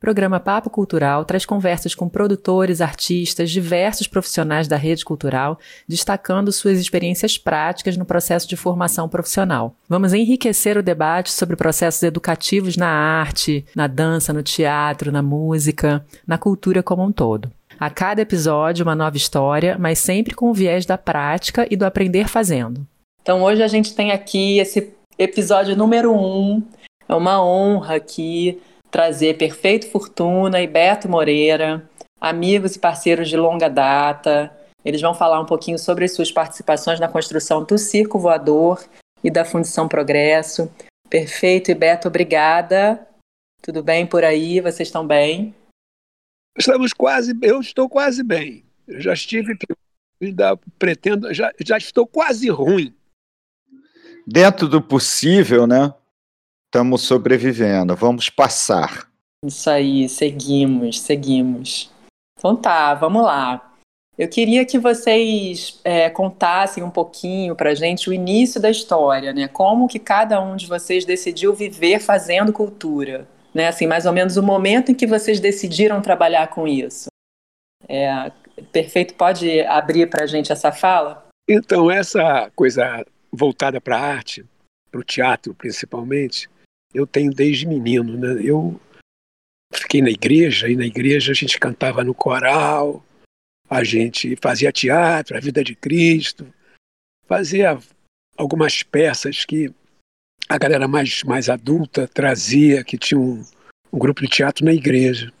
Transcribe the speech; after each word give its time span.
Programa 0.00 0.40
Papo 0.40 0.70
Cultural 0.70 1.26
traz 1.26 1.44
conversas 1.44 1.94
com 1.94 2.08
produtores, 2.08 2.80
artistas, 2.80 3.50
diversos 3.50 4.06
profissionais 4.06 4.66
da 4.66 4.74
rede 4.74 5.04
cultural, 5.04 5.58
destacando 5.86 6.50
suas 6.50 6.78
experiências 6.78 7.36
práticas 7.36 7.98
no 7.98 8.06
processo 8.06 8.48
de 8.48 8.56
formação 8.56 9.10
profissional. 9.10 9.74
Vamos 9.86 10.14
enriquecer 10.14 10.78
o 10.78 10.82
debate 10.82 11.30
sobre 11.30 11.54
processos 11.54 12.02
educativos 12.02 12.78
na 12.78 12.88
arte, 12.88 13.62
na 13.76 13.86
dança, 13.86 14.32
no 14.32 14.42
teatro, 14.42 15.12
na 15.12 15.20
música, 15.20 16.02
na 16.26 16.38
cultura 16.38 16.82
como 16.82 17.04
um 17.04 17.12
todo. 17.12 17.52
A 17.78 17.90
cada 17.90 18.22
episódio, 18.22 18.86
uma 18.86 18.94
nova 18.94 19.18
história, 19.18 19.76
mas 19.78 19.98
sempre 19.98 20.34
com 20.34 20.48
o 20.48 20.54
viés 20.54 20.86
da 20.86 20.96
prática 20.96 21.66
e 21.70 21.76
do 21.76 21.84
aprender 21.84 22.26
fazendo. 22.26 22.86
Então, 23.20 23.42
hoje 23.42 23.62
a 23.62 23.68
gente 23.68 23.94
tem 23.94 24.12
aqui 24.12 24.60
esse 24.60 24.94
episódio 25.18 25.76
número 25.76 26.10
um. 26.10 26.62
É 27.06 27.14
uma 27.14 27.44
honra 27.44 27.96
aqui 27.96 28.58
trazer 28.90 29.36
Perfeito 29.36 29.88
Fortuna 29.90 30.60
e 30.60 30.66
Beto 30.66 31.08
Moreira, 31.08 31.88
amigos 32.20 32.76
e 32.76 32.78
parceiros 32.78 33.28
de 33.28 33.36
longa 33.36 33.68
data. 33.68 34.54
Eles 34.84 35.00
vão 35.00 35.14
falar 35.14 35.40
um 35.40 35.46
pouquinho 35.46 35.78
sobre 35.78 36.04
as 36.04 36.14
suas 36.14 36.32
participações 36.32 36.98
na 36.98 37.08
construção 37.08 37.64
do 37.64 37.78
Circo 37.78 38.18
Voador 38.18 38.84
e 39.22 39.30
da 39.30 39.44
Fundição 39.44 39.86
Progresso. 39.86 40.70
Perfeito 41.08 41.70
e 41.70 41.74
Beto, 41.74 42.08
obrigada. 42.08 43.06
Tudo 43.62 43.82
bem 43.82 44.06
por 44.06 44.24
aí? 44.24 44.60
Vocês 44.60 44.88
estão 44.88 45.06
bem? 45.06 45.54
Estamos 46.56 46.92
quase, 46.92 47.36
eu 47.42 47.60
estou 47.60 47.88
quase 47.88 48.22
bem. 48.22 48.64
Eu 48.88 49.00
já 49.00 49.12
estive, 49.12 49.56
ainda 50.20 50.58
pretendo, 50.78 51.32
já, 51.32 51.52
já 51.60 51.76
estou 51.76 52.06
quase 52.06 52.48
ruim. 52.48 52.94
Dentro 54.26 54.68
do 54.68 54.80
possível, 54.80 55.66
né? 55.66 55.92
Estamos 56.72 57.02
sobrevivendo, 57.02 57.96
vamos 57.96 58.30
passar. 58.30 59.10
Isso 59.44 59.68
aí, 59.68 60.08
seguimos, 60.08 61.00
seguimos. 61.00 61.90
Então 62.38 62.54
tá, 62.54 62.94
vamos 62.94 63.24
lá. 63.24 63.74
Eu 64.16 64.28
queria 64.28 64.64
que 64.64 64.78
vocês 64.78 65.80
é, 65.82 66.08
contassem 66.08 66.84
um 66.84 66.90
pouquinho 66.90 67.56
para 67.56 67.74
gente 67.74 68.08
o 68.08 68.12
início 68.12 68.60
da 68.60 68.70
história, 68.70 69.32
né? 69.32 69.48
Como 69.48 69.88
que 69.88 69.98
cada 69.98 70.40
um 70.40 70.54
de 70.54 70.68
vocês 70.68 71.04
decidiu 71.04 71.52
viver 71.52 71.98
fazendo 71.98 72.52
cultura, 72.52 73.26
né? 73.52 73.66
Assim, 73.66 73.88
mais 73.88 74.06
ou 74.06 74.12
menos 74.12 74.36
o 74.36 74.42
momento 74.42 74.92
em 74.92 74.94
que 74.94 75.08
vocês 75.08 75.40
decidiram 75.40 76.00
trabalhar 76.00 76.50
com 76.50 76.68
isso. 76.68 77.08
É, 77.88 78.30
perfeito, 78.70 79.14
pode 79.14 79.60
abrir 79.62 80.08
para 80.08 80.22
a 80.22 80.26
gente 80.28 80.52
essa 80.52 80.70
fala? 80.70 81.26
Então, 81.48 81.90
essa 81.90 82.48
coisa 82.54 83.04
voltada 83.32 83.80
para 83.80 83.98
a 83.98 84.00
arte, 84.00 84.46
para 84.88 85.00
o 85.00 85.04
teatro 85.04 85.52
principalmente, 85.52 86.48
eu 86.92 87.06
tenho 87.06 87.32
desde 87.32 87.66
menino, 87.66 88.16
né? 88.16 88.40
Eu 88.42 88.80
fiquei 89.72 90.02
na 90.02 90.10
igreja 90.10 90.68
e 90.68 90.76
na 90.76 90.84
igreja 90.84 91.32
a 91.32 91.34
gente 91.34 91.58
cantava 91.58 92.02
no 92.02 92.14
coral, 92.14 93.04
a 93.68 93.84
gente 93.84 94.36
fazia 94.36 94.72
teatro, 94.72 95.36
a 95.36 95.40
vida 95.40 95.62
de 95.62 95.74
Cristo, 95.74 96.46
fazia 97.26 97.78
algumas 98.36 98.82
peças 98.82 99.44
que 99.44 99.72
a 100.48 100.58
galera 100.58 100.88
mais, 100.88 101.22
mais 101.22 101.48
adulta 101.48 102.08
trazia, 102.08 102.82
que 102.82 102.98
tinha 102.98 103.20
um, 103.20 103.44
um 103.92 103.98
grupo 103.98 104.20
de 104.22 104.28
teatro 104.28 104.64
na 104.64 104.72
igreja. 104.72 105.32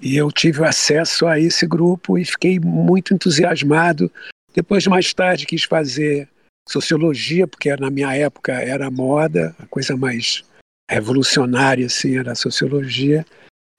E 0.00 0.16
eu 0.16 0.30
tive 0.32 0.64
acesso 0.64 1.26
a 1.26 1.38
esse 1.38 1.66
grupo 1.66 2.18
e 2.18 2.24
fiquei 2.24 2.58
muito 2.58 3.14
entusiasmado. 3.14 4.10
Depois, 4.52 4.86
mais 4.88 5.14
tarde, 5.14 5.46
quis 5.46 5.62
fazer 5.62 6.28
sociologia, 6.68 7.46
porque 7.46 7.74
na 7.76 7.90
minha 7.90 8.14
época 8.16 8.52
era 8.54 8.90
moda, 8.90 9.54
a 9.58 9.66
coisa 9.66 9.96
mais 9.96 10.42
revolucionária 10.90 11.86
assim 11.86 12.18
era 12.18 12.32
a 12.32 12.36
sociologia. 12.36 13.24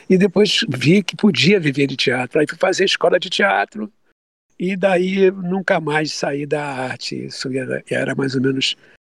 E 0.10 0.18
depois 0.18 0.60
vi 0.70 1.04
que 1.04 1.16
podia 1.16 1.60
viver 1.60 1.88
de 1.88 1.98
teatro. 1.98 2.40
Aí 2.40 2.46
fui 2.48 2.58
fazer 2.58 2.86
escola 2.86 3.20
de 3.20 3.30
teatro 3.30 3.92
e 4.60 4.76
daí 4.76 5.32
nunca 5.32 5.80
mais 5.80 6.12
saí 6.12 6.46
da 6.46 6.64
arte. 6.64 7.26
Isso 7.26 7.50
era, 7.52 7.84
era 7.90 8.16
mais 8.16 8.36
ou 8.36 8.42
menos 8.42 8.76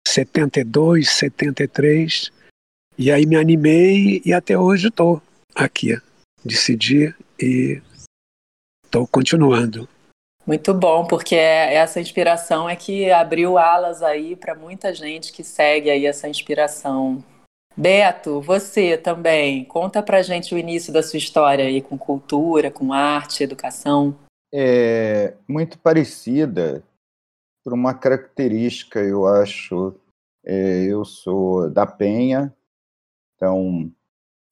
72 0.08 1.10
73 1.10 2.32
e 2.98 3.12
aí 3.12 3.26
me 3.26 3.36
animei 3.36 4.22
e 4.26 4.34
até 4.34 4.58
hoje 4.58 4.88
estou 4.88 5.22
aqui 5.54 5.98
decidi 6.48 7.14
e 7.40 7.82
estou 8.86 9.06
continuando. 9.06 9.88
Muito 10.46 10.74
bom, 10.74 11.06
porque 11.06 11.36
essa 11.36 12.00
inspiração 12.00 12.70
é 12.70 12.76
que 12.76 13.12
abriu 13.12 13.58
alas 13.58 14.02
aí 14.02 14.36
para 14.36 14.56
muita 14.56 14.94
gente 14.94 15.34
que 15.34 15.44
segue 15.44 15.90
aí 15.90 16.06
essa 16.06 16.30
inspiração. 16.30 17.22
Beto, 17.78 18.42
você 18.42 18.98
também, 18.98 19.64
conta 19.64 20.02
pra 20.02 20.24
gente 20.24 20.56
o 20.56 20.58
início 20.58 20.92
da 20.92 21.04
sua 21.04 21.18
história 21.18 21.64
aí 21.64 21.80
com 21.80 21.96
cultura, 21.96 22.72
com 22.72 22.92
arte, 22.92 23.44
educação. 23.44 24.18
É 24.52 25.36
muito 25.48 25.78
parecida 25.78 26.84
por 27.64 27.74
uma 27.74 27.94
característica, 27.94 29.00
eu 29.00 29.28
acho. 29.28 29.94
É, 30.44 30.86
eu 30.86 31.06
sou 31.06 31.70
da 31.70 31.86
Penha, 31.86 32.52
então 33.36 33.92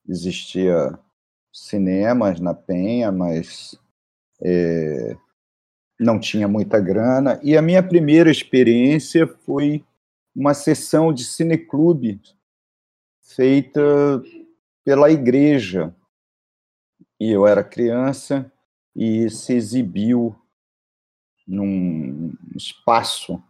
existia 0.08 0.94
cinemas 1.52 2.40
na 2.40 2.54
Penha, 2.54 3.12
mas 3.12 3.76
é, 4.40 5.18
não 6.00 6.20
tinha 6.20 6.48
muita 6.48 6.80
grana. 6.80 7.40
E 7.42 7.58
a 7.58 7.62
minha 7.62 7.82
primeira 7.82 8.30
experiência 8.30 9.26
foi 9.26 9.84
uma 10.36 10.54
sessão 10.54 11.12
de 11.12 11.24
cineclube 11.24 12.22
feita 13.26 13.82
pela 14.84 15.10
igreja. 15.10 15.94
E 17.20 17.32
eu 17.32 17.48
era 17.48 17.64
criança 17.64 18.52
e 18.96 19.30
se 19.30 19.54
exibiu 19.54 20.36
num 21.48 22.34
espaço 22.56 23.42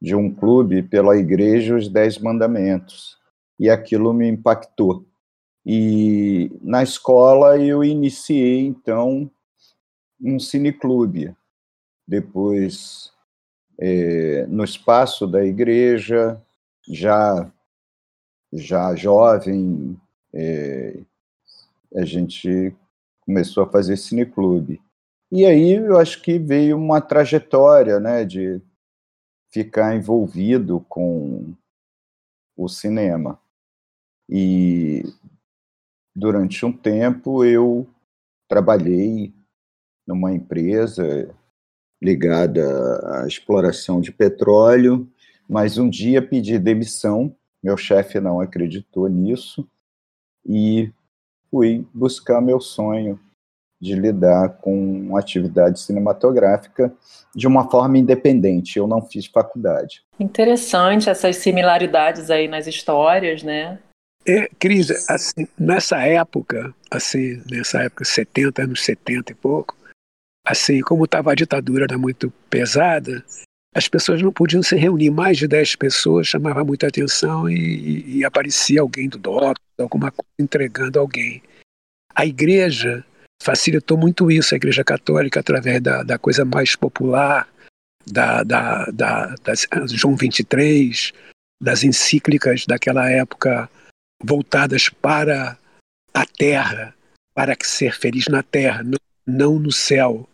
de 0.00 0.14
um 0.14 0.32
clube 0.32 0.82
pela 0.82 1.16
igreja 1.16 1.76
os 1.76 1.88
Dez 1.88 2.18
Mandamentos. 2.18 3.16
E 3.58 3.70
aquilo 3.70 4.12
me 4.12 4.28
impactou. 4.28 5.06
E 5.64 6.52
na 6.62 6.82
escola 6.82 7.58
eu 7.58 7.82
iniciei, 7.82 8.60
então, 8.60 9.30
um 10.20 10.38
cineclube. 10.38 11.34
Depois, 12.06 13.12
é, 13.80 14.46
no 14.46 14.62
espaço 14.62 15.26
da 15.26 15.44
igreja, 15.44 16.40
já 16.86 17.50
já 18.56 18.94
jovem, 18.94 19.98
é, 20.32 20.98
a 21.94 22.04
gente 22.04 22.74
começou 23.20 23.64
a 23.64 23.70
fazer 23.70 23.96
cineclube. 23.96 24.80
E 25.30 25.44
aí 25.44 25.72
eu 25.72 25.98
acho 25.98 26.22
que 26.22 26.38
veio 26.38 26.76
uma 26.76 27.00
trajetória 27.00 27.98
né, 27.98 28.24
de 28.24 28.60
ficar 29.50 29.96
envolvido 29.96 30.84
com 30.88 31.54
o 32.56 32.68
cinema. 32.68 33.40
E 34.28 35.02
durante 36.14 36.64
um 36.64 36.72
tempo 36.72 37.44
eu 37.44 37.86
trabalhei 38.48 39.34
numa 40.06 40.32
empresa 40.32 41.34
ligada 42.00 43.22
à 43.22 43.26
exploração 43.26 44.00
de 44.00 44.12
petróleo, 44.12 45.08
mas 45.48 45.78
um 45.78 45.88
dia 45.88 46.22
pedi 46.22 46.58
demissão 46.58 47.34
meu 47.62 47.76
chefe 47.76 48.20
não 48.20 48.40
acreditou 48.40 49.08
nisso 49.08 49.68
e 50.44 50.92
fui 51.50 51.86
buscar 51.92 52.40
meu 52.40 52.60
sonho 52.60 53.18
de 53.80 53.94
lidar 53.94 54.56
com 54.60 55.16
atividade 55.16 55.80
cinematográfica 55.80 56.92
de 57.34 57.46
uma 57.46 57.70
forma 57.70 57.98
independente. 57.98 58.78
Eu 58.78 58.86
não 58.86 59.02
fiz 59.02 59.26
faculdade. 59.26 60.02
Interessante 60.18 61.10
essas 61.10 61.36
similaridades 61.36 62.30
aí 62.30 62.48
nas 62.48 62.66
histórias, 62.66 63.42
né? 63.42 63.78
É, 64.26 64.48
Cris, 64.58 64.90
assim, 65.08 65.46
nessa 65.58 65.98
época, 65.98 66.74
assim, 66.90 67.40
nessa 67.48 67.82
época 67.82 68.04
70, 68.04 68.62
anos 68.62 68.84
70 68.84 69.32
e 69.32 69.34
pouco, 69.34 69.76
assim, 70.44 70.80
como 70.80 71.04
estava 71.04 71.30
a 71.30 71.34
ditadura 71.34 71.84
era 71.84 71.98
muito 71.98 72.32
pesada, 72.50 73.22
as 73.76 73.88
pessoas 73.88 74.22
não 74.22 74.32
podiam 74.32 74.62
se 74.62 74.74
reunir, 74.74 75.10
mais 75.10 75.36
de 75.36 75.46
10 75.46 75.76
pessoas 75.76 76.26
chamava 76.26 76.64
muita 76.64 76.86
atenção 76.86 77.46
e, 77.46 78.20
e, 78.20 78.24
aparecia 78.24 78.80
alguém 78.80 79.06
do 79.06 79.18
DOC, 79.18 79.58
alguma 79.78 80.10
coisa 80.10 80.30
entregando 80.38 80.98
alguém. 80.98 81.42
A 82.14 82.24
igreja 82.24 83.04
facilitou 83.42 83.98
muito 83.98 84.30
isso, 84.30 84.54
a 84.54 84.56
igreja 84.56 84.82
católica, 84.82 85.40
através 85.40 85.82
da, 85.82 86.02
da 86.02 86.18
coisa 86.18 86.42
mais 86.42 86.74
popular, 86.74 87.46
da, 88.10 88.42
da, 88.42 88.86
da, 88.86 89.34
das, 89.44 89.66
João 89.90 90.16
23, 90.16 91.12
das 91.62 91.84
encíclicas 91.84 92.64
daquela 92.64 93.10
época 93.10 93.68
voltadas 94.24 94.88
para 94.88 95.58
a 96.14 96.24
terra, 96.24 96.94
para 97.34 97.54
ser 97.62 97.94
feliz 97.94 98.24
na 98.28 98.42
terra, 98.42 98.82
não, 98.82 98.98
não 99.26 99.58
no 99.58 99.70
céu. 99.70 100.26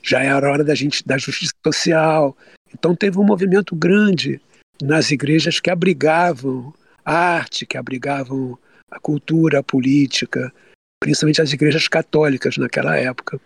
Já 0.00 0.22
era 0.22 0.48
hora 0.48 0.62
da 0.62 0.76
gente 0.76 1.04
da 1.04 1.18
justiça 1.18 1.54
social, 1.66 2.36
então 2.74 2.94
teve 2.94 3.18
um 3.18 3.24
movimento 3.24 3.74
grande 3.74 4.40
nas 4.82 5.10
igrejas 5.10 5.60
que 5.60 5.70
abrigavam 5.70 6.74
a 7.04 7.14
arte, 7.14 7.66
que 7.66 7.76
abrigavam 7.76 8.58
a 8.90 8.98
cultura, 8.98 9.60
a 9.60 9.62
política. 9.62 10.52
principalmente 11.00 11.42
as 11.42 11.52
igrejas 11.52 11.86
católicas 11.86 12.56
naquela 12.56 12.96
época. 12.96 13.38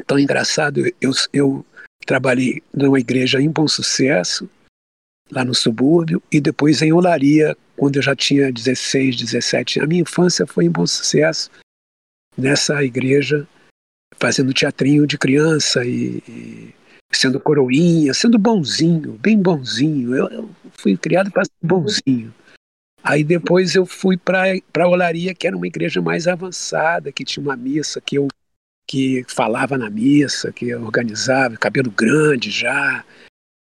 Então, 0.00 0.18
engraçado, 0.18 0.84
eu, 1.00 1.12
eu 1.32 1.64
trabalhei 2.04 2.60
numa 2.74 2.98
igreja 2.98 3.40
em 3.40 3.48
Bom 3.48 3.68
Sucesso, 3.68 4.50
lá 5.30 5.44
no 5.44 5.54
subúrbio, 5.54 6.20
e 6.30 6.40
depois 6.40 6.82
em 6.82 6.92
Olaria, 6.92 7.56
quando 7.76 7.96
eu 7.96 8.02
já 8.02 8.16
tinha 8.16 8.52
16, 8.52 9.16
17. 9.16 9.80
A 9.80 9.86
minha 9.86 10.02
infância 10.02 10.44
foi 10.44 10.64
em 10.64 10.70
Bom 10.70 10.86
Sucesso, 10.86 11.50
nessa 12.36 12.82
igreja, 12.82 13.46
fazendo 14.18 14.52
teatrinho 14.52 15.06
de 15.06 15.16
criança 15.16 15.84
e, 15.84 16.22
e 16.28 16.74
sendo 17.14 17.40
coroinha, 17.40 18.14
sendo 18.14 18.38
bonzinho, 18.38 19.12
bem 19.20 19.40
bonzinho. 19.40 20.14
Eu, 20.14 20.28
eu 20.28 20.50
fui 20.72 20.96
criado 20.96 21.30
para 21.30 21.44
ser 21.44 21.52
bonzinho. 21.62 22.32
Aí 23.02 23.24
depois 23.24 23.74
eu 23.74 23.84
fui 23.84 24.16
para 24.16 24.88
Olaria, 24.88 25.34
que 25.34 25.46
era 25.46 25.56
uma 25.56 25.66
igreja 25.66 26.00
mais 26.00 26.28
avançada, 26.28 27.10
que 27.10 27.24
tinha 27.24 27.42
uma 27.42 27.56
missa 27.56 28.00
que 28.00 28.16
eu 28.16 28.28
que 28.88 29.24
falava 29.28 29.78
na 29.78 29.88
missa, 29.88 30.52
que 30.52 30.74
organizava, 30.74 31.56
cabelo 31.56 31.90
grande 31.90 32.50
já, 32.50 33.04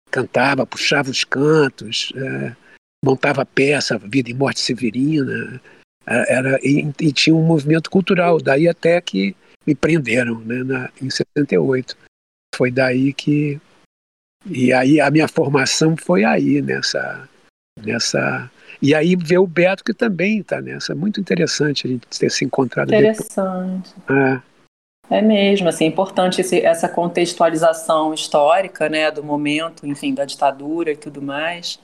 cantava, 0.09 0.65
puxava 0.65 1.09
os 1.09 1.23
cantos, 1.23 2.13
é, 2.15 2.55
montava 3.03 3.45
peça, 3.45 3.97
Vida 3.97 4.29
e 4.29 4.33
Morte 4.33 4.59
Severina, 4.59 5.61
é, 6.05 6.33
era, 6.33 6.59
e, 6.63 6.93
e, 7.01 7.11
tinha 7.11 7.35
um 7.35 7.43
movimento 7.43 7.89
cultural, 7.89 8.39
daí 8.39 8.67
até 8.67 9.01
que 9.01 9.35
me 9.65 9.75
prenderam 9.75 10.39
né, 10.39 10.63
na, 10.63 10.89
em 11.01 11.09
78. 11.09 11.97
Foi 12.55 12.71
daí 12.71 13.13
que. 13.13 13.59
E 14.45 14.71
aí 14.71 15.01
a 15.01 15.09
minha 15.11 15.27
formação 15.27 15.95
foi 15.97 16.23
aí, 16.23 16.61
nessa. 16.61 17.27
nessa 17.83 18.49
e 18.81 18.93
aí 18.93 19.15
ver 19.15 19.39
o 19.39 19.47
Beto 19.47 19.83
que 19.83 19.93
também 19.93 20.39
está 20.39 20.61
nessa. 20.61 20.93
Muito 20.93 21.19
interessante 21.19 21.87
a 21.87 21.89
gente 21.89 22.07
ter 22.07 22.29
se 22.29 22.45
encontrado. 22.45 22.93
Interessante. 22.93 23.93
É. 24.09 24.41
É 25.09 25.21
mesmo, 25.21 25.69
assim, 25.69 25.85
é 25.85 25.87
importante 25.87 26.41
esse, 26.41 26.59
essa 26.59 26.89
contextualização 26.89 28.13
histórica, 28.13 28.89
né, 28.89 29.09
do 29.09 29.23
momento, 29.23 29.87
enfim, 29.87 30.13
da 30.13 30.25
ditadura 30.25 30.91
e 30.91 30.97
tudo 30.97 31.21
mais, 31.21 31.79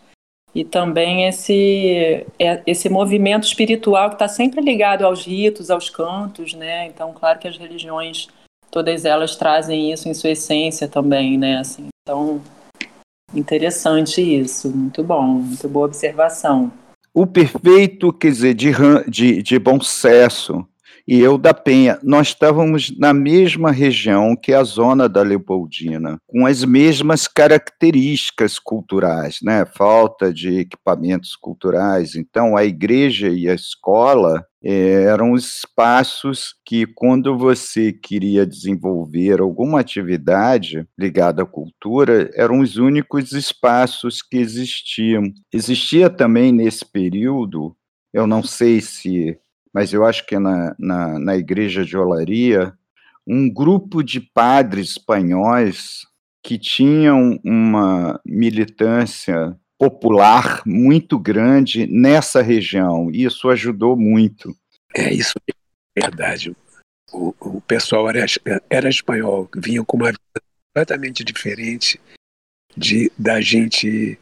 e 0.54 0.66
também 0.66 1.25
esse, 1.25 2.25
é, 2.38 2.62
esse 2.68 2.89
movimento 2.89 3.45
espiritual 3.45 4.09
que 4.09 4.16
está 4.16 4.27
sempre 4.27 4.59
ligado 4.59 5.06
aos 5.06 5.25
ritos, 5.25 5.71
aos 5.71 5.89
cantos, 5.89 6.54
né, 6.54 6.86
então, 6.88 7.13
claro 7.13 7.39
que 7.39 7.48
as 7.48 7.57
religiões, 7.57 8.27
todas 8.73 9.05
elas 9.05 9.35
trazem 9.35 9.93
isso 9.93 10.09
em 10.09 10.15
sua 10.15 10.31
essência 10.31 10.87
também, 10.87 11.37
né, 11.37 11.59
assim, 11.59 11.89
então, 12.01 12.41
interessante 13.31 14.19
isso, 14.19 14.75
muito 14.75 15.03
bom, 15.03 15.21
muito 15.21 15.69
boa 15.69 15.85
observação. 15.85 16.71
O 17.13 17.27
perfeito, 17.27 18.11
quer 18.11 18.31
dizer, 18.31 18.55
de, 18.55 18.71
de, 19.07 19.43
de 19.43 19.59
bom 19.59 19.79
sucesso, 19.79 20.67
e 21.07 21.19
eu 21.19 21.37
da 21.37 21.53
Penha, 21.53 21.99
nós 22.01 22.29
estávamos 22.29 22.97
na 22.97 23.13
mesma 23.13 23.71
região 23.71 24.35
que 24.35 24.53
a 24.53 24.63
zona 24.63 25.07
da 25.07 25.21
Leopoldina, 25.21 26.17
com 26.25 26.47
as 26.47 26.63
mesmas 26.63 27.27
características 27.27 28.57
culturais, 28.57 29.39
né? 29.43 29.65
Falta 29.65 30.33
de 30.33 30.59
equipamentos 30.59 31.35
culturais. 31.35 32.15
Então, 32.15 32.55
a 32.55 32.63
igreja 32.63 33.27
e 33.27 33.49
a 33.49 33.53
escola 33.53 34.45
eh, 34.63 35.04
eram 35.04 35.33
os 35.33 35.57
espaços 35.57 36.56
que, 36.65 36.86
quando 36.86 37.38
você 37.38 37.92
queria 37.92 38.45
desenvolver 38.45 39.42
alguma 39.42 39.80
atividade 39.80 40.88
ligada 40.98 41.44
à 41.44 41.45
cultura, 41.45 42.30
eram 42.36 42.60
os 42.60 42.77
únicos 42.77 43.31
espaços 43.33 44.21
que 44.21 44.38
existiam. 44.38 45.24
Existia 45.51 46.10
também 46.10 46.51
nesse 46.51 46.86
período, 46.86 47.75
eu 48.13 48.25
não 48.25 48.44
sei 48.44 48.80
se 48.81 49.38
mas 49.74 49.92
eu 49.92 50.06
acho 50.06 50.25
que 50.27 50.38
na, 50.38 50.75
na, 50.77 51.18
na 51.18 51.36
igreja 51.36 51.83
de 51.83 51.98
Olaria, 51.98 52.74
um 53.25 53.51
grupo 53.51 54.04
de 54.04 54.21
padres 54.21 54.92
espanhóis 54.92 56.01
que 56.44 56.59
tinham 56.59 57.39
uma 57.44 58.19
militância 58.24 59.57
popular 59.79 60.61
muito 60.65 61.17
grande 61.19 61.87
nessa 61.87 62.41
região. 62.41 63.09
E 63.11 63.23
isso 63.25 63.49
ajudou 63.49 63.95
muito. 63.95 64.55
É 64.95 65.13
isso, 65.13 65.33
é 65.47 66.01
verdade. 66.01 66.55
O, 67.11 67.33
o 67.39 67.61
pessoal 67.61 68.09
era, 68.09 68.25
era 68.69 68.89
espanhol, 68.89 69.49
vinha 69.55 69.83
com 69.83 69.97
uma 69.97 70.07
vida 70.11 70.41
completamente 70.73 71.23
diferente 71.23 71.99
de 72.75 73.11
da 73.17 73.39
gente 73.39 74.17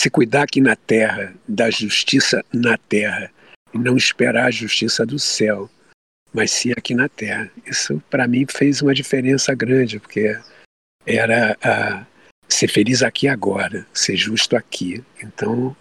se 0.00 0.10
cuidar 0.10 0.42
aqui 0.42 0.60
na 0.60 0.76
terra, 0.76 1.34
da 1.48 1.70
justiça 1.70 2.44
na 2.52 2.78
terra 2.78 3.32
e 3.74 3.78
não 3.78 3.96
esperar 3.96 4.46
a 4.46 4.50
justiça 4.50 5.04
do 5.04 5.18
céu, 5.18 5.68
mas 6.32 6.52
sim 6.52 6.72
aqui 6.72 6.94
na 6.94 7.08
terra. 7.08 7.50
Isso 7.66 8.00
para 8.08 8.28
mim 8.28 8.46
fez 8.48 8.82
uma 8.82 8.94
diferença 8.94 9.54
grande, 9.54 9.98
porque 9.98 10.38
era 11.04 11.56
a, 11.62 12.06
ser 12.48 12.68
feliz 12.68 13.02
aqui 13.02 13.28
agora, 13.28 13.86
ser 13.92 14.16
justo 14.16 14.56
aqui. 14.56 15.04
Então 15.22 15.76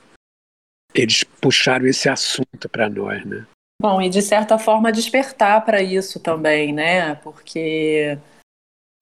eles 0.94 1.24
puxaram 1.24 1.86
esse 1.86 2.08
assunto 2.08 2.70
para 2.70 2.90
nós, 2.90 3.24
né? 3.26 3.46
Bom, 3.82 4.02
e 4.02 4.10
de 4.10 4.22
certa 4.22 4.58
forma 4.58 4.92
despertar 4.92 5.64
para 5.66 5.82
isso 5.82 6.20
também, 6.20 6.74
né? 6.74 7.16
Porque 7.16 8.18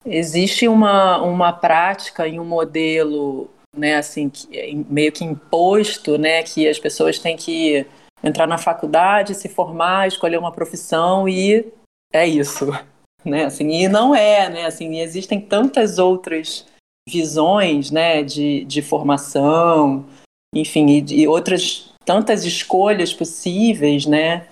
existe 0.04 0.66
uma, 0.66 1.22
uma 1.22 1.52
prática 1.52 2.26
e 2.26 2.38
um 2.38 2.44
modelo, 2.44 3.48
né, 3.74 3.96
assim, 3.96 4.30
meio 4.88 5.12
que 5.12 5.24
imposto, 5.24 6.18
né, 6.18 6.42
que 6.42 6.68
as 6.68 6.78
pessoas 6.78 7.18
têm 7.18 7.36
que 7.36 7.86
entrar 8.22 8.46
na 8.46 8.58
faculdade, 8.58 9.34
se 9.34 9.48
formar, 9.48 10.08
escolher 10.08 10.38
uma 10.38 10.52
profissão 10.52 11.28
e 11.28 11.72
é 12.12 12.26
isso, 12.26 12.66
né? 13.24 13.44
Assim, 13.44 13.70
e 13.70 13.88
não 13.88 14.14
é, 14.14 14.48
né? 14.48 14.66
Assim, 14.66 15.00
existem 15.00 15.40
tantas 15.40 15.98
outras 15.98 16.66
visões, 17.08 17.90
né, 17.90 18.22
de, 18.22 18.64
de 18.64 18.80
formação, 18.82 20.06
enfim, 20.54 20.86
e, 20.86 21.22
e 21.22 21.28
outras 21.28 21.92
tantas 22.04 22.44
escolhas 22.44 23.12
possíveis, 23.12 24.06
né? 24.06 24.46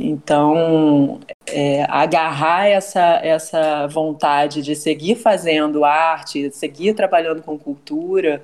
Então, 0.00 1.18
é, 1.46 1.82
agarrar 1.84 2.66
essa, 2.66 3.16
essa 3.16 3.86
vontade 3.88 4.62
de 4.62 4.76
seguir 4.76 5.16
fazendo 5.16 5.84
arte, 5.84 6.52
seguir 6.52 6.94
trabalhando 6.94 7.42
com 7.42 7.58
cultura, 7.58 8.42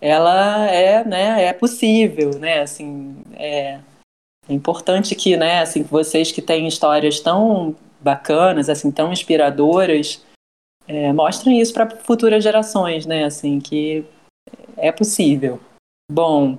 ela 0.00 0.66
é, 0.70 1.04
né, 1.04 1.44
é 1.44 1.52
possível, 1.52 2.38
né? 2.38 2.60
Assim, 2.60 3.16
é, 3.34 3.80
é 4.48 4.54
importante 4.54 5.14
que, 5.16 5.36
né, 5.36 5.60
assim, 5.60 5.82
vocês 5.82 6.30
que 6.30 6.40
têm 6.40 6.68
histórias 6.68 7.18
tão 7.18 7.74
bacanas, 8.00 8.68
assim, 8.68 8.92
tão 8.92 9.12
inspiradoras, 9.12 10.22
é, 10.88 11.12
mostrem 11.12 11.60
isso 11.60 11.72
para 11.74 11.90
futuras 11.90 12.42
gerações, 12.42 13.04
né, 13.04 13.24
assim, 13.24 13.60
que 13.60 14.04
é 14.76 14.90
possível. 14.90 15.60
Bom, 16.10 16.56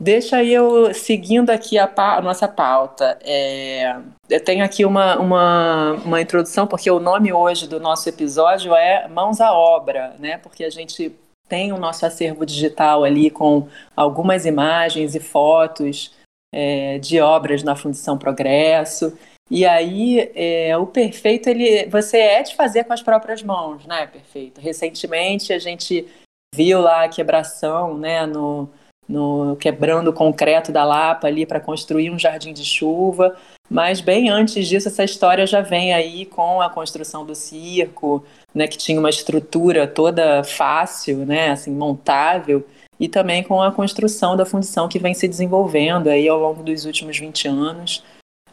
deixa 0.00 0.42
eu 0.44 0.94
seguindo 0.94 1.50
aqui 1.50 1.76
a, 1.76 1.88
pa 1.88 2.16
a 2.16 2.22
nossa 2.22 2.46
pauta. 2.46 3.18
É, 3.22 3.96
eu 4.30 4.42
tenho 4.42 4.64
aqui 4.64 4.84
uma, 4.84 5.18
uma, 5.18 5.92
uma 6.04 6.20
introdução, 6.20 6.66
porque 6.66 6.88
o 6.90 7.00
nome 7.00 7.32
hoje 7.32 7.68
do 7.68 7.80
nosso 7.80 8.08
episódio 8.08 8.74
é 8.74 9.08
Mãos 9.08 9.40
à 9.40 9.52
Obra, 9.52 10.14
né, 10.20 10.38
porque 10.38 10.62
a 10.62 10.70
gente 10.70 11.12
tem 11.48 11.72
o 11.72 11.78
nosso 11.78 12.06
acervo 12.06 12.46
digital 12.46 13.04
ali 13.04 13.28
com 13.30 13.68
algumas 13.94 14.46
imagens 14.46 15.14
e 15.14 15.20
fotos 15.20 16.14
é, 16.54 16.98
de 16.98 17.20
obras 17.20 17.62
na 17.62 17.74
Fundição 17.74 18.16
Progresso. 18.16 19.18
E 19.50 19.66
aí, 19.66 20.30
é, 20.34 20.76
o 20.76 20.86
perfeito, 20.86 21.48
ele, 21.48 21.86
você 21.86 22.18
é 22.18 22.42
de 22.42 22.54
fazer 22.54 22.84
com 22.84 22.92
as 22.92 23.02
próprias 23.02 23.42
mãos, 23.42 23.84
né? 23.86 24.06
Perfeito. 24.06 24.60
Recentemente, 24.60 25.52
a 25.52 25.58
gente 25.58 26.06
viu 26.54 26.80
lá 26.80 27.04
a 27.04 27.08
quebração, 27.08 27.98
né? 27.98 28.24
No, 28.26 28.70
no 29.06 29.56
quebrando 29.56 30.08
o 30.08 30.14
concreto 30.14 30.72
da 30.72 30.84
Lapa 30.84 31.26
ali 31.26 31.44
para 31.44 31.60
construir 31.60 32.10
um 32.10 32.18
jardim 32.18 32.52
de 32.52 32.64
chuva. 32.64 33.36
Mas 33.68 34.00
bem 34.00 34.30
antes 34.30 34.66
disso, 34.66 34.88
essa 34.88 35.04
história 35.04 35.46
já 35.46 35.60
vem 35.60 35.92
aí 35.92 36.26
com 36.26 36.60
a 36.60 36.70
construção 36.70 37.24
do 37.24 37.34
circo, 37.34 38.24
né? 38.54 38.66
Que 38.66 38.78
tinha 38.78 38.98
uma 38.98 39.10
estrutura 39.10 39.86
toda 39.86 40.42
fácil, 40.42 41.26
né? 41.26 41.50
Assim, 41.50 41.70
montável 41.70 42.66
e 42.98 43.08
também 43.08 43.42
com 43.42 43.60
a 43.60 43.72
construção 43.72 44.36
da 44.36 44.46
fundição 44.46 44.88
que 44.88 44.98
vem 44.98 45.14
se 45.14 45.26
desenvolvendo 45.26 46.08
aí 46.08 46.28
ao 46.28 46.38
longo 46.38 46.62
dos 46.62 46.84
últimos 46.84 47.18
20 47.18 47.48
anos. 47.48 48.02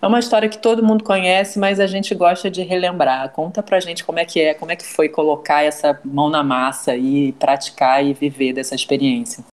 É 0.01 0.08
uma 0.08 0.20
história 0.20 0.50
que 0.50 0.58
todo 0.58 0.84
mundo 0.84 1.03
conhece, 1.03 1.60
mas 1.60 1.79
a 1.79 1.86
gente 1.86 2.15
gosta 2.15 2.50
de 2.50 2.63
relembrar. 2.63 3.29
Conta 3.31 3.62
pra 3.62 3.79
gente 3.79 4.03
como 4.03 4.17
é 4.17 4.25
que 4.25 4.41
é, 4.41 4.53
como 4.55 4.72
é 4.72 4.75
que 4.75 4.84
foi 4.84 5.08
colocar 5.08 5.62
essa 5.62 6.00
mão 6.03 6.27
na 6.27 6.43
massa 6.43 6.96
e 6.96 7.34
praticar 7.34 8.03
e 8.03 8.13
viver 8.13 8.53
dessa 8.53 8.74
experiência. 8.74 9.43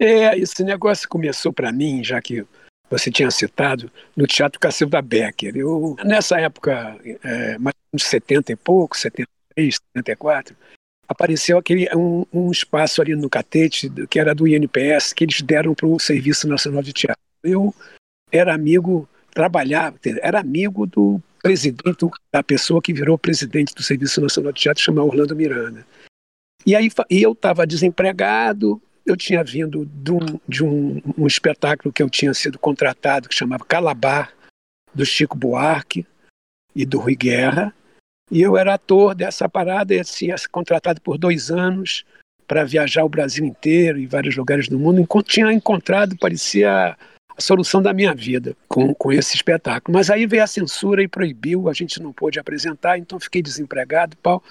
É, 0.00 0.38
esse 0.38 0.64
negócio 0.64 1.08
começou 1.08 1.52
para 1.52 1.70
mim, 1.70 2.02
já 2.02 2.22
que 2.22 2.46
você 2.88 3.10
tinha 3.10 3.30
citado, 3.30 3.90
no 4.16 4.26
Teatro 4.26 4.58
Cacilda 4.58 5.02
Becker. 5.02 5.54
Eu, 5.54 5.94
nessa 6.02 6.40
época, 6.40 6.96
é, 7.22 7.58
mais 7.58 7.74
uns 7.92 8.04
70 8.04 8.52
e 8.52 8.56
pouco, 8.56 8.96
73, 8.96 9.78
74, 9.96 10.56
apareceu 11.06 11.58
aquele 11.58 11.86
um, 11.94 12.24
um, 12.32 12.50
espaço 12.50 13.02
ali 13.02 13.14
no 13.14 13.28
Catete, 13.28 13.90
que 14.08 14.18
era 14.18 14.34
do 14.34 14.48
INPS, 14.48 15.12
que 15.12 15.24
eles 15.24 15.42
deram 15.42 15.74
para 15.74 15.86
o 15.86 15.98
Serviço 15.98 16.48
Nacional 16.48 16.82
de 16.82 16.94
Teatro. 16.94 17.22
Eu 17.42 17.74
era 18.32 18.54
amigo, 18.54 19.08
trabalhava, 19.32 19.98
era 20.22 20.40
amigo 20.40 20.86
do 20.86 21.20
presidente, 21.42 22.06
da 22.32 22.42
pessoa 22.42 22.82
que 22.82 22.92
virou 22.92 23.18
presidente 23.18 23.74
do 23.74 23.82
Serviço 23.82 24.20
Nacional 24.20 24.52
de 24.52 24.60
Teatro, 24.60 24.82
chamado 24.82 25.06
Orlando 25.06 25.36
Miranda. 25.36 25.86
E 26.66 26.74
aí 26.74 26.90
e 27.08 27.22
eu 27.22 27.32
estava 27.32 27.66
desempregado, 27.66 28.80
eu 29.06 29.16
tinha 29.16 29.42
vindo 29.42 29.86
de, 29.86 30.12
um, 30.12 30.40
de 30.46 30.64
um, 30.64 31.00
um, 31.16 31.26
espetáculo 31.26 31.92
que 31.92 32.02
eu 32.02 32.10
tinha 32.10 32.34
sido 32.34 32.58
contratado, 32.58 33.28
que 33.28 33.34
chamava 33.34 33.64
Calabar, 33.64 34.32
do 34.94 35.04
Chico 35.06 35.36
Buarque 35.36 36.06
e 36.74 36.84
do 36.84 36.98
Rui 36.98 37.14
Guerra, 37.14 37.74
e 38.30 38.42
eu 38.42 38.56
era 38.56 38.74
ator 38.74 39.14
dessa 39.14 39.48
parada, 39.48 39.94
e 39.94 40.00
assim, 40.00 40.28
contratado 40.50 41.00
por 41.00 41.16
dois 41.16 41.50
anos 41.50 42.04
para 42.46 42.64
viajar 42.64 43.04
o 43.04 43.08
Brasil 43.08 43.44
inteiro 43.44 43.98
e 43.98 44.06
vários 44.06 44.36
lugares 44.36 44.68
do 44.68 44.78
mundo. 44.78 45.06
Tinha 45.24 45.52
encontrado, 45.52 46.16
parecia 46.16 46.96
solução 47.40 47.80
da 47.80 47.92
minha 47.92 48.14
vida 48.14 48.56
com, 48.68 48.94
com 48.94 49.12
esse 49.12 49.36
espetáculo. 49.36 49.96
Mas 49.96 50.10
aí 50.10 50.26
veio 50.26 50.42
a 50.42 50.46
censura 50.46 51.02
e 51.02 51.08
proibiu, 51.08 51.68
a 51.68 51.72
gente 51.72 52.02
não 52.02 52.12
pôde 52.12 52.38
apresentar, 52.38 52.98
então 52.98 53.20
fiquei 53.20 53.42
desempregado. 53.42 54.16
Pau. 54.18 54.42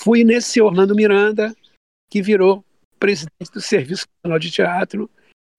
Fui 0.00 0.24
nesse 0.24 0.60
Orlando 0.60 0.94
Miranda, 0.94 1.54
que 2.10 2.22
virou 2.22 2.64
presidente 2.98 3.50
do 3.52 3.60
Serviço 3.60 4.06
Nacional 4.18 4.38
de 4.38 4.50
Teatro, 4.50 5.10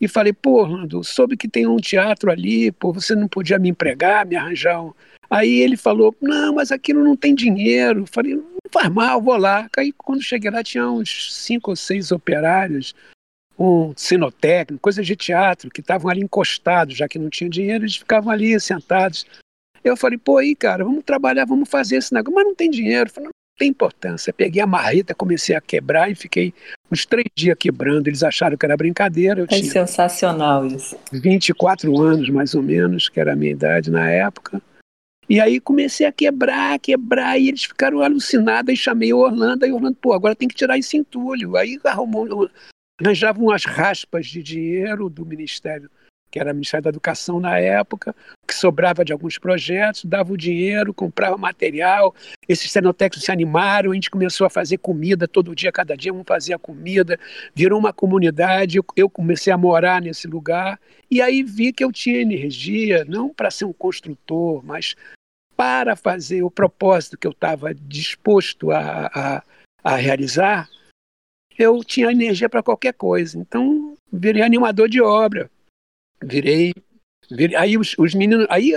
e 0.01 0.07
falei, 0.07 0.31
pô, 0.31 0.61
Orlando, 0.61 1.03
soube 1.03 1.35
que 1.35 1.47
tem 1.47 1.67
um 1.67 1.77
teatro 1.77 2.31
ali, 2.31 2.71
pô, 2.71 2.93
você 2.93 3.13
não 3.15 3.27
podia 3.27 3.59
me 3.59 3.69
empregar, 3.69 4.25
me 4.25 4.35
arranjar 4.35 4.81
um... 4.81 4.93
Aí 5.29 5.59
ele 5.59 5.77
falou, 5.77 6.15
não, 6.21 6.55
mas 6.55 6.71
aquilo 6.71 7.03
não 7.03 7.15
tem 7.15 7.35
dinheiro. 7.35 8.05
Falei, 8.11 8.35
não 8.35 8.43
faz 8.71 8.89
mal, 8.89 9.21
vou 9.21 9.37
lá. 9.37 9.69
Aí 9.77 9.91
quando 9.91 10.23
cheguei 10.23 10.49
lá 10.49 10.63
tinha 10.63 10.89
uns 10.89 11.35
cinco 11.35 11.71
ou 11.71 11.75
seis 11.75 12.11
operários, 12.11 12.95
um 13.59 13.93
cenotécnico, 13.95 14.81
coisas 14.81 15.05
de 15.05 15.15
teatro, 15.15 15.69
que 15.69 15.81
estavam 15.81 16.09
ali 16.09 16.21
encostados, 16.21 16.95
já 16.95 17.07
que 17.07 17.19
não 17.19 17.29
tinha 17.29 17.49
dinheiro, 17.49 17.83
eles 17.83 17.97
ficavam 17.97 18.31
ali 18.31 18.57
sentados. 18.59 19.25
Eu 19.83 19.97
falei, 19.97 20.17
pô, 20.17 20.37
aí, 20.37 20.55
cara, 20.55 20.85
vamos 20.85 21.03
trabalhar, 21.03 21.45
vamos 21.45 21.69
fazer 21.69 21.97
esse 21.97 22.13
negócio, 22.13 22.35
mas 22.35 22.45
não 22.45 22.55
tem 22.55 22.69
dinheiro. 22.69 23.09
falei, 23.09 23.27
não 23.27 23.33
tem 23.57 23.69
importância. 23.69 24.31
Peguei 24.31 24.61
a 24.61 24.67
marreta, 24.67 25.13
comecei 25.13 25.55
a 25.55 25.61
quebrar 25.61 26.09
e 26.09 26.15
fiquei 26.15 26.53
uns 26.89 27.05
três 27.05 27.27
dias 27.35 27.57
quebrando. 27.59 28.07
Eles 28.07 28.23
acharam 28.23 28.57
que 28.57 28.65
era 28.65 28.77
brincadeira. 28.77 29.41
Eu 29.41 29.45
é 29.45 29.47
tinha 29.47 29.71
sensacional 29.71 30.65
isso. 30.65 30.97
24 31.11 32.01
anos, 32.01 32.29
mais 32.29 32.55
ou 32.55 32.63
menos, 32.63 33.09
que 33.09 33.19
era 33.19 33.33
a 33.33 33.35
minha 33.35 33.51
idade 33.51 33.91
na 33.91 34.09
época. 34.09 34.61
E 35.29 35.39
aí 35.39 35.59
comecei 35.59 36.07
a 36.07 36.11
quebrar, 36.11 36.79
quebrar, 36.79 37.37
e 37.37 37.49
eles 37.49 37.65
ficaram 37.65 38.01
alucinados, 38.01 38.73
e 38.73 38.77
chamei 38.77 39.13
o 39.13 39.19
Orlando, 39.19 39.63
e 39.63 39.71
o 39.71 39.75
Orlando, 39.75 39.97
pô, 40.01 40.13
agora 40.13 40.35
tem 40.35 40.47
que 40.47 40.55
tirar 40.55 40.77
esse 40.77 40.97
entulho. 40.97 41.55
Aí 41.55 41.79
arrumou, 41.83 42.49
arranjavam 43.01 43.45
umas 43.45 43.65
raspas 43.65 44.27
de 44.27 44.43
dinheiro 44.43 45.09
do 45.09 45.25
Ministério, 45.25 45.89
que 46.31 46.39
era 46.39 46.51
o 46.51 46.53
Ministério 46.53 46.83
da 46.83 46.89
Educação 46.89 47.39
na 47.39 47.57
época, 47.57 48.15
que 48.47 48.53
sobrava 48.53 49.03
de 49.03 49.11
alguns 49.11 49.37
projetos, 49.37 50.05
dava 50.05 50.31
o 50.31 50.37
dinheiro, 50.37 50.93
comprava 50.93 51.37
material, 51.37 52.13
esses 52.47 52.71
cenotécnicos 52.71 53.25
se 53.25 53.31
animaram, 53.31 53.91
a 53.91 53.93
gente 53.95 54.11
começou 54.11 54.45
a 54.45 54.49
fazer 54.49 54.77
comida 54.77 55.27
todo 55.27 55.55
dia, 55.55 55.71
cada 55.71 55.95
dia 55.95 56.13
um 56.13 56.23
fazia 56.23 56.59
comida, 56.59 57.19
virou 57.53 57.79
uma 57.79 57.93
comunidade, 57.93 58.79
eu 58.95 59.09
comecei 59.09 59.51
a 59.51 59.57
morar 59.57 60.01
nesse 60.01 60.27
lugar, 60.27 60.79
e 61.09 61.21
aí 61.21 61.41
vi 61.41 61.73
que 61.73 61.83
eu 61.83 61.91
tinha 61.91 62.21
energia, 62.21 63.03
não 63.05 63.33
para 63.33 63.49
ser 63.49 63.65
um 63.65 63.73
construtor, 63.73 64.63
mas 64.63 64.95
para 65.55 65.95
fazer 65.95 66.43
o 66.43 66.51
propósito 66.51 67.17
que 67.17 67.27
eu 67.27 67.31
estava 67.31 67.73
disposto 67.73 68.71
a, 68.71 69.07
a, 69.13 69.43
a 69.83 69.95
realizar, 69.95 70.69
eu 71.59 71.83
tinha 71.83 72.09
energia 72.09 72.47
para 72.47 72.63
qualquer 72.63 72.93
coisa. 72.93 73.37
Então, 73.37 73.93
virei 74.11 74.41
animador 74.41 74.87
de 74.87 75.01
obra. 75.01 75.51
Virei. 76.23 76.73
virei 77.29 77.57
aí 77.57 77.77
os, 77.77 77.93
os 77.97 78.15
meninos. 78.15 78.47
Aí 78.49 78.71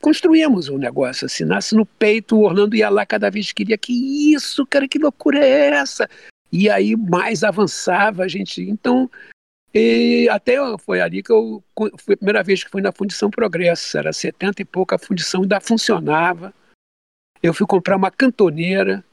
construímos 0.00 0.68
o 0.68 0.74
um 0.74 0.78
negócio 0.78 1.24
assim, 1.24 1.44
nasce 1.44 1.74
no 1.74 1.86
peito, 1.86 2.36
o 2.36 2.42
Orlando 2.42 2.76
ia 2.76 2.90
lá 2.90 3.06
cada 3.06 3.30
vez 3.30 3.46
que 3.46 3.54
queria. 3.54 3.78
Que 3.78 4.34
isso, 4.34 4.66
cara, 4.66 4.88
que 4.88 4.98
loucura 4.98 5.38
é 5.38 5.70
essa? 5.70 6.10
E 6.50 6.68
aí 6.68 6.96
mais 6.96 7.44
avançava 7.44 8.24
a 8.24 8.28
gente. 8.28 8.60
Então, 8.60 9.08
e 9.72 10.28
até 10.28 10.56
foi 10.78 11.00
ali 11.00 11.22
que 11.22 11.32
eu 11.32 11.62
foi 12.00 12.14
a 12.14 12.16
primeira 12.16 12.42
vez 12.42 12.64
que 12.64 12.70
fui 12.70 12.82
na 12.82 12.92
Fundição 12.92 13.30
Progresso, 13.30 13.96
era 13.96 14.12
70 14.12 14.62
e 14.62 14.64
pouco, 14.64 14.94
a 14.94 14.98
fundição 14.98 15.42
ainda 15.42 15.60
funcionava. 15.60 16.52
Eu 17.40 17.54
fui 17.54 17.66
comprar 17.66 17.96
uma 17.96 18.10
cantoneira, 18.10 19.04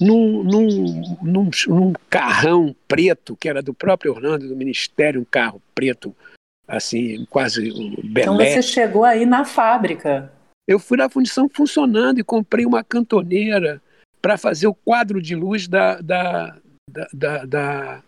num, 0.00 0.42
num, 0.42 1.16
num, 1.22 1.50
num, 1.68 1.92
carrão 2.08 2.74
preto, 2.88 3.36
que 3.36 3.48
era 3.48 3.62
do 3.62 3.74
próprio 3.74 4.12
Orlando, 4.12 4.48
do 4.48 4.56
Ministério, 4.56 5.20
um 5.20 5.24
carro 5.24 5.60
preto, 5.74 6.14
assim, 6.66 7.26
quase 7.30 7.70
belé. 8.04 8.22
Então 8.22 8.36
você 8.36 8.62
chegou 8.62 9.04
aí 9.04 9.26
na 9.26 9.44
fábrica. 9.44 10.32
Eu 10.66 10.78
fui 10.78 10.96
na 10.96 11.08
fundição 11.08 11.48
funcionando 11.48 12.18
e 12.18 12.24
comprei 12.24 12.64
uma 12.64 12.84
cantoneira 12.84 13.82
para 14.20 14.38
fazer 14.38 14.68
o 14.68 14.74
quadro 14.74 15.20
de 15.20 15.34
luz 15.34 15.66
da, 15.66 16.00
da, 16.00 16.56
da, 16.88 17.08
da, 17.12 17.44
da 17.44 18.02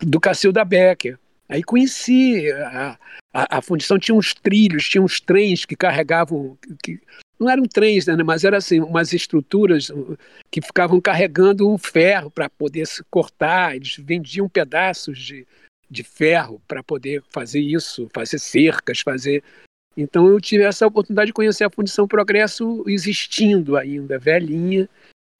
do 0.00 0.20
Cacilda 0.20 0.64
Becker. 0.64 1.18
Aí 1.48 1.62
conheci, 1.62 2.50
a, 2.52 2.98
a, 3.32 3.58
a 3.58 3.62
fundição 3.62 3.98
tinha 3.98 4.14
uns 4.14 4.34
trilhos, 4.34 4.88
tinha 4.88 5.02
uns 5.02 5.20
trens 5.20 5.64
que 5.64 5.76
carregavam, 5.76 6.56
que, 6.82 7.00
não 7.38 7.50
eram 7.50 7.64
trens, 7.64 8.06
né, 8.06 8.16
mas 8.22 8.44
eram 8.44 8.58
assim, 8.58 8.80
umas 8.80 9.12
estruturas 9.12 9.90
uh, 9.90 10.18
que 10.50 10.60
ficavam 10.60 11.00
carregando 11.00 11.70
o 11.70 11.78
ferro 11.78 12.30
para 12.30 12.48
poder 12.48 12.86
se 12.86 13.02
cortar, 13.10 13.76
eles 13.76 13.96
vendiam 13.98 14.48
pedaços 14.48 15.18
de, 15.18 15.46
de 15.90 16.02
ferro 16.02 16.60
para 16.66 16.82
poder 16.82 17.22
fazer 17.30 17.60
isso, 17.60 18.08
fazer 18.12 18.38
cercas, 18.38 19.00
fazer. 19.00 19.42
Então 19.96 20.26
eu 20.28 20.40
tive 20.40 20.64
essa 20.64 20.86
oportunidade 20.86 21.28
de 21.28 21.32
conhecer 21.32 21.64
a 21.64 21.70
Fundição 21.70 22.08
Progresso 22.08 22.84
existindo 22.86 23.76
ainda, 23.76 24.18
velhinha. 24.18 24.88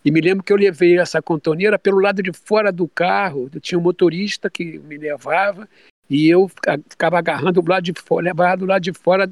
E 0.04 0.10
me 0.10 0.20
lembro 0.20 0.44
que 0.44 0.52
eu 0.52 0.56
levei 0.56 0.98
essa 0.98 1.20
contoneira 1.20 1.78
pelo 1.78 1.98
lado 1.98 2.22
de 2.22 2.32
fora 2.32 2.70
do 2.70 2.86
carro, 2.86 3.50
tinha 3.60 3.78
um 3.78 3.82
motorista 3.82 4.48
que 4.48 4.78
me 4.78 4.96
levava 4.96 5.68
e 6.08 6.28
eu 6.28 6.48
ficava 6.88 7.18
agarrando 7.18 7.60
do 7.60 7.68
lado 7.68 7.82
de 7.82 7.92
fora, 7.92 8.26
levava 8.26 8.56
do 8.56 8.66
lado 8.66 8.82
de 8.82 8.92
fora 8.92 9.28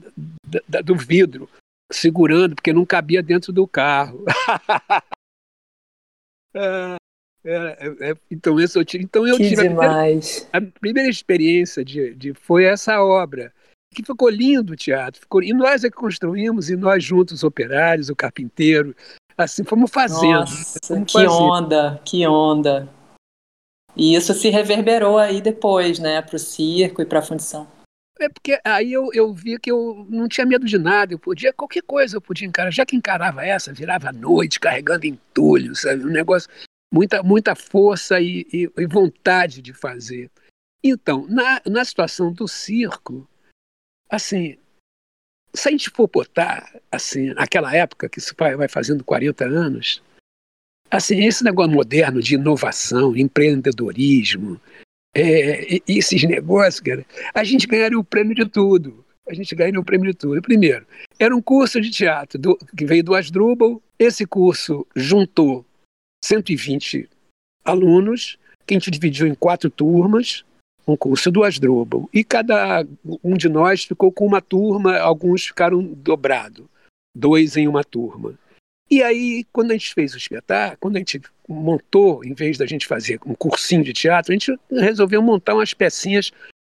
do 0.83 0.97
vidro 0.97 1.49
segurando, 1.93 2.55
porque 2.55 2.73
não 2.73 2.87
cabia 2.87 3.23
dentro 3.23 3.53
do 3.53 3.67
carro. 3.67 4.25
é, 6.55 6.97
é, 7.45 8.11
é, 8.11 8.15
então, 8.31 8.59
eu, 8.59 8.67
então 8.95 9.27
eu 9.27 9.37
que 9.37 9.49
tive 9.51 9.69
demais. 9.69 10.49
A, 10.53 10.59
primeira, 10.59 10.77
a 10.77 10.81
primeira 10.81 11.11
experiência 11.11 11.85
de, 11.85 12.15
de, 12.15 12.35
foi 12.35 12.65
essa 12.65 13.03
obra, 13.03 13.53
que 13.95 14.03
ficou 14.03 14.29
lindo 14.29 14.73
o 14.73 14.77
teatro. 14.77 15.21
Ficou, 15.21 15.43
e 15.43 15.53
nós 15.53 15.85
é 15.85 15.91
que 15.91 15.97
construímos, 15.97 16.71
e 16.71 16.77
nós 16.77 17.03
juntos, 17.05 17.35
os 17.35 17.45
operários, 17.45 18.09
o 18.09 18.17
carpinteiro, 18.17 18.95
assim, 19.37 19.65
fomos 19.65 19.91
fazendo. 19.91 20.41
Nossa, 20.41 20.79
fomos 20.85 21.13
que 21.13 21.19
fazendo. 21.19 21.33
onda, 21.33 22.01
que 22.05 22.27
onda. 22.27 22.89
E 23.97 24.17
isso 24.17 24.35
se 24.35 24.51
reverberou 24.51 25.19
aí 25.19 25.41
depois, 25.41 25.99
né, 25.99 26.21
para 26.21 26.37
o 26.37 26.39
circo 26.39 27.01
e 27.01 27.07
para 27.07 27.21
a 27.21 27.23
fundição. 27.23 27.69
É 28.19 28.29
porque 28.29 28.61
aí 28.65 28.93
eu, 28.93 29.11
eu 29.13 29.35
vi 29.35 29.59
que 29.59 29.71
eu 29.71 30.07
não 30.09 30.29
tinha 30.29 30.47
medo 30.47 30.65
de 30.65 30.79
nada, 30.79 31.13
eu 31.13 31.19
podia, 31.19 31.53
qualquer 31.53 31.83
coisa 31.83 32.17
eu 32.17 32.21
podia 32.21 32.47
encarar. 32.47 32.71
Já 32.71 32.87
que 32.87 32.95
encarava 32.95 33.45
essa, 33.45 33.73
virava 33.73 34.11
à 34.11 34.13
noite, 34.13 34.61
carregando 34.61 35.07
entulho, 35.07 35.75
sabe? 35.75 36.05
Um 36.05 36.11
negócio, 36.11 36.49
muita, 36.93 37.23
muita 37.23 37.57
força 37.57 38.21
e, 38.21 38.47
e, 38.53 38.71
e 38.77 38.87
vontade 38.87 39.61
de 39.61 39.73
fazer. 39.73 40.31
Então, 40.83 41.27
na, 41.29 41.61
na 41.67 41.85
situação 41.85 42.33
do 42.33 42.47
circo, 42.47 43.29
assim, 44.09 44.59
se 45.53 45.69
a 45.69 45.71
gente 45.71 45.91
for 45.91 46.09
botar, 46.09 46.81
assim, 46.93 47.33
naquela 47.35 47.75
época, 47.75 48.09
que 48.09 48.19
isso 48.19 48.35
vai, 48.39 48.55
vai 48.55 48.69
fazendo 48.69 49.03
40 49.03 49.45
anos, 49.45 50.03
assim, 50.91 51.25
esse 51.25 51.43
negócio 51.43 51.73
moderno 51.73 52.21
de 52.21 52.35
inovação, 52.35 53.17
empreendedorismo, 53.17 54.61
é, 55.15 55.81
esses 55.87 56.25
negócios, 56.25 56.81
cara, 56.81 57.07
a 57.33 57.45
gente 57.45 57.67
ganharia 57.67 57.99
o 57.99 58.05
prêmio 58.05 58.35
de 58.35 58.47
tudo. 58.47 59.05
A 59.27 59.33
gente 59.33 59.55
ganharia 59.55 59.81
o 59.81 59.85
prêmio 59.85 60.11
de 60.11 60.19
tudo. 60.19 60.43
Primeiro, 60.43 60.87
era 61.19 61.35
um 61.35 61.41
curso 61.41 61.81
de 61.81 61.91
teatro 61.91 62.39
do, 62.39 62.59
que 62.77 62.85
veio 62.85 63.03
do 63.03 63.15
Asdrubal. 63.15 63.81
Esse 63.99 64.27
curso 64.27 64.87
juntou 64.95 65.65
120 66.23 67.09
alunos, 67.65 68.39
que 68.67 68.75
a 68.75 68.79
gente 68.79 68.91
dividiu 68.91 69.27
em 69.27 69.35
quatro 69.35 69.71
turmas, 69.71 70.45
um 70.87 70.97
curso 70.97 71.31
do 71.31 71.43
Asdrubal. 71.43 72.09
E 72.13 72.23
cada 72.23 72.87
um 73.23 73.35
de 73.35 73.49
nós 73.49 73.85
ficou 73.85 74.13
com 74.13 74.27
uma 74.27 74.43
turma, 74.43 74.99
alguns 74.99 75.47
ficaram 75.47 75.83
dobrado, 75.83 76.69
dois 77.17 77.57
em 77.57 77.67
uma 77.67 77.83
turma. 77.83 78.39
E 78.91 79.03
aí, 79.03 79.45
quando 79.53 79.71
a 79.71 79.75
gente 79.75 79.95
fez 79.95 80.15
o 80.15 80.19
espetáculo, 80.19 80.79
quando 80.79 80.97
a 80.97 80.99
gente 80.99 81.21
montou, 81.49 82.25
em 82.25 82.35
vez 82.35 82.59
da 82.59 82.67
gente 82.67 82.87
fazer 82.87 83.19
um 83.27 83.35
cursinho 83.35 83.83
de 83.83 83.93
teatro, 83.93 84.33
a 84.33 84.35
gente 84.35 84.59
resolveu 84.71 85.23
montar 85.23 85.55
umas 85.55 85.75
pecinhas 85.75 86.31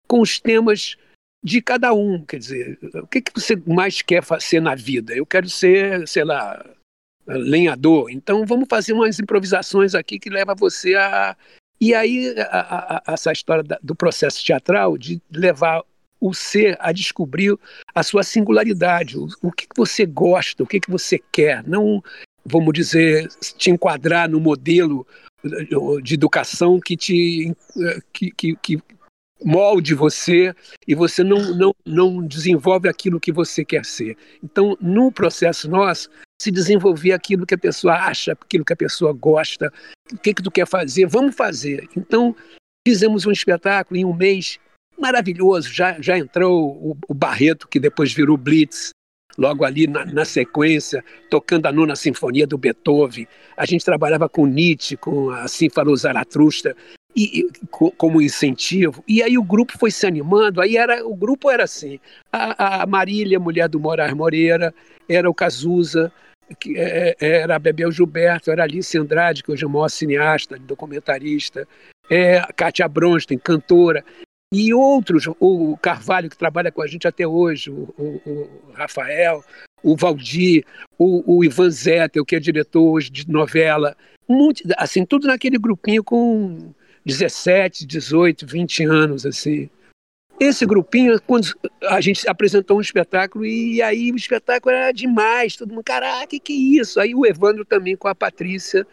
com 0.06 0.20
os 0.20 0.40
temas 0.40 0.96
de 1.44 1.60
cada 1.60 1.92
um. 1.92 2.24
Quer 2.24 2.38
dizer, 2.38 2.78
o 2.94 3.06
que, 3.06 3.20
que 3.20 3.32
você 3.34 3.56
mais 3.66 4.02
quer 4.02 4.22
fazer 4.22 4.60
na 4.60 4.74
vida? 4.74 5.14
Eu 5.14 5.26
quero 5.26 5.48
ser, 5.48 6.08
sei 6.08 6.24
lá, 6.24 6.64
lenhador. 7.26 8.10
Então 8.10 8.44
vamos 8.46 8.66
fazer 8.68 8.92
umas 8.92 9.18
improvisações 9.18 9.94
aqui 9.94 10.18
que 10.18 10.30
leva 10.30 10.54
você 10.54 10.94
a. 10.94 11.36
E 11.80 11.94
aí, 11.94 12.34
a, 12.40 12.60
a, 12.60 12.96
a, 13.06 13.12
essa 13.12 13.30
história 13.30 13.62
da, 13.62 13.78
do 13.80 13.94
processo 13.94 14.44
teatral, 14.44 14.98
de 14.98 15.22
levar 15.30 15.84
o 16.20 16.34
ser 16.34 16.76
a 16.80 16.92
descobrir 16.92 17.56
a 17.94 18.02
sua 18.02 18.22
singularidade, 18.22 19.18
o, 19.18 19.28
o 19.42 19.52
que, 19.52 19.66
que 19.66 19.76
você 19.76 20.04
gosta, 20.04 20.62
o 20.62 20.66
que, 20.66 20.80
que 20.80 20.90
você 20.90 21.20
quer, 21.32 21.62
não, 21.66 22.02
vamos 22.44 22.72
dizer, 22.72 23.28
te 23.56 23.70
enquadrar 23.70 24.28
no 24.28 24.40
modelo 24.40 25.06
de 26.02 26.14
educação 26.14 26.80
que 26.80 26.96
te 26.96 27.54
que, 28.12 28.30
que, 28.32 28.56
que 28.56 28.82
molde 29.44 29.94
você 29.94 30.52
e 30.86 30.94
você 30.94 31.22
não, 31.22 31.54
não, 31.54 31.74
não 31.86 32.26
desenvolve 32.26 32.88
aquilo 32.88 33.20
que 33.20 33.32
você 33.32 33.64
quer 33.64 33.84
ser. 33.84 34.16
Então, 34.42 34.76
no 34.80 35.12
processo 35.12 35.70
nosso, 35.70 36.10
se 36.40 36.50
desenvolver 36.50 37.12
aquilo 37.12 37.46
que 37.46 37.54
a 37.54 37.58
pessoa 37.58 37.94
acha, 37.94 38.32
aquilo 38.32 38.64
que 38.64 38.72
a 38.72 38.76
pessoa 38.76 39.12
gosta, 39.12 39.72
o 40.12 40.18
que, 40.18 40.34
que 40.34 40.42
tu 40.42 40.50
quer 40.50 40.66
fazer, 40.66 41.06
vamos 41.06 41.36
fazer. 41.36 41.88
Então, 41.96 42.34
fizemos 42.86 43.26
um 43.26 43.32
espetáculo 43.32 43.98
em 43.98 44.04
um 44.04 44.14
mês 44.14 44.58
maravilhoso, 44.98 45.72
já, 45.72 46.00
já 46.00 46.18
entrou 46.18 46.70
o, 46.70 46.96
o 47.08 47.14
Barreto, 47.14 47.68
que 47.68 47.80
depois 47.80 48.12
virou 48.12 48.36
Blitz, 48.36 48.90
logo 49.36 49.64
ali 49.64 49.86
na, 49.86 50.04
na, 50.04 50.24
sequência, 50.24 51.04
tocando 51.30 51.66
a 51.66 51.72
nona 51.72 51.94
sinfonia 51.94 52.46
do 52.46 52.58
Beethoven. 52.58 53.26
A 53.56 53.64
gente 53.64 53.84
trabalhava 53.84 54.28
com 54.28 54.46
Nietzsche, 54.46 54.96
com 54.96 55.30
assim 55.30 55.70
falou 55.70 55.96
Zaratustra, 55.96 56.74
e, 57.14 57.40
e 57.40 57.48
como 57.68 58.20
incentivo. 58.20 59.02
E 59.06 59.22
aí 59.22 59.38
o 59.38 59.42
grupo 59.42 59.78
foi 59.78 59.90
se 59.90 60.06
animando. 60.06 60.60
Aí 60.60 60.76
era 60.76 61.06
o 61.06 61.14
grupo 61.14 61.50
era 61.50 61.64
assim: 61.64 61.98
a, 62.32 62.82
a 62.82 62.86
Marília, 62.86 63.38
mulher 63.38 63.68
do 63.68 63.80
Moraes 63.80 64.12
Moreira, 64.12 64.74
era 65.08 65.30
o 65.30 65.34
Cazuza, 65.34 66.12
que 66.58 66.76
é, 66.76 67.16
é, 67.20 67.40
era 67.40 67.56
a 67.56 67.58
Bebel 67.58 67.92
Gilberto, 67.92 68.50
era 68.50 68.62
a 68.62 68.64
Alice 68.64 68.96
Andrade, 68.96 69.42
que 69.42 69.52
hoje 69.52 69.64
é 69.64 69.66
a 69.66 69.70
maior 69.70 69.88
cineasta, 69.88 70.58
documentarista, 70.58 71.66
é, 72.10 72.38
a 72.38 72.52
Kátia 72.52 72.88
Bronstein, 72.88 73.38
cantora, 73.38 74.04
e 74.52 74.72
outros, 74.72 75.26
o 75.38 75.76
Carvalho, 75.76 76.30
que 76.30 76.36
trabalha 76.36 76.72
com 76.72 76.80
a 76.80 76.86
gente 76.86 77.06
até 77.06 77.26
hoje, 77.26 77.70
o, 77.70 77.94
o, 77.98 78.20
o 78.24 78.72
Rafael, 78.72 79.44
o 79.82 79.94
Valdir, 79.94 80.64
o, 80.98 81.36
o 81.36 81.44
Ivan 81.44 81.70
Zettel, 81.70 82.24
que 82.24 82.34
é 82.34 82.40
diretor 82.40 82.82
hoje 82.82 83.10
de 83.10 83.28
novela, 83.28 83.96
um 84.28 84.50
assim, 84.76 85.04
tudo 85.04 85.26
naquele 85.26 85.58
grupinho 85.58 86.02
com 86.02 86.72
17, 87.04 87.86
18, 87.86 88.46
20 88.46 88.84
anos, 88.84 89.26
assim. 89.26 89.68
Esse 90.40 90.64
grupinho, 90.64 91.20
quando 91.22 91.48
a 91.82 92.00
gente 92.00 92.28
apresentou 92.28 92.78
um 92.78 92.80
espetáculo, 92.80 93.44
e 93.44 93.82
aí 93.82 94.12
o 94.12 94.16
espetáculo 94.16 94.74
era 94.74 94.92
demais, 94.92 95.56
todo 95.56 95.70
mundo, 95.70 95.84
caraca, 95.84 96.26
que 96.28 96.38
que 96.38 96.52
é 96.52 96.80
isso? 96.80 97.00
Aí 97.00 97.14
o 97.14 97.26
Evandro 97.26 97.64
também 97.64 97.96
com 97.96 98.08
a 98.08 98.14
Patrícia 98.14 98.86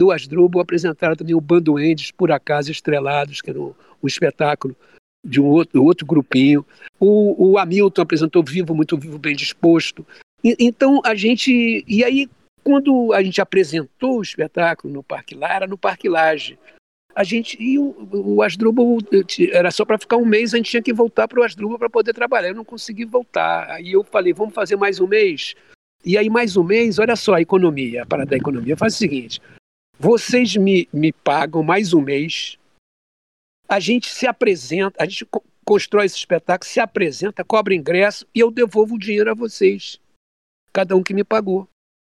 do 0.00 0.10
Asdrubal 0.12 0.62
apresentaram 0.62 1.16
também 1.16 1.34
o 1.34 1.40
Bando 1.40 1.78
Endes, 1.78 2.10
Por 2.10 2.30
Acaso 2.30 2.70
Estrelados, 2.70 3.40
que 3.40 3.50
era 3.50 3.60
um 3.60 3.74
espetáculo 4.04 4.76
de 5.24 5.40
um 5.40 5.46
outro, 5.46 5.82
outro 5.82 6.06
grupinho. 6.06 6.64
O, 6.98 7.50
o 7.52 7.58
Hamilton 7.58 8.02
apresentou 8.02 8.42
Vivo, 8.42 8.74
Muito 8.74 8.96
Vivo, 8.96 9.18
Bem 9.18 9.36
Disposto. 9.36 10.06
E, 10.42 10.56
então 10.58 11.00
a 11.04 11.14
gente. 11.14 11.84
E 11.86 12.04
aí, 12.04 12.28
quando 12.62 13.12
a 13.12 13.22
gente 13.22 13.40
apresentou 13.40 14.18
o 14.18 14.22
espetáculo 14.22 14.92
no 14.92 15.02
Parque 15.02 15.34
Lara, 15.34 15.66
no 15.66 15.78
Parque 15.78 16.08
Laje, 16.08 16.58
a 17.14 17.24
gente 17.24 17.60
e 17.60 17.78
o, 17.78 17.94
o 18.12 18.42
Asdrubal 18.42 18.98
era 19.52 19.70
só 19.70 19.84
para 19.84 19.98
ficar 19.98 20.16
um 20.16 20.24
mês, 20.24 20.54
a 20.54 20.56
gente 20.56 20.70
tinha 20.70 20.82
que 20.82 20.92
voltar 20.92 21.26
para 21.26 21.40
o 21.40 21.42
Asdrubal 21.42 21.78
para 21.78 21.90
poder 21.90 22.12
trabalhar. 22.12 22.48
Eu 22.48 22.54
não 22.54 22.64
consegui 22.64 23.04
voltar. 23.04 23.68
Aí 23.70 23.92
eu 23.92 24.04
falei, 24.04 24.32
vamos 24.32 24.54
fazer 24.54 24.76
mais 24.76 25.00
um 25.00 25.06
mês. 25.06 25.54
E 26.04 26.16
aí 26.16 26.30
mais 26.30 26.56
um 26.56 26.64
mês, 26.64 26.98
olha 26.98 27.14
só 27.14 27.34
a 27.34 27.42
economia, 27.42 28.02
a 28.02 28.06
parada 28.06 28.30
da 28.30 28.36
economia. 28.36 28.76
Faz 28.76 28.94
o 28.94 28.98
seguinte: 28.98 29.40
vocês 29.98 30.56
me, 30.56 30.88
me 30.92 31.12
pagam 31.12 31.62
mais 31.62 31.92
um 31.92 32.00
mês, 32.00 32.58
a 33.70 33.78
gente 33.78 34.08
se 34.08 34.26
apresenta, 34.26 35.00
a 35.00 35.06
gente 35.06 35.24
constrói 35.64 36.06
esse 36.06 36.16
espetáculo, 36.16 36.68
se 36.68 36.80
apresenta, 36.80 37.44
cobra 37.44 37.72
ingresso 37.72 38.26
e 38.34 38.40
eu 38.40 38.50
devolvo 38.50 38.96
o 38.96 38.98
dinheiro 38.98 39.30
a 39.30 39.34
vocês, 39.34 40.00
cada 40.72 40.96
um 40.96 41.02
que 41.04 41.14
me 41.14 41.22
pagou. 41.22 41.68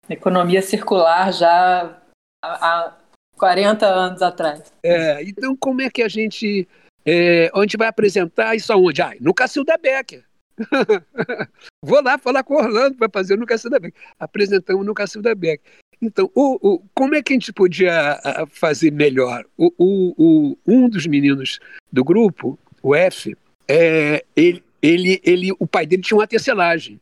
Economia 0.08 0.62
circular 0.62 1.34
já 1.34 2.00
há 2.44 2.96
40 3.36 3.88
anos 3.88 4.22
atrás. 4.22 4.72
É, 4.84 5.24
então 5.24 5.58
como 5.58 5.82
é 5.82 5.89
que 5.89 6.04
a 6.04 6.08
gente. 6.08 6.67
É, 7.04 7.50
a 7.54 7.62
gente 7.62 7.78
vai 7.78 7.88
apresentar 7.88 8.56
isso 8.56 8.72
aonde? 8.72 9.02
Ah, 9.02 9.15
no 9.20 9.34
Cacilda 9.34 9.78
Becker. 9.78 10.24
Vou 11.84 12.02
lá 12.04 12.17
falar 12.17 12.43
com 12.43 12.54
o 12.54 12.58
Orlando 12.58 12.98
para 12.98 13.10
fazer 13.12 13.38
no 13.38 13.48
Cacilda 13.48 13.80
Becker. 13.80 14.00
Apresentamos 14.20 14.86
no 14.86 14.93
Cacilda 14.93 15.34
Becker. 15.34 15.72
Então, 16.02 16.30
o, 16.36 16.76
o, 16.76 16.82
como 16.94 17.16
é 17.16 17.24
que 17.24 17.34
a 17.34 17.36
gente 17.36 17.52
podia 17.52 18.20
fazer 18.50 18.92
melhor? 18.92 19.46
O, 19.58 20.56
um 20.66 20.90
dos 20.90 21.08
meninos 21.08 21.60
do 21.92 22.04
grupo, 22.04 22.58
o 22.84 22.96
F, 22.96 23.36
é, 23.68 24.24
ele, 24.36 24.64
ele, 24.82 25.22
ele, 25.24 25.52
o 25.60 25.68
pai 25.68 25.86
dele 25.86 26.04
tinha 26.04 26.18
uma 26.18 26.28
tecelagem. 26.28 27.00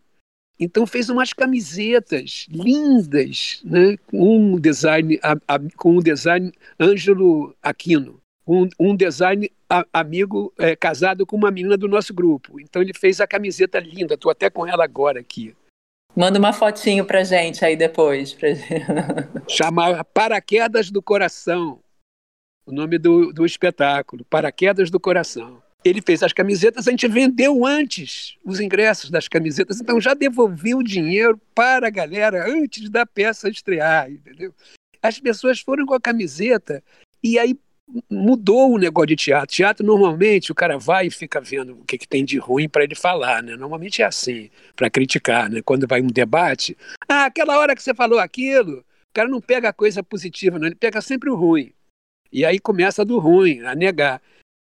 Então 0.57 0.87
fez 0.87 1.09
umas 1.09 1.33
camisetas 1.33 2.47
lindas, 2.49 3.61
né, 3.65 3.97
com 4.07 4.53
um 4.53 4.59
design, 4.59 5.19
a, 5.21 5.33
a, 5.47 5.59
com 5.75 5.97
um 5.97 6.01
design 6.01 6.51
Ângelo 6.79 7.53
Aquino, 7.61 8.21
um, 8.47 8.69
um 8.79 8.95
design 8.95 9.51
a, 9.69 9.85
amigo 9.91 10.53
é, 10.57 10.73
casado 10.73 11.25
com 11.25 11.35
uma 11.35 11.51
menina 11.51 11.75
do 11.75 11.89
nosso 11.89 12.13
grupo. 12.13 12.59
Então 12.59 12.81
ele 12.81 12.93
fez 12.93 13.19
a 13.19 13.27
camiseta 13.27 13.79
linda. 13.79 14.13
Estou 14.13 14.31
até 14.31 14.49
com 14.49 14.65
ela 14.65 14.85
agora 14.85 15.19
aqui. 15.19 15.53
Manda 16.15 16.39
uma 16.39 16.53
fotinho 16.53 17.05
pra 17.05 17.23
gente 17.23 17.65
aí 17.65 17.75
depois. 17.75 18.33
Pra... 18.33 18.49
Chamava 19.49 20.03
Paraquedas 20.03 20.89
do 20.89 21.01
Coração, 21.01 21.79
o 22.65 22.71
nome 22.71 22.97
do, 22.97 23.33
do 23.33 23.45
espetáculo, 23.45 24.23
Paraquedas 24.25 24.89
do 24.89 24.99
Coração. 24.99 25.61
Ele 25.83 26.01
fez 26.01 26.23
as 26.23 26.33
camisetas, 26.33 26.87
a 26.87 26.91
gente 26.91 27.07
vendeu 27.07 27.65
antes 27.65 28.37
os 28.43 28.59
ingressos 28.59 29.11
das 29.11 29.27
camisetas, 29.27 29.79
então 29.79 30.01
já 30.01 30.13
devolveu 30.13 30.79
o 30.79 30.83
dinheiro 30.83 31.39
para 31.53 31.87
a 31.87 31.91
galera 31.91 32.49
antes 32.49 32.89
da 32.89 33.05
peça 33.05 33.49
estrear, 33.49 34.09
entendeu? 34.09 34.53
As 35.01 35.19
pessoas 35.19 35.59
foram 35.59 35.85
com 35.85 35.93
a 35.93 36.01
camiseta 36.01 36.81
e 37.21 37.37
aí 37.37 37.55
mudou 38.09 38.73
o 38.73 38.77
negócio 38.77 39.07
de 39.07 39.15
teatro. 39.15 39.55
Teatro, 39.55 39.85
normalmente, 39.85 40.51
o 40.51 40.55
cara 40.55 40.77
vai 40.77 41.07
e 41.07 41.11
fica 41.11 41.39
vendo 41.39 41.73
o 41.73 41.85
que, 41.85 41.97
que 41.97 42.07
tem 42.07 42.25
de 42.25 42.37
ruim 42.37 42.67
para 42.67 42.83
ele 42.83 42.95
falar, 42.95 43.43
né? 43.43 43.55
Normalmente 43.55 44.01
é 44.01 44.05
assim, 44.05 44.49
para 44.75 44.89
criticar, 44.89 45.49
né? 45.49 45.61
Quando 45.61 45.87
vai 45.87 46.01
um 46.01 46.07
debate, 46.07 46.77
ah, 47.07 47.25
aquela 47.25 47.57
hora 47.57 47.75
que 47.75 47.83
você 47.83 47.93
falou 47.93 48.19
aquilo, 48.19 48.79
o 48.79 49.13
cara 49.13 49.29
não 49.29 49.41
pega 49.41 49.69
a 49.69 49.73
coisa 49.73 50.03
positiva, 50.03 50.59
não, 50.59 50.67
ele 50.67 50.75
pega 50.75 51.01
sempre 51.01 51.29
o 51.29 51.35
ruim. 51.35 51.71
E 52.31 52.43
aí 52.43 52.59
começa 52.59 53.05
do 53.05 53.19
ruim, 53.19 53.61
a 53.61 53.75
negar. 53.75 54.21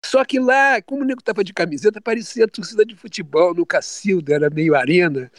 Só 0.06 0.24
que 0.24 0.40
lá, 0.40 0.82
como 0.82 1.02
o 1.02 1.06
nego 1.06 1.20
estava 1.20 1.44
de 1.44 1.54
camiseta, 1.54 2.00
parecia 2.00 2.48
torcida 2.48 2.86
de 2.86 2.96
futebol 2.96 3.54
no 3.54 3.66
Cacilda, 3.66 4.36
era 4.36 4.50
meio 4.50 4.76
arena. 4.76 5.30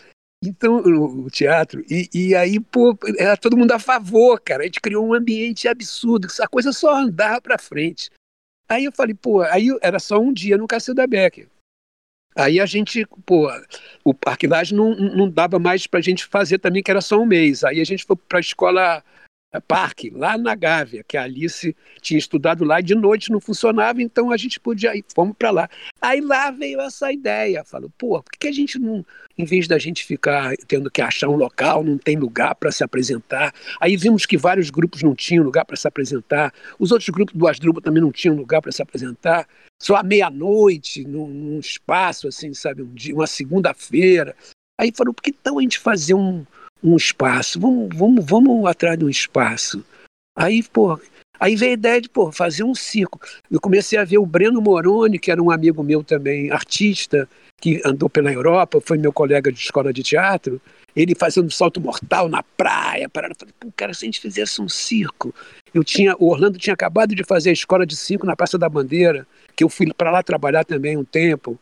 Então, 0.42 0.76
o 0.76 1.28
teatro, 1.28 1.84
e, 1.90 2.08
e, 2.14 2.34
aí, 2.34 2.60
pô, 2.60 2.96
era 3.18 3.36
todo 3.36 3.56
mundo 3.56 3.72
a 3.72 3.78
favor, 3.78 4.40
cara. 4.40 4.62
A 4.62 4.66
gente 4.66 4.80
criou 4.80 5.04
um 5.04 5.12
ambiente 5.12 5.66
absurdo, 5.66 6.28
a 6.40 6.46
coisa 6.46 6.72
só 6.72 6.94
andava 6.94 7.40
para 7.40 7.58
frente. 7.58 8.08
Aí 8.68 8.84
eu 8.84 8.92
falei, 8.92 9.14
pô, 9.14 9.42
aí 9.42 9.68
era 9.82 9.98
só 9.98 10.18
um 10.18 10.32
dia 10.32 10.56
no 10.56 10.68
Cacilda 10.68 11.06
Becker. 11.06 11.48
Aí 12.36 12.60
a 12.60 12.66
gente, 12.66 13.04
pô, 13.26 13.50
o 14.04 14.14
Parque 14.14 14.46
Laje 14.46 14.72
não, 14.72 14.94
não 14.94 15.28
dava 15.28 15.58
mais 15.58 15.88
pra 15.88 16.00
gente 16.00 16.24
fazer 16.24 16.58
também, 16.58 16.84
que 16.84 16.90
era 16.90 17.00
só 17.00 17.18
um 17.18 17.26
mês. 17.26 17.64
Aí 17.64 17.80
a 17.80 17.84
gente 17.84 18.04
foi 18.04 18.14
pra 18.14 18.38
escola 18.38 18.80
é, 18.90 19.02
parque, 19.66 20.10
lá 20.10 20.36
na 20.36 20.54
Gávea, 20.54 21.02
que 21.02 21.16
a 21.16 21.22
Alice 21.22 21.74
tinha 22.02 22.18
estudado 22.18 22.64
lá, 22.64 22.80
e 22.80 22.82
de 22.82 22.94
noite 22.94 23.32
não 23.32 23.40
funcionava, 23.40 24.02
então 24.02 24.30
a 24.30 24.36
gente 24.36 24.60
podia 24.60 24.94
ir, 24.94 25.02
fomos 25.14 25.34
para 25.38 25.50
lá. 25.50 25.70
Aí 26.02 26.20
lá 26.20 26.50
veio 26.50 26.80
essa 26.80 27.10
ideia, 27.10 27.64
falou, 27.64 27.90
pô, 27.96 28.22
por 28.22 28.30
que 28.38 28.48
a 28.48 28.52
gente 28.52 28.78
não, 28.78 29.04
em 29.38 29.44
vez 29.46 29.66
da 29.66 29.78
gente 29.78 30.04
ficar 30.04 30.54
tendo 30.66 30.90
que 30.90 31.00
achar 31.00 31.28
um 31.28 31.36
local, 31.36 31.82
não 31.82 31.96
tem 31.96 32.16
lugar 32.16 32.54
para 32.56 32.70
se 32.70 32.84
apresentar? 32.84 33.54
Aí 33.80 33.96
vimos 33.96 34.26
que 34.26 34.36
vários 34.36 34.68
grupos 34.68 35.02
não 35.02 35.14
tinham 35.14 35.42
lugar 35.44 35.64
para 35.64 35.76
se 35.76 35.88
apresentar, 35.88 36.52
os 36.78 36.92
outros 36.92 37.08
grupos 37.08 37.34
do 37.34 37.48
Asdrubal 37.48 37.80
também 37.80 38.02
não 38.02 38.12
tinham 38.12 38.36
lugar 38.36 38.60
para 38.60 38.72
se 38.72 38.82
apresentar, 38.82 39.48
só 39.80 39.96
à 39.96 40.02
meia-noite, 40.02 41.04
num, 41.04 41.26
num, 41.26 41.58
espaço 41.58 42.28
assim, 42.28 42.52
sabe, 42.52 42.82
um 42.82 42.92
dia, 42.92 43.14
uma 43.14 43.26
segunda-feira. 43.26 44.36
Aí 44.78 44.92
falou, 44.94 45.14
por 45.14 45.22
que 45.22 45.30
então 45.30 45.58
a 45.58 45.62
gente 45.62 45.78
fazer 45.78 46.14
um 46.14 46.44
um 46.82 46.96
espaço, 46.96 47.60
vamos, 47.60 47.88
vamos, 47.94 48.24
vamos 48.24 48.66
atrás 48.66 48.98
de 48.98 49.04
um 49.04 49.08
espaço. 49.08 49.84
Aí, 50.36 50.62
pô, 50.62 50.98
aí 51.38 51.56
veio 51.56 51.72
a 51.72 51.74
ideia 51.74 52.00
de 52.00 52.08
pô, 52.08 52.30
fazer 52.30 52.64
um 52.64 52.74
circo. 52.74 53.20
Eu 53.50 53.60
comecei 53.60 53.98
a 53.98 54.04
ver 54.04 54.18
o 54.18 54.26
Breno 54.26 54.60
Moroni, 54.60 55.18
que 55.18 55.30
era 55.30 55.42
um 55.42 55.50
amigo 55.50 55.82
meu 55.82 56.04
também, 56.04 56.50
artista, 56.50 57.28
que 57.60 57.80
andou 57.84 58.08
pela 58.08 58.32
Europa, 58.32 58.80
foi 58.80 58.98
meu 58.98 59.12
colega 59.12 59.50
de 59.50 59.58
escola 59.58 59.92
de 59.92 60.02
teatro, 60.02 60.60
ele 60.94 61.14
fazendo 61.14 61.50
salto 61.50 61.80
mortal 61.80 62.28
na 62.28 62.42
praia, 62.42 63.08
parada. 63.08 63.34
Falei, 63.38 63.54
pô, 63.58 63.68
cara, 63.76 63.92
se 63.92 64.04
a 64.04 64.06
gente 64.06 64.20
fizesse 64.20 64.60
um 64.60 64.68
circo. 64.68 65.34
Eu 65.74 65.84
tinha, 65.84 66.14
o 66.18 66.30
Orlando 66.30 66.58
tinha 66.58 66.74
acabado 66.74 67.14
de 67.14 67.24
fazer 67.24 67.50
a 67.50 67.52
escola 67.52 67.84
de 67.84 67.96
circo 67.96 68.26
na 68.26 68.36
Praça 68.36 68.56
da 68.56 68.68
Bandeira, 68.68 69.26
que 69.54 69.64
eu 69.64 69.68
fui 69.68 69.92
para 69.92 70.10
lá 70.10 70.22
trabalhar 70.22 70.64
também 70.64 70.96
um 70.96 71.04
tempo. 71.04 71.58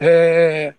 É, 0.00 0.74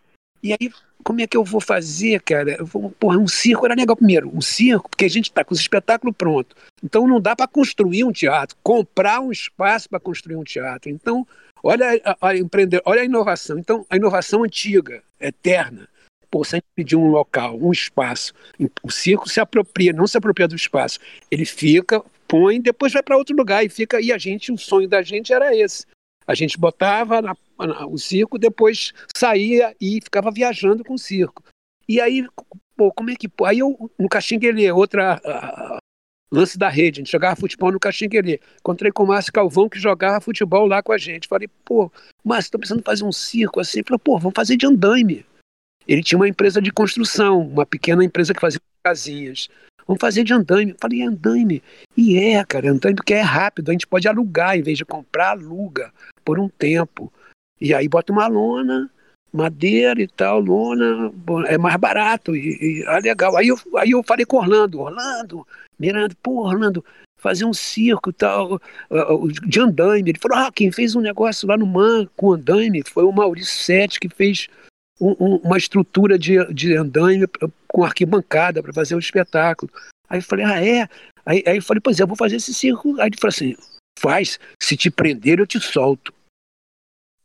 E 0.46 0.54
aí, 0.54 0.72
como 1.04 1.22
é 1.22 1.26
que 1.26 1.36
eu 1.36 1.44
vou 1.44 1.60
fazer, 1.60 2.22
cara? 2.22 2.52
Eu 2.60 2.68
vou, 2.68 2.92
porra, 2.92 3.18
um 3.18 3.28
circo 3.28 3.66
era 3.66 3.74
legal 3.74 3.96
primeiro. 3.96 4.30
Um 4.32 4.42
circo, 4.42 4.88
porque 4.88 5.06
a 5.06 5.10
gente 5.10 5.26
está 5.32 5.44
com 5.44 5.56
os 5.56 5.60
espetáculos 5.60 6.16
pronto. 6.16 6.56
Então 6.84 7.08
não 7.08 7.20
dá 7.20 7.36
para 7.36 7.48
construir 7.48 8.04
um 8.04 8.12
teatro, 8.12 8.56
comprar 8.62 9.22
um 9.22 9.32
espaço 9.32 9.90
para 9.90 10.00
construir 10.00 10.36
um 10.36 10.44
teatro. 10.44 10.92
Então, 10.92 11.28
olha 11.64 12.00
a, 12.06 12.30
a, 12.30 12.38
empreender, 12.38 12.80
olha 12.86 13.02
a 13.02 13.06
inovação. 13.06 13.58
Então, 13.58 13.88
a 13.90 13.96
inovação 13.96 14.44
antiga, 14.44 15.02
eterna. 15.20 15.90
Pô, 16.30 16.44
se 16.44 16.56
a 16.56 16.58
gente 16.58 16.68
pedir 16.76 16.96
um 16.96 17.08
local, 17.08 17.58
um 17.60 17.72
espaço, 17.72 18.32
o 18.84 18.92
circo 18.92 19.28
se 19.28 19.40
apropria, 19.40 19.94
não 19.94 20.06
se 20.06 20.16
apropria 20.16 20.48
do 20.48 20.56
espaço. 20.56 21.00
Ele 21.32 21.46
fica, 21.46 22.04
põe, 22.28 22.62
depois 22.62 22.94
vai 22.94 23.02
para 23.02 23.18
outro 23.18 23.36
lugar 23.36 23.66
e 23.66 23.70
fica. 23.70 24.00
E 24.00 24.14
a 24.14 24.18
gente, 24.20 24.52
o 24.52 24.60
sonho 24.60 24.88
da 24.88 25.02
gente 25.02 25.34
era 25.34 25.56
esse. 25.56 25.88
A 26.28 26.36
gente 26.36 26.56
botava 26.56 27.20
na, 27.20 27.36
o 27.90 27.98
circo, 27.98 28.38
depois 28.38 28.94
saía 29.16 29.76
e 29.80 30.00
ficava 30.04 30.32
viajando 30.32 30.84
com 30.84 30.94
o 30.94 31.00
circo. 31.00 31.44
E 31.88 32.02
aí, 32.02 32.26
pô, 32.76 32.92
como 32.92 33.10
é 33.10 33.16
que. 33.16 33.30
Aí 33.46 33.60
eu, 33.60 33.92
no 33.98 34.10
Caxinguelê, 34.10 34.72
outra. 34.72 35.22
Lance 36.32 36.58
da 36.58 36.68
rede, 36.68 37.00
a 37.00 37.02
gente 37.04 37.12
jogava 37.12 37.36
futebol 37.36 37.72
no 37.72 37.80
Caxinguelê. 37.80 38.40
Encontrei 38.60 38.92
com 38.92 39.04
o 39.04 39.08
Márcio 39.08 39.32
Calvão, 39.32 39.70
que 39.70 39.80
jogava 39.80 40.20
futebol 40.20 40.66
lá 40.66 40.82
com 40.82 40.92
a 40.92 40.98
gente. 40.98 41.28
Falei, 41.28 41.48
pô, 41.64 41.90
Márcio, 42.24 42.52
tô 42.52 42.58
precisando 42.58 42.84
fazer 42.84 43.06
um 43.06 43.12
circo 43.12 43.60
assim. 43.60 43.80
Ele 43.80 43.88
falou, 43.88 44.00
pô, 44.00 44.18
vamos 44.18 44.34
fazer 44.36 44.58
de 44.58 44.66
andaime. 44.66 45.24
Ele 45.88 46.04
tinha 46.04 46.18
uma 46.18 46.28
empresa 46.28 46.60
de 46.62 46.72
construção, 46.72 47.48
uma 47.48 47.66
pequena 47.66 48.04
empresa 48.04 48.34
que 48.34 48.42
fazia 48.42 48.60
casinhas. 48.84 49.48
Vamos 49.88 50.02
fazer 50.02 50.24
de 50.24 50.34
andaime. 50.34 50.76
Falei, 50.82 51.04
andaime. 51.04 51.62
E 51.96 52.18
é, 52.18 52.44
cara, 52.44 52.72
andaime 52.72 52.96
porque 52.96 53.14
é 53.14 53.22
rápido, 53.22 53.70
a 53.70 53.72
gente 53.72 53.88
pode 53.88 54.08
alugar, 54.08 54.58
em 54.58 54.64
vez 54.64 54.78
de 54.78 54.84
comprar, 54.84 55.30
aluga 55.30 55.94
por 56.24 56.40
um 56.40 56.50
tempo. 56.50 57.14
E 57.60 57.74
aí 57.74 57.88
bota 57.88 58.12
uma 58.12 58.28
lona, 58.28 58.90
madeira 59.32 60.02
e 60.02 60.08
tal, 60.08 60.40
lona, 60.40 61.12
é 61.48 61.58
mais 61.58 61.76
barato 61.78 62.36
e, 62.36 62.82
e 62.82 62.84
é 62.84 63.00
legal. 63.00 63.36
Aí 63.36 63.48
eu, 63.48 63.58
aí 63.78 63.92
eu 63.92 64.04
falei 64.04 64.26
com 64.26 64.38
Orlando, 64.38 64.80
Orlando, 64.80 65.46
Miranda, 65.80 66.16
pô, 66.22 66.46
Orlando, 66.46 66.84
fazer 67.20 67.46
um 67.46 67.54
circo 67.54 68.10
e 68.10 68.14
tal, 68.14 68.62
de 69.48 69.60
andaime. 69.60 70.12
Ele 70.12 70.20
falou, 70.20 70.38
ah, 70.38 70.52
quem 70.54 70.72
fez 70.72 70.96
um 70.96 71.02
negócio 71.02 71.48
lá 71.48 71.58
no 71.58 71.66
Man 71.66 72.08
com 72.16 72.34
andaime 72.34 72.84
foi 72.88 73.04
o 73.04 73.12
Maurício 73.12 73.54
Sete, 73.54 74.00
que 74.00 74.10
fez 74.10 74.48
um, 75.00 75.16
um, 75.20 75.36
uma 75.38 75.58
estrutura 75.58 76.18
de, 76.18 76.44
de 76.54 76.76
andaime 76.76 77.26
com 77.68 77.84
arquibancada 77.84 78.62
para 78.62 78.74
fazer 78.74 78.94
o 78.94 78.98
um 78.98 79.00
espetáculo. 79.00 79.72
Aí 80.08 80.20
eu 80.20 80.24
falei, 80.24 80.46
ah, 80.46 80.64
é? 80.64 80.88
Aí, 81.26 81.44
aí 81.46 81.58
eu 81.58 81.62
falei, 81.64 81.82
pois 81.82 82.00
é, 82.00 82.04
eu 82.04 82.08
vou 82.08 82.16
fazer 82.16 82.36
esse 82.36 82.54
circo. 82.54 83.00
Aí 83.02 83.08
ele 83.08 83.18
falou 83.20 83.30
assim, 83.30 83.56
faz, 84.00 84.40
se 84.62 84.78
te 84.78 84.90
prender 84.90 85.40
eu 85.40 85.48
te 85.48 85.60
solto. 85.60 86.14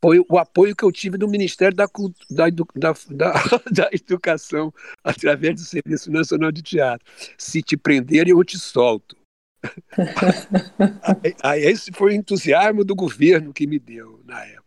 Foi 0.01 0.19
o 0.27 0.37
apoio 0.37 0.75
que 0.75 0.83
eu 0.83 0.91
tive 0.91 1.17
do 1.17 1.27
Ministério 1.27 1.75
da, 1.75 1.85
da, 2.29 2.49
da, 2.49 2.93
da, 3.71 3.89
Educação 3.91 4.73
através 5.03 5.55
do 5.55 5.61
Serviço 5.61 6.11
Nacional 6.11 6.51
de 6.51 6.63
Teatro. 6.63 7.05
Se 7.37 7.61
te 7.61 7.77
prender 7.77 8.27
eu 8.27 8.43
te 8.43 8.57
solto. 8.57 9.15
aí, 11.43 11.63
esse 11.63 11.91
foi 11.91 12.13
o 12.13 12.15
entusiasmo 12.15 12.83
do 12.83 12.95
governo 12.95 13.53
que 13.53 13.67
me 13.67 13.77
deu 13.77 14.19
na 14.25 14.43
época. 14.43 14.61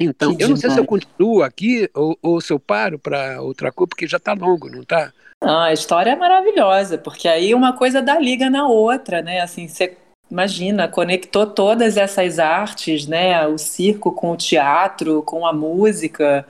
Então, 0.00 0.34
que 0.34 0.44
eu 0.44 0.48
não 0.48 0.56
sei 0.56 0.70
se 0.70 0.78
eu 0.78 0.86
continuo 0.86 1.42
aqui 1.42 1.90
ou, 1.92 2.16
ou 2.22 2.40
se 2.40 2.52
eu 2.52 2.60
paro 2.60 2.98
para 2.98 3.42
outra 3.42 3.72
coisa, 3.72 3.88
porque 3.88 4.06
já 4.06 4.16
está 4.16 4.32
longo, 4.32 4.70
não 4.70 4.82
está? 4.82 5.12
Não, 5.42 5.60
a 5.60 5.72
história 5.72 6.12
é 6.12 6.16
maravilhosa, 6.16 6.96
porque 6.96 7.28
aí 7.28 7.54
uma 7.54 7.76
coisa 7.76 8.00
dá 8.00 8.18
liga 8.18 8.48
na 8.48 8.66
outra, 8.68 9.20
né? 9.20 9.40
Assim, 9.40 9.66
você 9.66 9.96
imagina, 10.30 10.88
conectou 10.88 11.46
todas 11.46 11.96
essas 11.96 12.38
artes, 12.38 13.06
né? 13.06 13.46
O 13.46 13.58
circo 13.58 14.12
com 14.12 14.32
o 14.32 14.36
teatro, 14.36 15.22
com 15.22 15.46
a 15.46 15.52
música, 15.52 16.46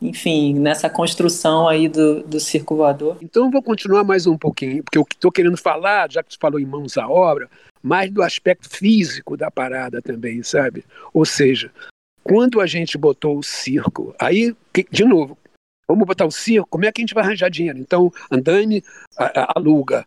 enfim, 0.00 0.54
nessa 0.54 0.88
construção 0.88 1.68
aí 1.68 1.88
do, 1.88 2.22
do 2.22 2.40
circo 2.40 2.76
voador. 2.76 3.18
Então 3.20 3.44
eu 3.44 3.50
vou 3.50 3.62
continuar 3.62 4.02
mais 4.02 4.26
um 4.26 4.36
pouquinho, 4.36 4.82
porque 4.82 4.98
eu 4.98 5.06
estou 5.08 5.30
querendo 5.30 5.56
falar, 5.56 6.10
já 6.10 6.22
que 6.22 6.32
você 6.32 6.38
falou 6.40 6.58
em 6.58 6.66
mãos 6.66 6.96
à 6.96 7.08
obra, 7.08 7.48
mais 7.82 8.10
do 8.10 8.22
aspecto 8.22 8.68
físico 8.68 9.36
da 9.36 9.50
parada 9.50 10.00
também, 10.00 10.42
sabe? 10.42 10.84
Ou 11.12 11.24
seja, 11.24 11.70
quando 12.22 12.60
a 12.60 12.66
gente 12.66 12.96
botou 12.96 13.38
o 13.38 13.42
circo, 13.42 14.14
aí, 14.18 14.54
de 14.90 15.04
novo, 15.04 15.36
vamos 15.88 16.06
botar 16.06 16.24
o 16.26 16.30
circo, 16.30 16.68
como 16.68 16.84
é 16.84 16.92
que 16.92 17.00
a 17.00 17.04
gente 17.04 17.14
vai 17.14 17.24
arranjar 17.24 17.50
dinheiro? 17.50 17.78
Então, 17.78 18.12
Andame 18.30 18.82
aluga, 19.54 20.06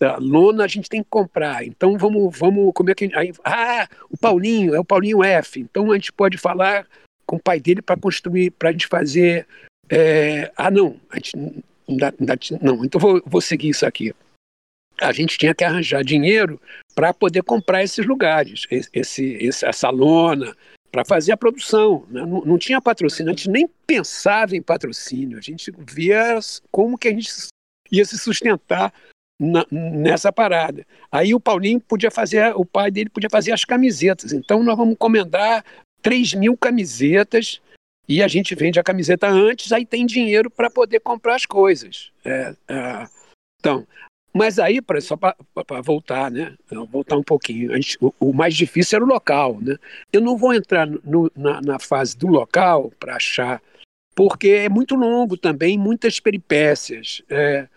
a 0.00 0.16
lona 0.18 0.64
a 0.64 0.68
gente 0.68 0.88
tem 0.88 1.02
que 1.02 1.10
comprar. 1.10 1.64
Então 1.64 1.96
vamos, 1.98 2.36
vamos 2.36 2.72
como 2.74 2.90
é 2.90 2.94
que 2.94 3.10
aí, 3.14 3.32
ah, 3.44 3.88
o 4.10 4.16
Paulinho, 4.16 4.74
é 4.74 4.80
o 4.80 4.84
Paulinho 4.84 5.22
F. 5.22 5.60
Então 5.60 5.90
a 5.90 5.94
gente 5.94 6.12
pode 6.12 6.38
falar 6.38 6.86
com 7.26 7.36
o 7.36 7.42
pai 7.42 7.60
dele 7.60 7.82
para 7.82 8.00
construir, 8.00 8.50
para 8.50 8.70
a 8.70 8.72
gente 8.72 8.86
fazer. 8.86 9.46
É, 9.88 10.50
ah, 10.56 10.70
não, 10.70 10.96
a 11.10 11.16
gente 11.16 11.36
não. 12.60 12.84
Então 12.84 13.00
vou, 13.00 13.22
vou 13.24 13.40
seguir 13.40 13.68
isso 13.68 13.86
aqui. 13.86 14.14
A 15.00 15.12
gente 15.12 15.36
tinha 15.36 15.54
que 15.54 15.64
arranjar 15.64 16.04
dinheiro 16.04 16.60
para 16.94 17.12
poder 17.12 17.42
comprar 17.42 17.82
esses 17.82 18.04
lugares, 18.06 18.66
esse, 18.70 19.38
esse, 19.42 19.64
essa 19.64 19.90
lona, 19.90 20.54
para 20.92 21.04
fazer 21.04 21.32
a 21.32 21.36
produção. 21.36 22.06
Né? 22.08 22.20
Não, 22.20 22.42
não, 22.42 22.58
tinha 22.58 22.80
patrocínio, 22.80 23.32
a 23.32 23.34
gente 23.34 23.50
nem 23.50 23.68
pensava 23.86 24.54
em 24.54 24.62
patrocínio, 24.62 25.38
a 25.38 25.40
gente 25.40 25.72
via 25.78 26.38
como 26.70 26.98
que 26.98 27.08
a 27.08 27.10
gente 27.10 27.30
ia 27.90 28.04
se 28.04 28.18
sustentar 28.18 28.92
na, 29.38 29.66
nessa 29.70 30.32
parada. 30.32 30.86
Aí 31.10 31.34
o 31.34 31.40
Paulinho 31.40 31.80
podia 31.80 32.10
fazer, 32.10 32.54
o 32.56 32.64
pai 32.64 32.90
dele 32.90 33.10
podia 33.10 33.30
fazer 33.30 33.52
as 33.52 33.64
camisetas. 33.64 34.32
Então 34.32 34.62
nós 34.62 34.76
vamos 34.76 34.94
encomendar 34.94 35.64
3 36.00 36.34
mil 36.34 36.56
camisetas 36.56 37.60
e 38.08 38.22
a 38.22 38.28
gente 38.28 38.54
vende 38.54 38.80
a 38.80 38.84
camiseta 38.84 39.28
antes, 39.28 39.72
aí 39.72 39.86
tem 39.86 40.04
dinheiro 40.04 40.50
para 40.50 40.68
poder 40.68 41.00
comprar 41.00 41.36
as 41.36 41.46
coisas. 41.46 42.10
É, 42.24 42.54
é, 42.68 43.06
então, 43.60 43.86
mas 44.34 44.58
aí, 44.58 44.80
pra, 44.80 45.00
só 45.00 45.16
para 45.16 45.34
voltar, 45.82 46.30
né? 46.30 46.56
Voltar 46.90 47.16
um 47.16 47.22
pouquinho. 47.22 47.74
Gente, 47.74 47.98
o, 48.00 48.14
o, 48.18 48.32
mais 48.32 48.54
difícil 48.54 48.96
era 48.96 49.04
o 49.04 49.08
local, 49.08 49.60
né? 49.60 49.76
Eu 50.12 50.22
não 50.22 50.36
vou 50.36 50.54
entrar 50.54 50.86
no, 50.86 51.30
na, 51.36 51.60
na, 51.60 51.78
fase 51.78 52.16
do 52.16 52.28
local 52.28 52.90
para 52.98 53.16
achar, 53.16 53.62
porque 54.14 54.48
é 54.48 54.68
muito 54.70 54.94
longo 54.94 55.36
também, 55.36 55.78
muitas 55.78 56.18
peripécias. 56.18 57.22
É, 57.28 57.68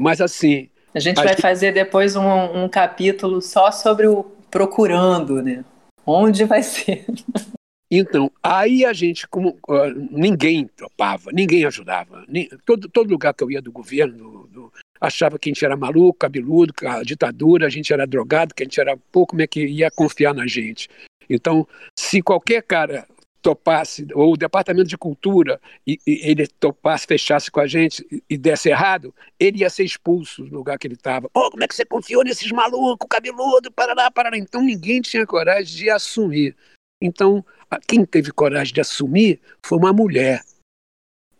mas 0.00 0.20
assim. 0.20 0.70
A 0.94 1.00
gente 1.00 1.16
vai 1.16 1.36
fazer 1.36 1.72
depois 1.72 2.16
um, 2.16 2.64
um 2.64 2.68
capítulo 2.68 3.40
só 3.40 3.70
sobre 3.70 4.06
o 4.06 4.24
procurando, 4.50 5.42
né? 5.42 5.64
Onde 6.06 6.44
vai 6.44 6.62
ser? 6.62 7.04
Então, 7.90 8.30
aí 8.42 8.84
a 8.84 8.92
gente, 8.92 9.26
como 9.26 9.58
uh, 9.66 10.08
ninguém 10.10 10.66
topava, 10.76 11.30
ninguém 11.32 11.64
ajudava. 11.64 12.22
Nem, 12.28 12.46
todo, 12.66 12.86
todo 12.86 13.10
lugar 13.10 13.32
que 13.32 13.42
eu 13.42 13.50
ia 13.50 13.62
do 13.62 13.72
governo, 13.72 14.14
do, 14.18 14.46
do, 14.48 14.72
achava 15.00 15.38
que 15.38 15.48
a 15.48 15.52
gente 15.54 15.64
era 15.64 15.74
maluco, 15.74 16.18
cabeludo, 16.18 16.74
a 16.86 17.02
ditadura, 17.02 17.66
a 17.66 17.70
gente 17.70 17.90
era 17.90 18.06
drogado, 18.06 18.54
que 18.54 18.62
a 18.62 18.66
gente 18.66 18.78
era 18.78 18.94
pouco, 19.10 19.30
como 19.30 19.40
é 19.40 19.46
que 19.46 19.64
ia 19.64 19.90
confiar 19.90 20.34
na 20.34 20.46
gente. 20.46 20.86
Então, 21.30 21.66
se 21.98 22.20
qualquer 22.20 22.62
cara 22.62 23.06
topasse, 23.40 24.06
ou 24.14 24.32
o 24.32 24.36
Departamento 24.36 24.88
de 24.88 24.98
Cultura, 24.98 25.60
e, 25.86 25.98
e 26.06 26.30
ele 26.30 26.46
topasse, 26.46 27.06
fechasse 27.06 27.50
com 27.50 27.60
a 27.60 27.66
gente 27.66 28.04
e, 28.28 28.36
desse 28.36 28.68
errado, 28.68 29.14
ele 29.38 29.58
ia 29.58 29.70
ser 29.70 29.84
expulso 29.84 30.44
do 30.44 30.56
lugar 30.56 30.78
que 30.78 30.86
ele 30.86 30.94
estava. 30.94 31.28
Pô, 31.30 31.50
como 31.50 31.62
é 31.62 31.68
que 31.68 31.74
você 31.74 31.84
confiou 31.84 32.24
nesses 32.24 32.50
malucos, 32.50 33.06
cabeludo, 33.08 33.72
parará, 33.72 34.10
parará. 34.10 34.36
Então 34.36 34.62
ninguém 34.62 35.00
tinha 35.00 35.26
coragem 35.26 35.76
de 35.76 35.90
assumir. 35.90 36.56
Então, 37.00 37.44
quem 37.86 38.04
teve 38.04 38.32
coragem 38.32 38.74
de 38.74 38.80
assumir 38.80 39.40
foi 39.64 39.78
uma 39.78 39.92
mulher. 39.92 40.42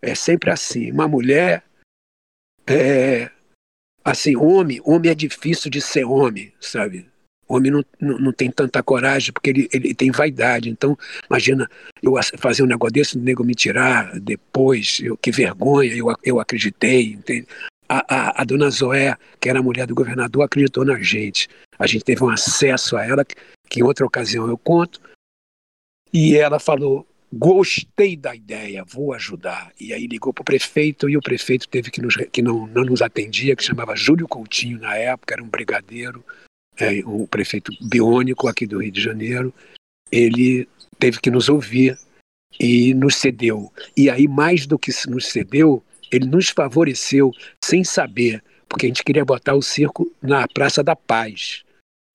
É 0.01 0.15
sempre 0.15 0.49
assim, 0.49 0.91
uma 0.91 1.07
mulher 1.07 1.63
é, 2.65 3.31
assim, 4.05 4.35
homem, 4.35 4.79
homem 4.85 5.11
é 5.11 5.15
difícil 5.15 5.69
de 5.71 5.81
ser 5.81 6.05
homem, 6.05 6.53
sabe? 6.59 7.09
Homem 7.49 7.71
não, 7.71 7.83
não, 7.99 8.19
não, 8.19 8.31
tem 8.31 8.51
tanta 8.51 8.83
coragem 8.83 9.33
porque 9.33 9.49
ele, 9.49 9.69
ele 9.73 9.95
tem 9.95 10.11
vaidade. 10.11 10.69
Então, 10.69 10.95
imagina 11.27 11.67
eu 12.01 12.13
fazer 12.37 12.61
um 12.61 12.67
negócio 12.67 12.93
desse, 12.93 13.17
o 13.17 13.19
nego 13.19 13.43
me 13.43 13.55
tirar 13.55 14.19
depois, 14.19 14.99
eu, 15.01 15.17
que 15.17 15.31
vergonha, 15.31 15.91
eu, 15.95 16.15
eu 16.23 16.39
acreditei. 16.39 17.13
Entende? 17.13 17.47
A, 17.89 18.05
a, 18.07 18.41
a, 18.41 18.45
dona 18.45 18.69
Zoé, 18.69 19.17
que 19.41 19.49
era 19.49 19.59
a 19.59 19.63
mulher 19.63 19.87
do 19.87 19.95
governador, 19.95 20.43
acreditou 20.43 20.85
na 20.85 21.01
gente. 21.01 21.49
A 21.79 21.87
gente 21.87 22.05
teve 22.05 22.23
um 22.23 22.29
acesso 22.29 22.95
a 22.95 23.03
ela, 23.03 23.25
que 23.25 23.79
em 23.79 23.83
outra 23.83 24.05
ocasião 24.05 24.47
eu 24.47 24.57
conto, 24.57 25.01
e 26.13 26.35
ela 26.37 26.59
falou: 26.59 27.07
gostei 27.33 28.15
da 28.15 28.35
ideia, 28.35 28.83
vou 28.83 29.13
ajudar. 29.13 29.71
E 29.79 29.93
aí 29.93 30.05
ligou 30.05 30.31
para 30.31 30.41
o 30.41 30.45
prefeito 30.45 31.09
e 31.09 31.17
o 31.17 31.21
prefeito 31.21 31.67
teve 31.67 31.89
que, 31.89 32.01
nos, 32.01 32.15
que 32.15 32.41
não, 32.43 32.67
não 32.67 32.83
nos 32.83 33.01
atendia, 33.01 33.55
que 33.55 33.63
chamava 33.63 33.95
Júlio 33.95 34.27
Coutinho 34.27 34.79
na 34.79 34.95
época, 34.95 35.33
era 35.33 35.43
um 35.43 35.49
brigadeiro, 35.49 36.23
é, 36.79 37.01
o 37.05 37.27
prefeito 37.27 37.71
biônico 37.81 38.47
aqui 38.47 38.65
do 38.65 38.81
Rio 38.81 38.91
de 38.91 39.01
Janeiro. 39.01 39.53
Ele 40.11 40.67
teve 40.97 41.19
que 41.19 41.29
nos 41.29 41.49
ouvir 41.49 41.97
e 42.59 42.93
nos 42.93 43.15
cedeu. 43.15 43.71
E 43.95 44.09
aí, 44.09 44.27
mais 44.27 44.65
do 44.65 44.79
que 44.79 44.91
nos 45.07 45.27
cedeu, 45.27 45.83
ele 46.11 46.25
nos 46.25 46.49
favoreceu 46.49 47.31
sem 47.63 47.83
saber, 47.83 48.43
porque 48.67 48.85
a 48.85 48.89
gente 48.89 49.03
queria 49.03 49.23
botar 49.23 49.53
o 49.55 49.61
circo 49.61 50.11
na 50.21 50.47
Praça 50.47 50.83
da 50.83 50.95
Paz. 50.95 51.63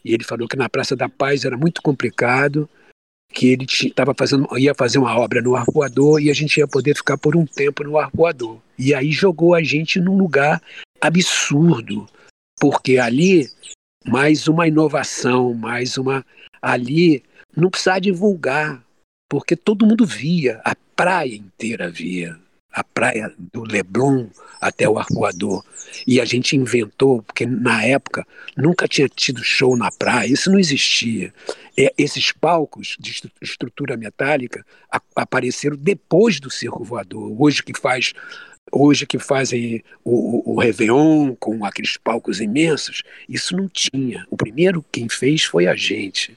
E 0.04 0.12
ele 0.12 0.24
falou 0.24 0.48
que 0.48 0.56
na 0.56 0.68
Praça 0.68 0.96
da 0.96 1.08
Paz 1.08 1.44
era 1.44 1.56
muito 1.56 1.80
complicado, 1.80 2.68
que 3.32 3.48
ele 3.48 3.64
estava 3.64 4.14
fazendo, 4.16 4.46
ia 4.58 4.74
fazer 4.74 4.98
uma 4.98 5.16
obra 5.18 5.40
no 5.40 5.56
arpoador 5.56 6.20
e 6.20 6.30
a 6.30 6.34
gente 6.34 6.58
ia 6.58 6.68
poder 6.68 6.96
ficar 6.96 7.16
por 7.16 7.36
um 7.36 7.46
tempo 7.46 7.82
no 7.82 7.98
arpoador. 7.98 8.60
E 8.78 8.94
aí 8.94 9.10
jogou 9.12 9.54
a 9.54 9.62
gente 9.62 10.00
num 10.00 10.16
lugar 10.16 10.62
absurdo, 11.00 12.06
porque 12.60 12.98
ali 12.98 13.48
mais 14.06 14.46
uma 14.48 14.68
inovação, 14.68 15.54
mais 15.54 15.96
uma 15.96 16.24
ali 16.60 17.22
não 17.56 17.70
precisava 17.70 18.00
divulgar, 18.00 18.82
porque 19.28 19.56
todo 19.56 19.86
mundo 19.86 20.04
via, 20.06 20.60
a 20.64 20.74
praia 20.96 21.34
inteira 21.34 21.90
via, 21.90 22.38
a 22.72 22.82
praia 22.82 23.32
do 23.38 23.62
Leblon 23.62 24.26
até 24.60 24.88
o 24.88 24.98
Arpoador. 24.98 25.64
E 26.06 26.20
a 26.20 26.24
gente 26.24 26.56
inventou, 26.56 27.22
porque 27.22 27.46
na 27.46 27.84
época 27.84 28.26
nunca 28.56 28.88
tinha 28.88 29.08
tido 29.08 29.44
show 29.44 29.76
na 29.76 29.90
praia, 29.92 30.26
isso 30.26 30.50
não 30.50 30.58
existia. 30.58 31.32
É, 31.78 31.92
esses 31.96 32.32
palcos 32.32 32.96
de 32.98 33.30
estrutura 33.40 33.96
metálica 33.96 34.64
apareceram 35.14 35.76
depois 35.76 36.40
do 36.40 36.50
circo 36.50 36.84
voador. 36.84 37.34
Hoje 37.40 37.62
que 37.62 37.78
faz 37.78 38.12
hoje 38.72 39.06
que 39.06 39.18
fazem 39.18 39.82
o, 40.04 40.50
o, 40.50 40.54
o 40.54 40.60
Réveillon 40.60 41.34
com 41.36 41.64
aqueles 41.64 41.96
palcos 41.96 42.40
imensos, 42.40 43.02
isso 43.28 43.56
não 43.56 43.68
tinha. 43.68 44.26
O 44.30 44.36
primeiro 44.36 44.84
quem 44.90 45.08
fez 45.08 45.44
foi 45.44 45.66
a 45.66 45.74
gente. 45.74 46.36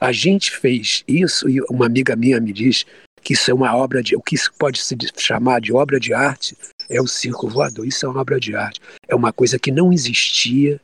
A 0.00 0.12
gente 0.12 0.50
fez 0.50 1.04
isso 1.06 1.48
e 1.48 1.60
uma 1.70 1.86
amiga 1.86 2.16
minha 2.16 2.40
me 2.40 2.52
diz 2.52 2.84
que 3.22 3.32
isso 3.32 3.50
é 3.50 3.54
uma 3.54 3.74
obra 3.74 4.02
de. 4.02 4.16
O 4.16 4.22
que 4.22 4.36
pode 4.58 4.78
se 4.80 4.96
chamar 5.16 5.60
de 5.60 5.72
obra 5.72 5.98
de 5.98 6.12
arte 6.12 6.56
é 6.88 7.00
o 7.00 7.06
circo 7.06 7.48
voador. 7.48 7.86
Isso 7.86 8.04
é 8.04 8.08
uma 8.08 8.20
obra 8.20 8.38
de 8.38 8.54
arte. 8.54 8.80
É 9.08 9.14
uma 9.14 9.32
coisa 9.32 9.58
que 9.58 9.70
não 9.70 9.92
existia, 9.92 10.80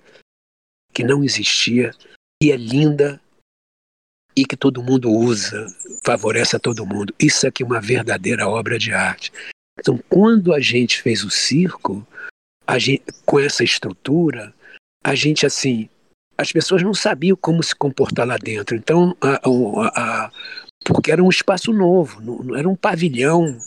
que 0.92 1.05
não 1.05 1.22
existia, 1.22 1.92
e 2.42 2.50
é 2.50 2.57
linda 2.57 3.20
e 4.37 4.44
que 4.44 4.57
todo 4.57 4.83
mundo 4.83 5.11
usa, 5.11 5.66
favorece 6.03 6.57
a 6.57 6.59
todo 6.59 6.87
mundo. 6.87 7.14
Isso 7.18 7.46
é 7.46 7.50
uma 7.62 7.81
verdadeira 7.81 8.48
obra 8.48 8.79
de 8.79 8.92
arte. 8.92 9.31
Então, 9.81 9.99
quando 10.09 10.53
a 10.53 10.61
gente 10.61 11.01
fez 11.01 11.25
o 11.25 11.31
circo, 11.31 12.07
gente, 12.79 13.03
com 13.25 13.40
essa 13.40 13.64
estrutura, 13.64 14.53
a 15.03 15.14
gente 15.14 15.47
assim, 15.47 15.88
as 16.37 16.53
pessoas 16.53 16.83
não 16.83 16.95
sabiam 16.95 17.37
como 17.37 17.62
se 17.62 17.75
comportar 17.75 18.27
lá 18.27 18.37
dentro. 18.37 18.77
Então, 18.77 19.16
a, 19.21 19.40
a, 19.43 20.25
a, 20.25 20.31
porque 20.85 21.11
era 21.11 21.23
um 21.23 21.29
espaço 21.29 21.73
novo, 21.73 22.21
não, 22.23 22.57
era 22.57 22.69
um 22.69 22.75
pavilhão, 22.75 23.59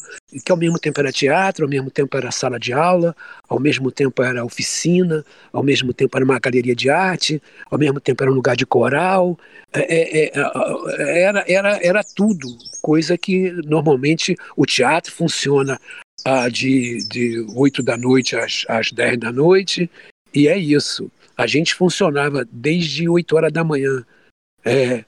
que 0.44 0.52
ao 0.52 0.58
mesmo 0.58 0.80
tempo 0.80 1.00
era 1.00 1.12
teatro, 1.12 1.64
ao 1.64 1.70
mesmo 1.70 1.92
tempo 1.92 2.18
era 2.18 2.32
sala 2.32 2.60
de 2.60 2.74
aula, 2.74 3.16
ao 3.48 3.60
mesmo 3.60 3.92
tempo 3.92 4.24
era 4.24 4.44
oficina, 4.44 5.24
ao 5.52 5.62
mesmo 5.62 5.94
tempo 5.94 6.18
era 6.18 6.26
uma 6.26 6.40
galeria 6.40 6.76
de 6.76 6.90
arte, 6.90 7.42
ao 7.70 7.78
mesmo 7.78 8.00
tempo 8.00 8.24
era 8.24 8.32
um 8.32 8.36
lugar 8.36 8.56
de 8.56 8.66
coral, 8.66 9.38
é, 9.72 9.82
é, 9.82 10.32
é, 10.34 11.22
era, 11.22 11.46
era, 11.48 11.80
era 11.86 12.04
tudo, 12.04 12.48
coisa 12.82 13.18
que 13.18 13.52
normalmente 13.64 14.36
o 14.58 14.66
teatro 14.66 15.12
funciona 15.12 15.80
ah, 16.26 16.50
de, 16.50 16.98
de 17.08 17.46
8 17.56 17.84
da 17.84 17.96
noite 17.96 18.36
às, 18.36 18.66
às 18.68 18.92
10 18.92 19.20
da 19.20 19.32
noite, 19.32 19.90
e 20.34 20.48
é 20.48 20.58
isso. 20.58 21.12
A 21.38 21.46
gente 21.46 21.76
funcionava 21.76 22.48
desde 22.52 23.08
8 23.08 23.36
horas 23.36 23.52
da 23.52 23.64
manhã. 23.64 24.04
É, 24.66 25.04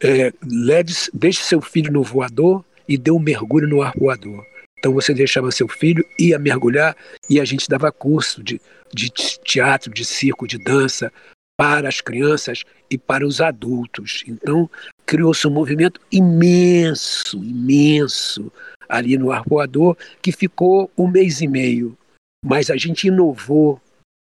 é, 0.00 0.32
leve, 0.44 0.92
deixe 1.12 1.42
seu 1.42 1.60
filho 1.60 1.92
no 1.92 2.02
voador 2.02 2.64
e 2.88 2.96
dê 2.96 3.10
um 3.10 3.18
mergulho 3.18 3.68
no 3.68 3.82
arpoador. 3.82 4.44
Então 4.78 4.92
você 4.92 5.14
deixava 5.14 5.52
seu 5.52 5.68
filho, 5.68 6.04
ia 6.18 6.38
mergulhar 6.38 6.96
e 7.30 7.40
a 7.40 7.44
gente 7.44 7.68
dava 7.68 7.92
curso 7.92 8.42
de, 8.42 8.60
de 8.92 9.10
teatro, 9.10 9.92
de 9.92 10.04
circo, 10.04 10.46
de 10.46 10.58
dança 10.58 11.12
para 11.56 11.88
as 11.88 12.00
crianças 12.00 12.64
e 12.90 12.98
para 12.98 13.24
os 13.24 13.40
adultos. 13.40 14.24
Então 14.26 14.68
criou-se 15.06 15.46
um 15.46 15.50
movimento 15.50 16.00
imenso, 16.10 17.36
imenso 17.36 18.50
ali 18.88 19.16
no 19.16 19.30
arpoador 19.30 19.96
que 20.20 20.32
ficou 20.32 20.90
um 20.98 21.06
mês 21.06 21.40
e 21.40 21.46
meio. 21.46 21.96
Mas 22.44 22.68
a 22.68 22.76
gente 22.76 23.06
inovou 23.06 23.80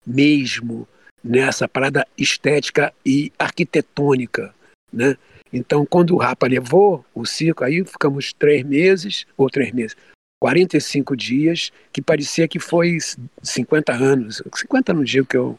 mesmo 0.06 0.88
nessa 1.24 1.68
parada 1.68 2.06
estética 2.16 2.94
e 3.04 3.32
arquitetônica, 3.40 4.54
né? 4.92 5.18
Então, 5.54 5.86
quando 5.86 6.16
o 6.16 6.18
Rapa 6.18 6.48
levou 6.48 7.06
o 7.14 7.26
circo, 7.26 7.64
aí 7.64 7.86
ficamos 7.86 8.34
três 8.34 8.64
meses, 8.64 9.28
ou 9.38 9.48
três 9.50 9.72
meses, 9.72 9.96
45 10.42 11.16
dias, 11.16 11.72
que 11.92 12.02
parecia 12.02 12.48
que 12.48 12.60
foi 12.60 12.98
50 13.42 13.94
anos. 13.94 14.42
50 14.54 14.94
não 14.94 15.04
digo 15.04 15.28
que 15.28 15.38
eu. 15.38 15.58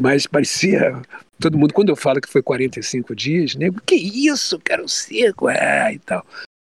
Mas 0.00 0.26
parecia. 0.26 1.00
Todo 1.38 1.58
mundo, 1.58 1.74
quando 1.74 1.90
eu 1.90 1.96
falo 1.96 2.20
que 2.20 2.28
foi 2.28 2.42
45 2.42 3.14
dias, 3.14 3.54
nego, 3.54 3.80
que 3.84 3.94
isso, 3.94 4.58
quero 4.58 4.88
circo, 4.88 5.48
é, 5.48 5.92
e 5.92 5.98
tal. 5.98 6.26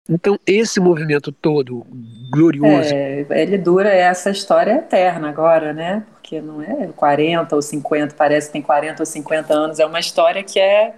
Então, 0.10 0.40
esse 0.48 0.80
movimento 0.80 1.32
todo, 1.32 1.86
glorioso. 2.32 2.94
É, 2.94 3.26
ele 3.32 3.58
dura 3.58 3.90
essa 3.90 4.30
história 4.30 4.72
eterna 4.72 5.28
agora, 5.28 5.74
né? 5.74 6.06
Porque 6.14 6.40
não 6.40 6.62
é 6.62 6.88
40 6.96 7.54
ou 7.54 7.62
50, 7.62 8.16
parece 8.16 8.48
que 8.48 8.54
tem 8.54 8.62
40 8.62 9.02
ou 9.02 9.06
50 9.06 9.54
anos. 9.54 9.80
É 9.80 9.86
uma 9.86 10.00
história 10.00 10.42
que 10.42 10.60
é 10.60 10.96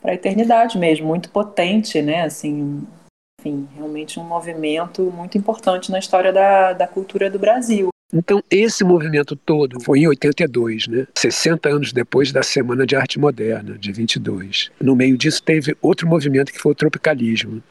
para 0.00 0.12
a 0.12 0.14
eternidade 0.14 0.78
mesmo, 0.78 1.06
muito 1.06 1.30
potente, 1.30 2.00
né? 2.02 2.22
Assim, 2.22 2.86
enfim, 3.40 3.68
realmente 3.74 4.18
um 4.18 4.24
movimento 4.24 5.02
muito 5.10 5.36
importante 5.38 5.90
na 5.90 5.98
história 5.98 6.32
da, 6.32 6.72
da 6.72 6.86
cultura 6.86 7.30
do 7.30 7.38
Brasil. 7.38 7.88
Então, 8.12 8.42
esse 8.50 8.84
movimento 8.84 9.34
todo 9.34 9.80
foi 9.80 10.00
em 10.00 10.06
82, 10.06 10.86
né? 10.86 11.06
60 11.14 11.68
anos 11.68 11.92
depois 11.92 12.30
da 12.30 12.42
Semana 12.42 12.86
de 12.86 12.94
Arte 12.94 13.18
Moderna, 13.18 13.76
de 13.76 13.92
22. 13.92 14.70
No 14.80 14.94
meio 14.94 15.18
disso, 15.18 15.42
teve 15.42 15.76
outro 15.82 16.06
movimento 16.06 16.52
que 16.52 16.58
foi 16.58 16.72
o 16.72 16.76
tropicalismo, 16.76 17.62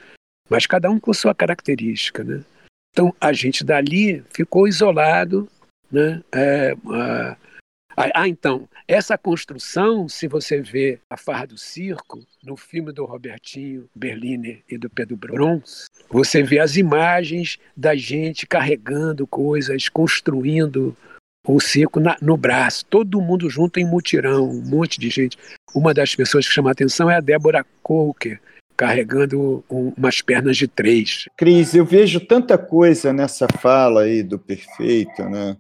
mas 0.50 0.68
cada 0.68 0.90
um 0.90 1.00
com 1.00 1.14
sua 1.14 1.34
característica, 1.34 2.24
né? 2.24 2.44
Então, 2.92 3.14
a 3.20 3.32
gente 3.32 3.64
dali 3.64 4.24
ficou 4.30 4.68
isolado, 4.68 5.48
né? 5.90 6.22
É, 6.34 6.76
ah, 6.90 7.38
ah, 7.98 8.28
então, 8.28 8.68
essa 8.88 9.18
construção, 9.18 10.10
se 10.10 10.28
você 10.28 10.62
vê 10.62 11.00
a 11.10 11.16
Farra 11.16 11.48
do 11.48 11.58
Circo, 11.58 12.26
no 12.44 12.58
filme 12.58 12.92
do 12.92 13.06
Robertinho 13.06 13.90
Berliner 13.96 14.62
e 14.70 14.78
do 14.78 14.90
Pedro 14.90 15.16
Brons, 15.16 15.88
você 16.10 16.44
vê 16.44 16.60
as 16.60 16.76
imagens 16.76 17.58
da 17.76 17.96
gente 17.96 18.46
carregando 18.46 19.26
coisas, 19.26 19.88
construindo 19.88 20.96
o 21.48 21.60
circo 21.60 22.00
na, 22.00 22.18
no 22.22 22.36
braço, 22.36 22.86
todo 22.86 23.22
mundo 23.22 23.50
junto 23.50 23.80
em 23.80 23.86
mutirão, 23.86 24.50
um 24.50 24.62
monte 24.62 25.00
de 25.00 25.10
gente. 25.10 25.38
Uma 25.74 25.94
das 25.94 26.16
pessoas 26.16 26.48
que 26.48 26.54
chama 26.54 26.70
a 26.70 26.74
atenção 26.74 27.10
é 27.10 27.16
a 27.16 27.22
Débora 27.22 27.66
Coker, 27.84 28.42
carregando 28.76 29.64
um, 29.70 29.94
umas 29.96 30.22
pernas 30.22 30.58
de 30.58 30.68
três. 30.68 31.26
Cris, 31.38 31.76
eu 31.76 31.86
vejo 31.86 32.20
tanta 32.20 32.58
coisa 32.58 33.14
nessa 33.14 33.48
fala 33.48 34.02
aí 34.02 34.24
do 34.24 34.40
perfeito, 34.40 35.24
né? 35.30 35.56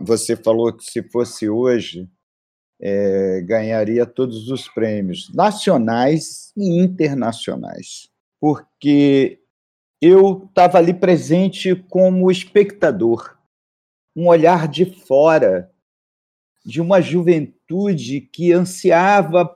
Você 0.00 0.34
falou 0.34 0.72
que 0.72 0.84
se 0.84 1.02
fosse 1.02 1.48
hoje, 1.48 2.08
é, 2.80 3.42
ganharia 3.42 4.06
todos 4.06 4.48
os 4.48 4.66
prêmios 4.66 5.32
nacionais 5.34 6.52
e 6.56 6.80
internacionais, 6.80 8.08
porque 8.40 9.42
eu 10.00 10.46
estava 10.48 10.78
ali 10.78 10.94
presente 10.94 11.74
como 11.74 12.30
espectador, 12.30 13.36
um 14.16 14.28
olhar 14.28 14.66
de 14.66 14.86
fora 14.86 15.70
de 16.64 16.80
uma 16.80 17.02
juventude 17.02 18.22
que 18.22 18.52
ansiava 18.52 19.54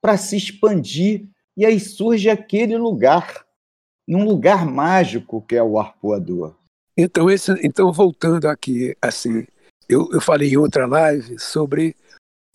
para 0.00 0.16
se 0.16 0.36
expandir 0.36 1.28
e 1.54 1.66
aí 1.66 1.78
surge 1.78 2.30
aquele 2.30 2.78
lugar, 2.78 3.46
num 4.08 4.24
lugar 4.24 4.64
mágico 4.64 5.42
que 5.42 5.54
é 5.54 5.62
o 5.62 5.78
arpoador. 5.78 6.56
Então, 6.96 7.30
esse, 7.30 7.52
então 7.62 7.92
voltando 7.92 8.46
aqui, 8.46 8.96
assim, 9.00 9.46
eu, 9.88 10.08
eu 10.12 10.20
falei 10.20 10.50
em 10.50 10.56
outra 10.56 10.86
live 10.86 11.38
sobre 11.38 11.96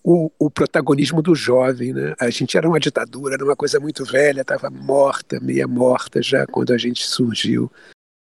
o, 0.03 0.31
o, 0.39 0.49
protagonismo 0.49 1.21
do 1.21 1.35
jovem. 1.35 1.93
Né? 1.93 2.13
A 2.19 2.29
gente 2.29 2.57
era 2.57 2.67
uma 2.67 2.79
ditadura, 2.79 3.35
era 3.35 3.43
uma 3.43 3.55
coisa 3.55 3.79
muito 3.79 4.05
velha, 4.05 4.41
estava 4.41 4.69
morta, 4.69 5.39
meia 5.39 5.67
morta 5.67 6.21
já 6.21 6.45
quando 6.45 6.71
a 6.71 6.77
gente 6.77 7.05
surgiu. 7.05 7.71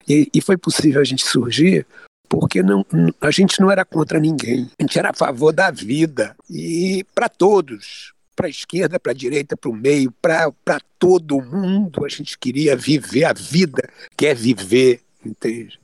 E, 0.08 0.30
e 0.34 0.41
foi 0.41 0.58
possível 0.58 1.01
a 1.01 1.04
gente 1.04 1.25
surgir 1.25 1.86
porque 2.28 2.63
não, 2.63 2.86
a 3.21 3.32
gente 3.32 3.60
não 3.62 3.69
era 3.69 3.86
contra 3.86 4.19
ninguém, 4.19 4.69
a 4.80 4.84
gente 4.84 4.97
era 4.97 5.12
a 5.12 5.13
favor 5.13 5.54
da 5.54 5.69
vida 5.69 6.36
e 6.49 7.06
para 7.13 7.30
todos, 7.30 8.13
para 8.36 8.47
a 8.47 8.49
esquerda, 8.49 8.99
para 8.99 9.12
a 9.12 9.15
direita, 9.15 9.56
para 9.56 9.69
o 9.69 9.75
meio, 9.75 10.12
para 10.12 10.80
todo 10.99 11.41
mundo. 11.41 12.04
A 12.04 12.10
gente 12.10 12.38
queria 12.38 12.75
viver 12.75 13.25
a 13.25 13.34
vida, 13.34 13.88
quer 14.17 14.36
viver, 14.36 15.01
entende? 15.23 15.80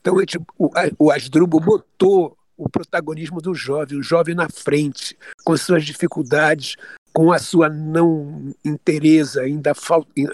Então 0.00 0.18
gente, 0.18 0.38
o, 0.58 0.70
o 0.98 1.10
botou 1.46 2.36
o 2.56 2.68
protagonismo 2.68 3.40
do 3.40 3.54
jovem, 3.54 3.98
o 3.98 4.02
jovem 4.02 4.34
na 4.34 4.48
frente, 4.48 5.16
com 5.44 5.56
suas 5.56 5.84
dificuldades, 5.84 6.76
com 7.12 7.32
a 7.32 7.38
sua 7.38 7.70
não 7.70 8.54
interesa, 8.62 9.42
ainda 9.42 9.72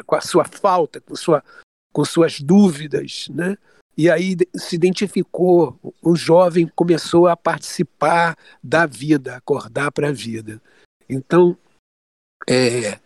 com 0.05 0.15
a 0.17 0.21
sua 0.21 0.45
falta, 0.45 1.01
com, 1.01 1.15
sua, 1.15 1.43
com 1.93 2.05
suas 2.05 2.41
dúvidas, 2.41 3.29
né? 3.31 3.57
E 3.97 4.11
aí 4.11 4.37
se 4.55 4.75
identificou, 4.75 5.79
o 6.03 6.17
jovem 6.17 6.71
começou 6.75 7.29
a 7.29 7.37
participar 7.37 8.37
da 8.63 8.85
vida, 8.87 9.37
acordar 9.37 9.91
para 9.93 10.09
a 10.09 10.13
vida. 10.13 10.61
Então, 11.09 11.57
é, 12.47 12.99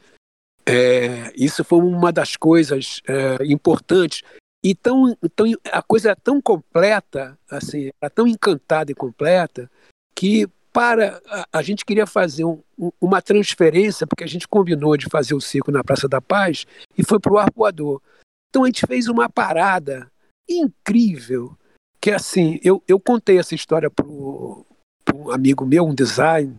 É, 0.66 1.32
isso 1.34 1.64
foi 1.64 1.80
uma 1.80 2.12
das 2.12 2.36
coisas 2.36 3.00
é, 3.08 3.44
importantes. 3.46 4.22
E 4.62 4.74
tão, 4.74 5.16
tão, 5.34 5.46
a 5.72 5.82
coisa 5.82 6.10
é 6.10 6.14
tão 6.14 6.40
completa, 6.40 7.38
assim, 7.50 7.90
era 8.00 8.10
tão 8.10 8.26
encantada 8.26 8.92
e 8.92 8.94
completa, 8.94 9.70
que 10.14 10.46
para 10.72 11.20
a, 11.26 11.46
a 11.58 11.62
gente 11.62 11.84
queria 11.84 12.06
fazer 12.06 12.44
um, 12.44 12.62
uma 13.00 13.22
transferência, 13.22 14.06
porque 14.06 14.24
a 14.24 14.28
gente 14.28 14.46
combinou 14.46 14.96
de 14.96 15.06
fazer 15.06 15.34
o 15.34 15.40
circo 15.40 15.72
na 15.72 15.82
Praça 15.82 16.08
da 16.08 16.20
Paz, 16.20 16.66
e 16.96 17.02
foi 17.02 17.18
para 17.18 17.32
o 17.32 17.38
Arpoador. 17.38 18.02
Então 18.48 18.64
a 18.64 18.66
gente 18.66 18.86
fez 18.86 19.08
uma 19.08 19.28
parada 19.28 20.10
incrível, 20.48 21.56
que 22.00 22.10
assim, 22.10 22.60
eu, 22.62 22.82
eu 22.86 23.00
contei 23.00 23.38
essa 23.38 23.54
história 23.54 23.90
para 23.90 24.06
um 24.06 25.30
amigo 25.30 25.64
meu, 25.64 25.86
um 25.86 25.94
design, 25.94 26.56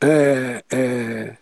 é, 0.00 0.64
é, 0.70 1.36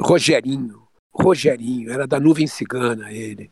Rogerinho, 0.00 0.86
Rogerinho, 1.12 1.90
era 1.90 2.06
da 2.06 2.20
Nuvem 2.20 2.46
Cigana 2.46 3.12
ele. 3.12 3.50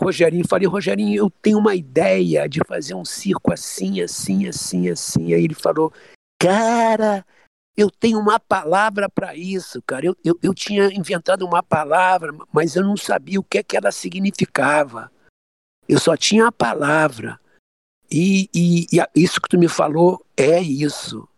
Rogerinho, 0.00 0.48
falei, 0.48 0.66
Rogerinho, 0.66 1.16
eu 1.16 1.30
tenho 1.30 1.58
uma 1.58 1.74
ideia 1.74 2.48
de 2.48 2.60
fazer 2.66 2.94
um 2.94 3.04
circo 3.04 3.52
assim, 3.52 4.00
assim, 4.00 4.48
assim, 4.48 4.88
assim. 4.88 5.34
Aí 5.34 5.44
ele 5.44 5.54
falou, 5.54 5.92
cara, 6.38 7.24
eu 7.76 7.90
tenho 7.90 8.18
uma 8.18 8.40
palavra 8.40 9.08
para 9.08 9.36
isso, 9.36 9.80
cara. 9.82 10.06
Eu, 10.06 10.16
eu, 10.24 10.36
eu 10.42 10.54
tinha 10.54 10.92
inventado 10.92 11.46
uma 11.46 11.62
palavra, 11.62 12.32
mas 12.52 12.74
eu 12.76 12.82
não 12.82 12.96
sabia 12.96 13.38
o 13.38 13.44
que, 13.44 13.58
é 13.58 13.62
que 13.62 13.76
ela 13.76 13.92
significava. 13.92 15.12
Eu 15.88 15.98
só 15.98 16.16
tinha 16.16 16.46
a 16.46 16.52
palavra. 16.52 17.38
E, 18.10 18.48
e, 18.54 18.86
e 18.92 18.98
isso 19.14 19.40
que 19.40 19.48
tu 19.48 19.58
me 19.58 19.68
falou 19.68 20.24
é 20.36 20.60
isso. 20.60 21.28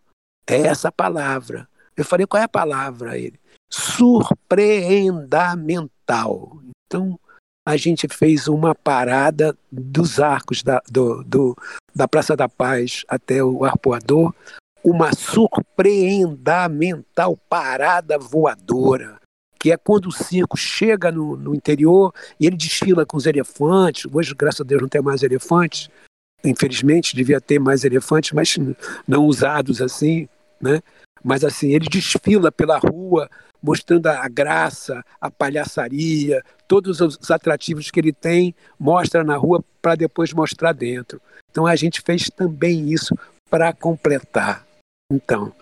É 0.46 0.62
essa 0.62 0.90
palavra. 0.90 1.68
Eu 1.96 2.04
falei, 2.04 2.26
qual 2.26 2.40
é 2.40 2.44
a 2.44 2.48
palavra? 2.48 3.16
Ele, 3.18 3.38
surpreendamental. 3.70 6.60
Então, 6.86 7.18
a 7.64 7.76
gente 7.76 8.08
fez 8.08 8.48
uma 8.48 8.74
parada 8.74 9.56
dos 9.70 10.18
arcos 10.18 10.62
da, 10.62 10.82
do, 10.90 11.22
do, 11.24 11.56
da 11.94 12.08
Praça 12.08 12.34
da 12.36 12.48
Paz 12.48 13.04
até 13.08 13.42
o 13.42 13.64
Arpoador, 13.64 14.34
uma 14.84 15.14
surpreendamental 15.14 17.38
parada 17.48 18.18
voadora, 18.18 19.16
que 19.58 19.70
é 19.70 19.76
quando 19.76 20.06
o 20.06 20.12
circo 20.12 20.56
chega 20.56 21.12
no, 21.12 21.36
no 21.36 21.54
interior 21.54 22.12
e 22.40 22.46
ele 22.46 22.56
desfila 22.56 23.06
com 23.06 23.16
os 23.16 23.26
elefantes. 23.26 24.10
Hoje, 24.12 24.34
graças 24.34 24.60
a 24.60 24.64
Deus, 24.64 24.82
não 24.82 24.88
tem 24.88 25.00
mais 25.00 25.22
elefantes. 25.22 25.88
Infelizmente, 26.44 27.14
devia 27.14 27.40
ter 27.40 27.60
mais 27.60 27.84
elefantes, 27.84 28.32
mas 28.32 28.58
não 29.06 29.26
usados 29.26 29.80
assim, 29.80 30.28
né? 30.60 30.82
Mas 31.22 31.44
assim, 31.44 31.72
ele 31.72 31.88
desfila 31.88 32.50
pela 32.50 32.78
rua 32.78 33.30
mostrando 33.62 34.06
a 34.06 34.28
graça, 34.28 35.04
a 35.20 35.30
palhaçaria, 35.30 36.42
todos 36.66 37.00
os 37.00 37.30
atrativos 37.30 37.90
que 37.90 38.00
ele 38.00 38.12
tem, 38.12 38.54
mostra 38.78 39.22
na 39.22 39.36
rua 39.36 39.64
para 39.80 39.94
depois 39.94 40.32
mostrar 40.32 40.72
dentro. 40.72 41.20
Então 41.50 41.66
a 41.66 41.76
gente 41.76 42.00
fez 42.00 42.28
também 42.28 42.90
isso 42.90 43.14
para 43.48 43.72
completar. 43.72 44.66
Então, 45.10 45.54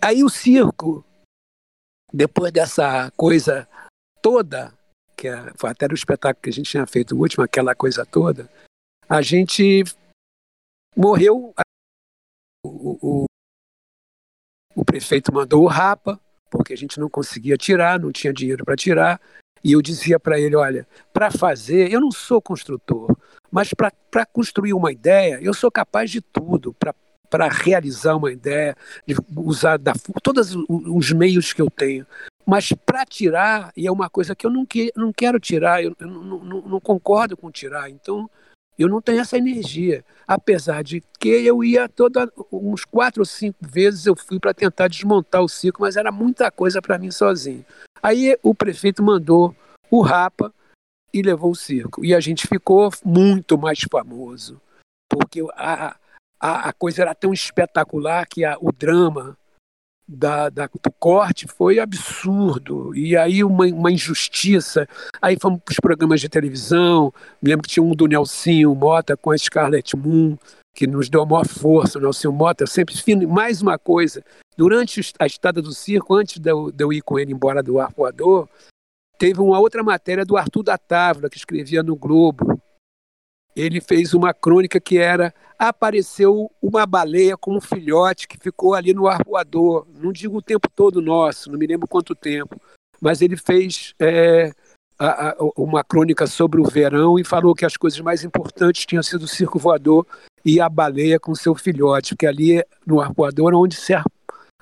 aí 0.00 0.22
o 0.22 0.28
circo, 0.28 1.04
depois 2.12 2.52
dessa 2.52 3.10
coisa 3.16 3.68
toda, 4.22 4.72
que 5.16 5.28
é, 5.28 5.52
foi 5.56 5.70
até 5.70 5.86
o 5.86 5.94
espetáculo 5.94 6.42
que 6.42 6.50
a 6.50 6.52
gente 6.52 6.70
tinha 6.70 6.86
feito 6.86 7.14
o 7.14 7.18
último, 7.18 7.44
aquela 7.44 7.74
coisa 7.74 8.06
toda, 8.06 8.48
a 9.08 9.20
gente 9.20 9.82
morreu. 10.96 11.52
O, 12.64 13.24
o, 13.24 13.24
o 14.76 14.84
prefeito 14.84 15.34
mandou 15.34 15.64
o 15.64 15.66
Rapa, 15.66 16.20
porque 16.52 16.74
a 16.74 16.76
gente 16.76 17.00
não 17.00 17.08
conseguia 17.08 17.56
tirar, 17.56 17.98
não 17.98 18.12
tinha 18.12 18.30
dinheiro 18.30 18.62
para 18.62 18.76
tirar. 18.76 19.18
E 19.64 19.72
eu 19.72 19.80
dizia 19.80 20.20
para 20.20 20.38
ele: 20.38 20.54
olha, 20.54 20.86
para 21.14 21.30
fazer, 21.30 21.90
eu 21.90 21.98
não 21.98 22.10
sou 22.10 22.42
construtor, 22.42 23.16
mas 23.50 23.70
para 23.72 24.26
construir 24.26 24.74
uma 24.74 24.92
ideia, 24.92 25.38
eu 25.40 25.54
sou 25.54 25.70
capaz 25.70 26.10
de 26.10 26.20
tudo, 26.20 26.76
para 27.30 27.48
realizar 27.48 28.16
uma 28.16 28.30
ideia, 28.30 28.76
de 29.06 29.16
usar 29.34 29.78
da, 29.78 29.94
todos 30.22 30.54
os 30.68 31.10
meios 31.12 31.54
que 31.54 31.62
eu 31.62 31.70
tenho. 31.70 32.06
Mas 32.44 32.72
para 32.84 33.06
tirar, 33.06 33.72
e 33.74 33.86
é 33.86 33.92
uma 33.92 34.10
coisa 34.10 34.34
que 34.34 34.44
eu 34.44 34.50
não, 34.50 34.66
que, 34.66 34.92
não 34.96 35.12
quero 35.12 35.38
tirar, 35.40 35.82
eu, 35.82 35.94
eu 35.98 36.06
não, 36.08 36.44
não, 36.44 36.62
não 36.62 36.80
concordo 36.80 37.36
com 37.36 37.50
tirar. 37.50 37.88
Então, 37.88 38.28
eu 38.78 38.88
não 38.88 39.00
tenho 39.00 39.20
essa 39.20 39.36
energia, 39.36 40.04
apesar 40.26 40.82
de 40.82 41.02
que 41.18 41.28
eu 41.28 41.62
ia 41.62 41.88
toda 41.88 42.30
uns 42.50 42.84
quatro 42.84 43.22
ou 43.22 43.26
cinco 43.26 43.58
vezes 43.60 44.06
eu 44.06 44.16
fui 44.16 44.40
para 44.40 44.54
tentar 44.54 44.88
desmontar 44.88 45.42
o 45.42 45.48
ciclo, 45.48 45.82
mas 45.82 45.96
era 45.96 46.10
muita 46.10 46.50
coisa 46.50 46.80
para 46.80 46.98
mim 46.98 47.10
sozinho. 47.10 47.64
Aí 48.02 48.36
o 48.42 48.54
prefeito 48.54 49.02
mandou 49.02 49.54
o 49.90 50.00
Rapa 50.00 50.52
e 51.12 51.22
levou 51.22 51.50
o 51.50 51.56
circo 51.56 52.04
e 52.04 52.14
a 52.14 52.20
gente 52.20 52.48
ficou 52.48 52.90
muito 53.04 53.58
mais 53.58 53.80
famoso 53.90 54.60
porque 55.12 55.42
a, 55.54 55.94
a, 56.40 56.68
a 56.70 56.72
coisa 56.72 57.02
era 57.02 57.14
tão 57.14 57.34
espetacular 57.34 58.26
que 58.26 58.46
a, 58.46 58.56
o 58.58 58.72
drama 58.72 59.36
da, 60.06 60.48
da, 60.48 60.66
do 60.66 60.92
corte 60.98 61.46
foi 61.46 61.78
absurdo. 61.78 62.94
E 62.94 63.16
aí 63.16 63.42
uma, 63.42 63.66
uma 63.66 63.90
injustiça. 63.90 64.86
Aí 65.20 65.36
fomos 65.40 65.60
para 65.64 65.72
os 65.72 65.80
programas 65.80 66.20
de 66.20 66.28
televisão. 66.28 67.12
Me 67.40 67.50
lembro 67.50 67.62
que 67.62 67.74
tinha 67.74 67.84
um 67.84 67.94
do 67.94 68.06
Nelsinho 68.06 68.74
Mota 68.74 69.16
com 69.16 69.30
a 69.30 69.38
Scarlett 69.38 69.96
Moon, 69.96 70.36
que 70.74 70.86
nos 70.86 71.08
deu 71.08 71.22
a 71.22 71.26
maior 71.26 71.46
força. 71.46 71.98
O 71.98 72.02
Nelsinho 72.02 72.32
Mota 72.32 72.66
sempre. 72.66 72.94
Mais 73.26 73.62
uma 73.62 73.78
coisa, 73.78 74.22
durante 74.56 75.00
a 75.18 75.26
estada 75.26 75.62
do 75.62 75.72
circo, 75.72 76.14
antes 76.14 76.38
de 76.38 76.50
eu, 76.50 76.70
de 76.70 76.84
eu 76.84 76.92
ir 76.92 77.02
com 77.02 77.18
ele 77.18 77.32
embora 77.32 77.62
do 77.62 77.78
Arpoador, 77.78 78.48
teve 79.18 79.40
uma 79.40 79.58
outra 79.58 79.82
matéria 79.82 80.24
do 80.24 80.36
Arthur 80.36 80.62
da 80.62 80.76
Távora, 80.76 81.30
que 81.30 81.36
escrevia 81.36 81.82
no 81.82 81.96
Globo, 81.96 82.60
ele 83.54 83.80
fez 83.80 84.14
uma 84.14 84.32
crônica 84.32 84.80
que 84.80 84.98
era 84.98 85.32
apareceu 85.58 86.50
uma 86.60 86.84
baleia 86.84 87.36
com 87.36 87.56
um 87.56 87.60
filhote 87.60 88.26
que 88.26 88.36
ficou 88.36 88.74
ali 88.74 88.92
no 88.92 89.06
arpoador, 89.06 89.86
não 89.94 90.12
digo 90.12 90.38
o 90.38 90.42
tempo 90.42 90.68
todo 90.74 91.00
nosso, 91.00 91.50
não 91.50 91.58
me 91.58 91.66
lembro 91.66 91.86
quanto 91.86 92.16
tempo, 92.16 92.60
mas 93.00 93.22
ele 93.22 93.36
fez 93.36 93.94
é, 94.00 94.52
a, 94.98 95.30
a, 95.30 95.36
uma 95.56 95.84
crônica 95.84 96.26
sobre 96.26 96.60
o 96.60 96.64
verão 96.64 97.18
e 97.18 97.24
falou 97.24 97.54
que 97.54 97.64
as 97.64 97.76
coisas 97.76 98.00
mais 98.00 98.24
importantes 98.24 98.86
tinham 98.86 99.02
sido 99.02 99.22
o 99.22 99.28
circo 99.28 99.58
voador 99.58 100.06
e 100.44 100.60
a 100.60 100.68
baleia 100.68 101.20
com 101.20 101.34
seu 101.34 101.54
filhote, 101.54 102.14
porque 102.14 102.26
ali 102.26 102.64
no 102.84 103.00
arpoador 103.00 103.54
onde 103.54 103.76
se 103.76 103.94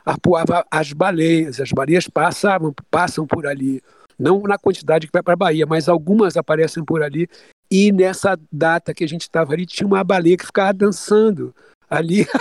arpoava 0.05 0.66
as 0.70 0.92
baleias, 0.92 1.61
as 1.61 1.70
baleias 1.72 2.09
passavam, 2.09 2.74
passam 2.90 3.26
por 3.26 3.46
ali, 3.46 3.83
não 4.18 4.42
na 4.42 4.59
quantidade 4.59 5.07
que 5.07 5.12
vai 5.12 5.22
para 5.22 5.33
a 5.33 5.37
Bahia, 5.37 5.66
mas 5.66 5.88
algumas 5.88 6.37
aparecem 6.37 6.85
por 6.85 7.03
ali 7.03 7.29
e 7.70 7.92
nessa 7.92 8.38
data 8.50 8.92
que 8.92 9.04
a 9.04 9.09
gente 9.09 9.22
estava 9.22 9.52
ali, 9.52 9.64
tinha 9.64 9.87
uma 9.87 10.02
baleia 10.02 10.37
que 10.37 10.46
ficava 10.46 10.72
dançando 10.72 11.54
ali. 11.88 12.26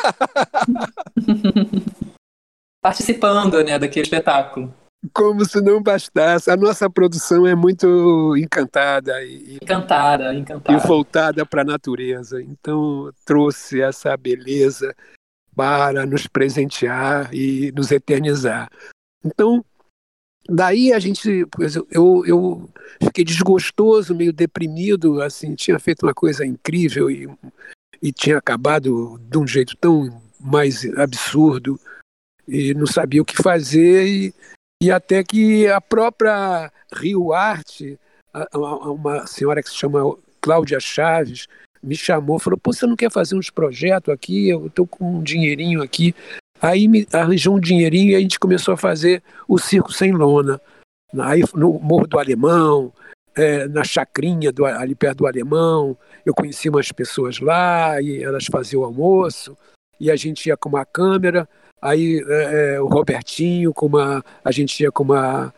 Participando, 2.81 3.63
né, 3.63 3.77
daquele 3.77 4.05
espetáculo. 4.05 4.73
Como 5.13 5.45
se 5.45 5.61
não 5.61 5.81
bastasse. 5.81 6.49
A 6.49 6.57
nossa 6.57 6.89
produção 6.89 7.45
é 7.45 7.53
muito 7.55 8.35
encantada. 8.37 9.23
E, 9.23 9.57
encantada, 9.61 10.33
encantada. 10.33 10.77
E 10.77 10.87
voltada 10.87 11.45
para 11.45 11.61
a 11.61 11.65
natureza. 11.65 12.41
Então, 12.41 13.11
trouxe 13.25 13.81
essa 13.81 14.17
beleza 14.17 14.95
para 15.55 16.05
nos 16.05 16.25
presentear 16.27 17.33
e 17.33 17.71
nos 17.75 17.91
eternizar. 17.91 18.69
Então, 19.23 19.63
Daí 20.49 20.91
a 20.91 20.99
gente, 20.99 21.45
eu, 21.91 22.25
eu 22.25 22.69
fiquei 23.03 23.23
desgostoso, 23.23 24.15
meio 24.15 24.33
deprimido, 24.33 25.21
assim, 25.21 25.53
tinha 25.53 25.77
feito 25.77 26.03
uma 26.03 26.13
coisa 26.13 26.43
incrível 26.43 27.09
e, 27.11 27.29
e 28.01 28.11
tinha 28.11 28.37
acabado 28.37 29.19
de 29.29 29.37
um 29.37 29.45
jeito 29.45 29.77
tão 29.77 30.21
mais 30.39 30.85
absurdo 30.97 31.79
e 32.47 32.73
não 32.73 32.87
sabia 32.87 33.21
o 33.21 33.25
que 33.25 33.35
fazer 33.35 34.07
e, 34.07 34.33
e 34.81 34.89
até 34.89 35.23
que 35.23 35.67
a 35.67 35.79
própria 35.79 36.71
Rio 36.93 37.31
Arte, 37.31 37.99
uma 38.91 39.27
senhora 39.27 39.61
que 39.61 39.69
se 39.69 39.75
chama 39.75 40.17
Cláudia 40.41 40.79
Chaves, 40.79 41.47
me 41.81 41.95
chamou, 41.95 42.39
falou, 42.39 42.57
pô, 42.57 42.73
você 42.73 42.87
não 42.87 42.95
quer 42.95 43.11
fazer 43.11 43.35
uns 43.35 43.49
projetos 43.49 44.13
aqui? 44.13 44.49
Eu 44.49 44.67
estou 44.67 44.87
com 44.87 45.17
um 45.17 45.23
dinheirinho 45.23 45.81
aqui. 45.81 46.15
Aí 46.61 46.87
me 46.87 47.07
arranjou 47.11 47.55
um 47.55 47.59
dinheirinho 47.59 48.11
e 48.11 48.15
a 48.15 48.19
gente 48.19 48.39
começou 48.39 48.73
a 48.73 48.77
fazer 48.77 49.23
o 49.47 49.57
circo 49.57 49.91
sem 49.91 50.11
lona. 50.11 50.59
Aí 51.19 51.43
no 51.53 51.79
Morro 51.79 52.07
do 52.07 52.19
Alemão, 52.19 52.91
é, 53.35 53.67
na 53.67 53.83
chacrinha 53.83 54.51
do, 54.51 54.65
ali 54.65 54.95
perto 54.95 55.19
do 55.19 55.27
Alemão, 55.27 55.97
eu 56.25 56.33
conheci 56.33 56.69
umas 56.69 56.91
pessoas 56.91 57.39
lá 57.39 58.01
e 58.01 58.21
elas 58.21 58.45
faziam 58.45 58.81
o 58.81 58.85
almoço 58.85 59.57
e 59.99 60.11
a 60.11 60.15
gente 60.15 60.47
ia 60.47 60.57
com 60.57 60.69
uma 60.69 60.85
câmera. 60.85 61.47
Aí 61.81 62.21
é, 62.27 62.75
é 62.75 62.81
o 62.81 62.87
Robertinho 62.87 63.73
com 63.73 63.85
uma, 63.85 64.23
a 64.43 64.51
gente 64.51 64.81
ia 64.81 64.91
com 64.91 65.03
uma 65.03 65.53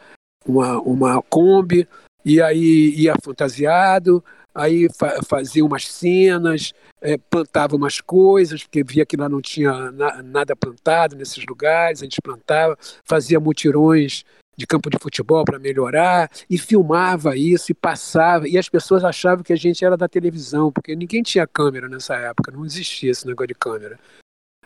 uma, 0.46 0.80
uma 0.82 1.22
Kombi 1.24 1.88
e 2.24 2.42
aí 2.42 2.94
ia 2.96 3.16
fantasiado 3.24 4.24
aí 4.54 4.88
fa 4.98 5.22
fazia 5.28 5.66
umas 5.66 5.88
cenas, 5.88 6.74
é, 7.02 7.18
plantava 7.18 7.76
umas 7.76 8.02
coisas, 8.02 8.64
porque 8.64 8.84
via 8.84 9.06
que 9.06 9.18
lá 9.18 9.28
não 9.28 9.42
tinha 9.42 9.92
na 9.92 10.22
nada 10.22 10.56
plantado 10.56 11.16
nesses 11.16 11.46
lugares, 11.46 12.02
a 12.02 12.06
gente 12.06 12.22
plantava, 12.22 12.78
fazia 13.04 13.40
mutirões 13.40 14.24
de 14.58 14.68
campo 14.68 14.90
de 14.90 14.98
futebol 15.00 15.44
para 15.44 15.58
melhorar, 15.58 16.30
e 16.50 16.58
filmava 16.58 17.36
isso 17.36 17.72
e 17.72 17.76
passava, 17.76 18.48
e 18.48 18.58
as 18.58 18.70
pessoas 18.70 19.04
achavam 19.04 19.44
que 19.44 19.54
a 19.54 19.56
gente 19.56 19.84
era 19.84 19.98
da 19.98 20.08
televisão, 20.08 20.72
porque 20.72 20.96
ninguém 20.96 21.24
tinha 21.24 21.48
câmera 21.48 21.88
nessa 21.90 22.16
época, 22.16 22.52
não 22.52 22.66
existia 22.66 23.12
esse 23.12 23.26
negócio 23.26 23.48
de 23.48 23.56
câmera. 23.56 23.98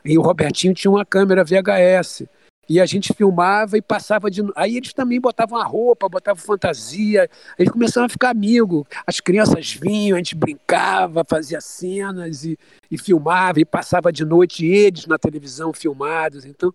E 0.03 0.17
o 0.17 0.21
Robertinho 0.21 0.73
tinha 0.73 0.91
uma 0.91 1.03
câmera 1.03 1.43
VHS. 1.43 2.27
E 2.67 2.79
a 2.79 2.85
gente 2.85 3.13
filmava 3.13 3.77
e 3.77 3.81
passava 3.81 4.29
de. 4.29 4.41
Aí 4.55 4.77
eles 4.77 4.93
também 4.93 5.19
botavam 5.19 5.59
a 5.59 5.63
roupa, 5.63 6.09
botavam 6.09 6.41
fantasia. 6.41 7.29
Eles 7.57 7.71
começaram 7.71 8.05
a 8.05 8.09
ficar 8.09 8.31
amigos. 8.31 8.83
As 9.05 9.19
crianças 9.19 9.73
vinham, 9.73 10.15
a 10.15 10.19
gente 10.19 10.35
brincava, 10.35 11.23
fazia 11.23 11.61
cenas 11.61 12.43
e, 12.43 12.57
e 12.89 12.97
filmava, 12.97 13.59
e 13.59 13.65
passava 13.65 14.11
de 14.11 14.25
noite 14.25 14.65
eles 14.65 15.05
na 15.05 15.17
televisão 15.17 15.71
filmados. 15.71 16.45
Então, 16.45 16.73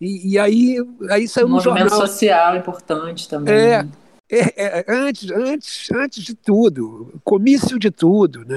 e, 0.00 0.32
e 0.32 0.38
aí, 0.38 0.76
aí 1.10 1.28
saiu 1.28 1.46
um 1.46 1.50
no 1.50 1.56
movimento 1.56 1.90
jornal. 1.90 2.06
social 2.06 2.56
importante 2.56 3.28
também. 3.28 3.54
É, 3.54 3.82
né? 3.82 3.90
É, 4.30 4.78
é, 4.78 4.84
antes, 4.88 5.30
antes, 5.30 5.90
antes 5.90 6.22
de 6.22 6.34
tudo, 6.34 7.12
comício 7.24 7.78
de 7.78 7.90
tudo, 7.90 8.44
né? 8.44 8.56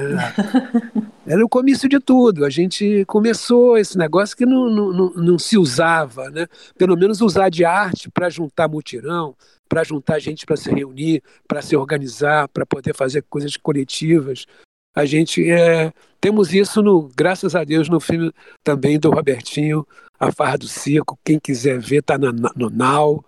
Era 1.26 1.44
o 1.44 1.48
comício 1.48 1.88
de 1.88 1.98
tudo. 1.98 2.44
A 2.44 2.50
gente 2.50 3.04
começou 3.06 3.76
esse 3.76 3.98
negócio 3.98 4.36
que 4.36 4.46
não, 4.46 4.70
não, 4.70 4.92
não, 4.92 5.10
não 5.14 5.38
se 5.38 5.58
usava, 5.58 6.30
né? 6.30 6.46
Pelo 6.78 6.96
menos 6.96 7.20
usar 7.20 7.48
de 7.48 7.64
arte 7.64 8.10
para 8.10 8.30
juntar 8.30 8.68
mutirão, 8.68 9.34
para 9.68 9.82
juntar 9.82 10.18
gente 10.20 10.46
para 10.46 10.56
se 10.56 10.70
reunir, 10.70 11.22
para 11.48 11.60
se 11.60 11.74
organizar, 11.74 12.46
para 12.48 12.64
poder 12.64 12.94
fazer 12.94 13.22
coisas 13.22 13.56
coletivas. 13.56 14.46
A 14.94 15.04
gente 15.04 15.50
é, 15.50 15.92
temos 16.20 16.54
isso, 16.54 16.80
no, 16.82 17.10
graças 17.16 17.56
a 17.56 17.64
Deus, 17.64 17.88
no 17.88 17.98
filme 17.98 18.32
também 18.62 18.98
do 18.98 19.10
Robertinho, 19.10 19.84
A 20.20 20.30
Farra 20.30 20.56
do 20.56 20.68
Circo. 20.68 21.18
Quem 21.24 21.40
quiser 21.40 21.80
ver, 21.80 21.98
está 21.98 22.16
no, 22.16 22.30
no 22.32 22.70
Now. 22.70 23.24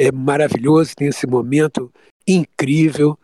É 0.00 0.10
maravilhoso, 0.10 0.96
tem 0.96 1.08
esse 1.08 1.26
momento 1.26 1.92
incrível 2.26 3.18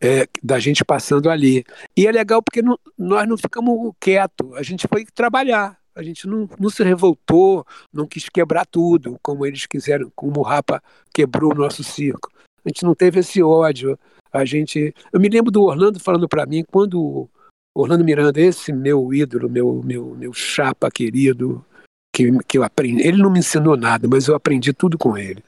é, 0.00 0.26
da 0.42 0.58
gente 0.58 0.84
passando 0.84 1.30
ali. 1.30 1.64
E 1.96 2.04
é 2.04 2.10
legal 2.10 2.42
porque 2.42 2.60
não, 2.60 2.76
nós 2.98 3.28
não 3.28 3.38
ficamos 3.38 3.92
quietos, 4.00 4.52
a 4.54 4.62
gente 4.64 4.88
foi 4.88 5.04
trabalhar. 5.04 5.78
A 5.94 6.02
gente 6.02 6.26
não, 6.26 6.48
não 6.58 6.68
se 6.68 6.82
revoltou, 6.82 7.64
não 7.92 8.08
quis 8.08 8.28
quebrar 8.28 8.66
tudo, 8.66 9.16
como 9.22 9.46
eles 9.46 9.66
quiseram, 9.66 10.10
como 10.16 10.40
o 10.40 10.42
Rapa 10.42 10.82
quebrou 11.14 11.52
o 11.52 11.56
nosso 11.56 11.84
circo. 11.84 12.28
A 12.64 12.68
gente 12.68 12.82
não 12.82 12.92
teve 12.92 13.20
esse 13.20 13.40
ódio. 13.40 13.96
A 14.32 14.44
gente, 14.44 14.92
eu 15.12 15.20
me 15.20 15.28
lembro 15.28 15.52
do 15.52 15.62
Orlando 15.62 16.00
falando 16.00 16.28
para 16.28 16.44
mim 16.44 16.64
quando 16.70 17.30
Orlando 17.72 18.04
Miranda, 18.04 18.40
esse 18.40 18.72
meu 18.72 19.14
ídolo, 19.14 19.48
meu 19.48 19.80
meu 19.84 20.14
meu 20.16 20.32
chapa 20.32 20.90
querido, 20.90 21.64
que, 22.12 22.30
que 22.48 22.58
eu 22.58 22.64
aprendi. 22.64 23.06
Ele 23.06 23.22
não 23.22 23.30
me 23.30 23.38
ensinou 23.38 23.76
nada, 23.76 24.08
mas 24.08 24.26
eu 24.26 24.34
aprendi 24.34 24.72
tudo 24.72 24.98
com 24.98 25.16
ele. 25.16 25.42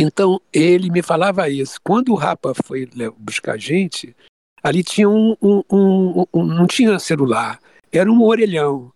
Então, 0.00 0.40
ele 0.52 0.90
me 0.90 1.02
falava 1.02 1.48
isso. 1.48 1.80
Quando 1.82 2.12
o 2.12 2.14
Rapa 2.14 2.52
foi 2.64 2.88
buscar 3.18 3.54
a 3.54 3.56
gente, 3.58 4.14
ali 4.62 4.84
tinha 4.84 5.08
um, 5.08 5.36
um, 5.42 5.62
um, 5.72 6.24
um, 6.32 6.44
não 6.44 6.68
tinha 6.68 6.96
celular, 7.00 7.58
era 7.90 8.10
um 8.10 8.22
orelhão. 8.22 8.92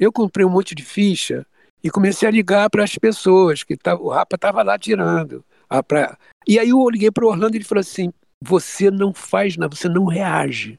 Eu 0.00 0.10
comprei 0.10 0.46
um 0.46 0.50
monte 0.50 0.74
de 0.74 0.82
ficha 0.82 1.44
e 1.84 1.90
comecei 1.90 2.26
a 2.26 2.30
ligar 2.32 2.70
para 2.70 2.82
as 2.82 2.96
pessoas, 2.96 3.62
que 3.62 3.76
o 4.00 4.08
Rapa 4.08 4.36
estava 4.36 4.62
lá 4.62 4.78
tirando. 4.78 5.44
A, 5.68 5.82
pra... 5.82 6.16
E 6.46 6.58
aí 6.58 6.70
eu 6.70 6.88
liguei 6.88 7.10
para 7.10 7.26
o 7.26 7.28
Orlando 7.28 7.54
e 7.54 7.58
ele 7.58 7.64
falou 7.64 7.80
assim, 7.80 8.10
você 8.42 8.90
não 8.90 9.12
faz 9.12 9.58
nada, 9.58 9.76
você 9.76 9.90
não 9.90 10.06
reage. 10.06 10.78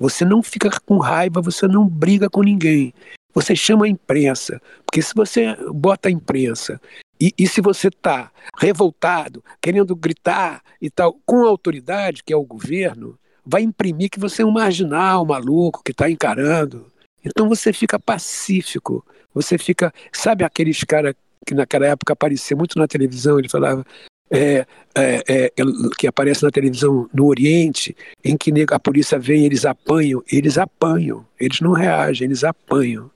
Você 0.00 0.24
não 0.24 0.42
fica 0.42 0.68
com 0.84 0.98
raiva, 0.98 1.40
você 1.40 1.68
não 1.68 1.88
briga 1.88 2.28
com 2.28 2.42
ninguém. 2.42 2.92
Você 3.32 3.54
chama 3.54 3.86
a 3.86 3.88
imprensa, 3.88 4.60
porque 4.84 5.00
se 5.00 5.14
você 5.14 5.56
bota 5.72 6.08
a 6.08 6.12
imprensa 6.12 6.80
e, 7.22 7.32
e 7.38 7.46
se 7.46 7.60
você 7.60 7.86
está 7.86 8.32
revoltado, 8.58 9.44
querendo 9.60 9.94
gritar 9.94 10.60
e 10.80 10.90
tal, 10.90 11.16
com 11.24 11.44
a 11.44 11.48
autoridade, 11.48 12.24
que 12.24 12.32
é 12.32 12.36
o 12.36 12.42
governo, 12.42 13.16
vai 13.46 13.62
imprimir 13.62 14.10
que 14.10 14.18
você 14.18 14.42
é 14.42 14.44
um 14.44 14.50
marginal, 14.50 15.22
um 15.22 15.26
maluco, 15.26 15.84
que 15.84 15.92
está 15.92 16.10
encarando. 16.10 16.90
Então 17.24 17.48
você 17.48 17.72
fica 17.72 17.96
pacífico, 17.96 19.06
você 19.32 19.56
fica. 19.56 19.94
Sabe 20.12 20.42
aqueles 20.42 20.82
caras 20.82 21.14
que 21.46 21.54
naquela 21.54 21.86
época 21.86 22.12
aparecia 22.12 22.56
muito 22.56 22.76
na 22.76 22.88
televisão, 22.88 23.38
ele 23.38 23.48
falava, 23.48 23.86
é, 24.28 24.66
é, 24.92 25.22
é, 25.28 25.52
que 25.96 26.08
aparece 26.08 26.42
na 26.42 26.50
televisão 26.50 27.08
no 27.14 27.26
Oriente, 27.26 27.96
em 28.24 28.36
que 28.36 28.52
a 28.68 28.80
polícia 28.80 29.16
vem, 29.16 29.44
eles 29.44 29.64
apanham, 29.64 30.24
eles 30.28 30.58
apanham, 30.58 31.24
eles 31.38 31.60
não 31.60 31.70
reagem, 31.70 32.24
eles 32.24 32.42
apanham. 32.42 33.08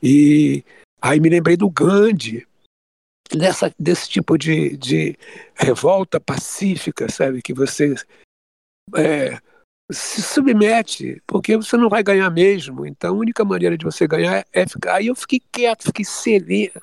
E 0.00 0.62
aí 1.02 1.18
me 1.18 1.28
lembrei 1.28 1.56
do 1.56 1.68
Gandhi, 1.68 2.46
dessa, 3.30 3.72
desse 3.78 4.08
tipo 4.08 4.36
de, 4.36 4.76
de 4.76 5.16
revolta 5.54 6.20
pacífica, 6.20 7.10
sabe? 7.10 7.42
Que 7.42 7.54
você 7.54 7.94
é, 8.96 9.38
se 9.92 10.22
submete, 10.22 11.22
porque 11.26 11.56
você 11.56 11.76
não 11.76 11.88
vai 11.90 12.02
ganhar 12.02 12.30
mesmo. 12.30 12.86
Então 12.86 13.14
a 13.14 13.18
única 13.18 13.44
maneira 13.44 13.76
de 13.76 13.84
você 13.84 14.06
ganhar 14.06 14.44
é 14.52 14.66
ficar. 14.66 14.96
Aí 14.96 15.08
eu 15.08 15.14
fiquei 15.14 15.40
quieto, 15.52 15.84
fiquei 15.84 16.04
sereno. 16.04 16.80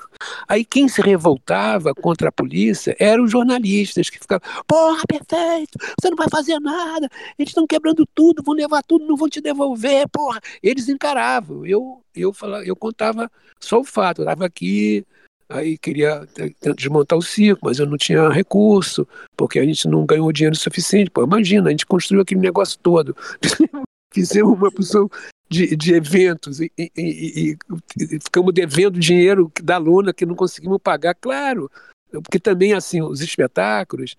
Aí 0.47 0.63
quem 0.63 0.87
se 0.87 1.01
revoltava 1.01 1.95
contra 1.95 2.29
a 2.29 2.31
polícia 2.31 2.95
eram 2.99 3.23
os 3.23 3.31
jornalistas 3.31 4.09
que 4.09 4.19
ficavam: 4.19 4.47
porra, 4.67 5.01
perfeito, 5.07 5.79
você 5.99 6.09
não 6.09 6.17
vai 6.17 6.27
fazer 6.29 6.59
nada, 6.59 7.09
eles 7.39 7.49
estão 7.49 7.65
quebrando 7.65 8.05
tudo, 8.13 8.43
vão 8.43 8.53
levar 8.53 8.83
tudo, 8.83 9.07
não 9.07 9.15
vão 9.15 9.29
te 9.29 9.41
devolver, 9.41 10.07
porra. 10.09 10.39
Eles 10.61 10.87
encaravam. 10.87 11.65
Eu, 11.65 12.03
eu, 12.15 12.31
falava, 12.33 12.63
eu 12.65 12.75
contava 12.75 13.31
só 13.59 13.79
o 13.79 13.83
fato, 13.83 14.21
eu 14.21 14.25
estava 14.25 14.45
aqui 14.45 15.05
aí 15.51 15.77
queria 15.77 16.27
desmontar 16.75 17.17
o 17.17 17.21
circo, 17.21 17.61
mas 17.65 17.79
eu 17.79 17.85
não 17.85 17.97
tinha 17.97 18.29
recurso, 18.29 19.07
porque 19.35 19.59
a 19.59 19.65
gente 19.65 19.87
não 19.87 20.05
ganhou 20.05 20.31
dinheiro 20.31 20.55
suficiente. 20.55 21.11
Pô, 21.11 21.23
imagina, 21.23 21.67
a 21.67 21.71
gente 21.71 21.85
construiu 21.85 22.21
aquele 22.21 22.41
negócio 22.41 22.79
todo. 22.79 23.15
Fizemos 24.13 24.57
uma 24.57 24.71
pessoa 24.71 25.09
de, 25.49 25.75
de 25.75 25.93
eventos 25.93 26.59
e, 26.59 26.71
e, 26.77 26.91
e, 26.97 27.57
e, 27.97 28.19
ficamos 28.21 28.53
devendo 28.53 28.99
dinheiro 28.99 29.51
da 29.61 29.77
luna 29.77 30.13
que 30.13 30.25
não 30.25 30.35
conseguimos 30.35 30.79
pagar, 30.81 31.13
claro, 31.15 31.69
porque 32.09 32.39
também 32.39 32.73
assim 32.73 33.01
os 33.01 33.21
espetáculos 33.21 34.15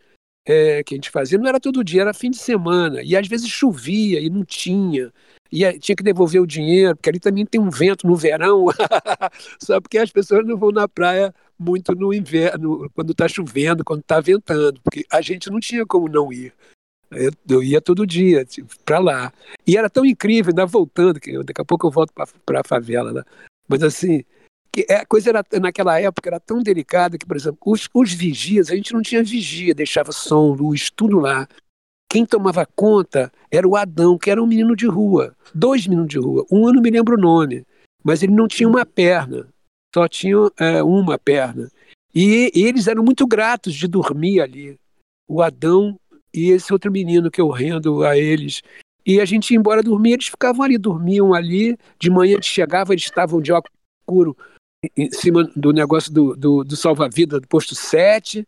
é, 0.47 0.83
que 0.83 0.95
a 0.95 0.97
gente 0.97 1.11
fazia 1.11 1.39
não 1.39 1.49
era 1.49 1.61
todo 1.61 1.85
dia, 1.85 2.03
era 2.03 2.15
fim 2.15 2.31
de 2.31 2.39
semana 2.39 3.03
e 3.03 3.17
às 3.17 3.27
vezes 3.27 3.49
chovia 3.49 4.21
e 4.21 4.29
não 4.29 4.45
tinha 4.45 5.13
e 5.53 5.79
tinha 5.79 5.95
que 5.95 6.03
devolver 6.03 6.41
o 6.41 6.47
dinheiro, 6.47 6.97
porque 6.97 7.11
ali 7.11 7.21
também 7.21 7.45
tem 7.45 7.61
um 7.61 7.69
vento 7.69 8.07
no 8.07 8.17
verão, 8.17 8.67
só 9.61 9.81
porque 9.81 9.99
as 9.99 10.11
pessoas 10.11 10.47
não 10.47 10.57
vão 10.57 10.73
na 10.73 10.89
praia 10.89 11.35
muito 11.59 11.95
no 11.95 12.13
inverno, 12.13 12.91
quando 12.95 13.13
está 13.13 13.29
chovendo, 13.29 13.85
quando 13.85 14.01
está 14.01 14.19
ventando, 14.19 14.81
porque 14.83 15.05
a 15.11 15.21
gente 15.21 15.51
não 15.51 15.61
tinha 15.61 15.85
como 15.85 16.09
não 16.09 16.33
ir. 16.33 16.55
Eu, 17.11 17.31
eu 17.47 17.63
ia 17.63 17.83
todo 17.83 18.07
dia 18.07 18.43
tipo, 18.47 18.75
para 18.87 18.99
lá. 18.99 19.33
E 19.67 19.77
era 19.77 19.91
tão 19.91 20.07
incrível, 20.07 20.51
ainda 20.51 20.65
voltando, 20.65 21.21
que 21.21 21.33
daqui 21.45 21.61
a 21.61 21.65
pouco 21.65 21.87
eu 21.87 21.91
volto 21.91 22.13
para 22.15 22.61
a 22.61 22.65
favela. 22.65 23.13
Né? 23.13 23.23
Mas 23.69 23.83
assim, 23.83 24.25
que 24.73 24.87
é, 24.89 24.97
a 24.97 25.07
coisa 25.07 25.29
era, 25.29 25.45
naquela 25.61 26.01
época 26.01 26.31
era 26.31 26.41
tão 26.41 26.63
delicada 26.63 27.19
que, 27.19 27.27
por 27.27 27.37
exemplo, 27.37 27.59
os, 27.67 27.89
os 27.93 28.13
vigias, 28.13 28.71
a 28.71 28.75
gente 28.75 28.95
não 28.95 29.03
tinha 29.03 29.23
vigia, 29.23 29.75
deixava 29.75 30.13
som, 30.13 30.55
luz, 30.55 30.91
tudo 30.91 31.19
lá. 31.19 31.47
Quem 32.13 32.27
tomava 32.27 32.67
conta 32.77 33.33
era 33.51 33.67
o 33.67 33.75
Adão, 33.75 34.19
que 34.19 34.31
era 34.31 34.43
um 34.43 34.47
menino 34.47 34.77
de 34.77 34.87
rua, 34.87 35.35
dois 35.55 35.87
meninos 35.87 36.11
de 36.11 36.19
rua. 36.19 36.45
Um 36.53 36.69
eu 36.69 36.75
não 36.75 36.83
me 36.83 36.91
lembro 36.91 37.17
o 37.17 37.19
nome, 37.19 37.65
mas 38.05 38.23
ele 38.23 38.35
não 38.35 38.47
tinha 38.47 38.69
uma 38.69 38.85
perna, 38.85 39.49
só 39.95 40.07
tinha 40.07 40.37
é, 40.59 40.83
uma 40.83 41.19
perna. 41.19 41.71
E, 42.15 42.53
e 42.55 42.65
eles 42.65 42.87
eram 42.87 43.03
muito 43.03 43.27
gratos 43.27 43.73
de 43.73 43.89
dormir 43.89 44.43
ali, 44.43 44.79
o 45.27 45.41
Adão 45.41 45.99
e 46.35 46.51
esse 46.51 46.71
outro 46.71 46.93
menino 46.93 47.31
que 47.31 47.41
eu 47.41 47.49
rendo 47.49 48.05
a 48.05 48.15
eles. 48.19 48.61
E 49.07 49.19
a 49.19 49.25
gente 49.25 49.51
ia 49.51 49.59
embora 49.59 49.83
dormir, 49.83 50.13
eles 50.13 50.27
ficavam 50.27 50.67
ali, 50.67 50.77
dormiam 50.77 51.33
ali. 51.33 51.79
De 51.99 52.11
manhã 52.11 52.35
eles 52.35 52.45
chegavam, 52.45 52.93
eles 52.93 53.05
estavam 53.05 53.41
de 53.41 53.53
óculos 53.53 53.73
escuro 54.03 54.37
em 54.95 55.11
cima 55.11 55.51
do 55.57 55.73
negócio 55.73 56.13
do, 56.13 56.37
do, 56.37 56.63
do 56.63 56.77
salva-vida 56.77 57.41
do 57.41 57.49
posto 57.49 57.75
7 57.75 58.47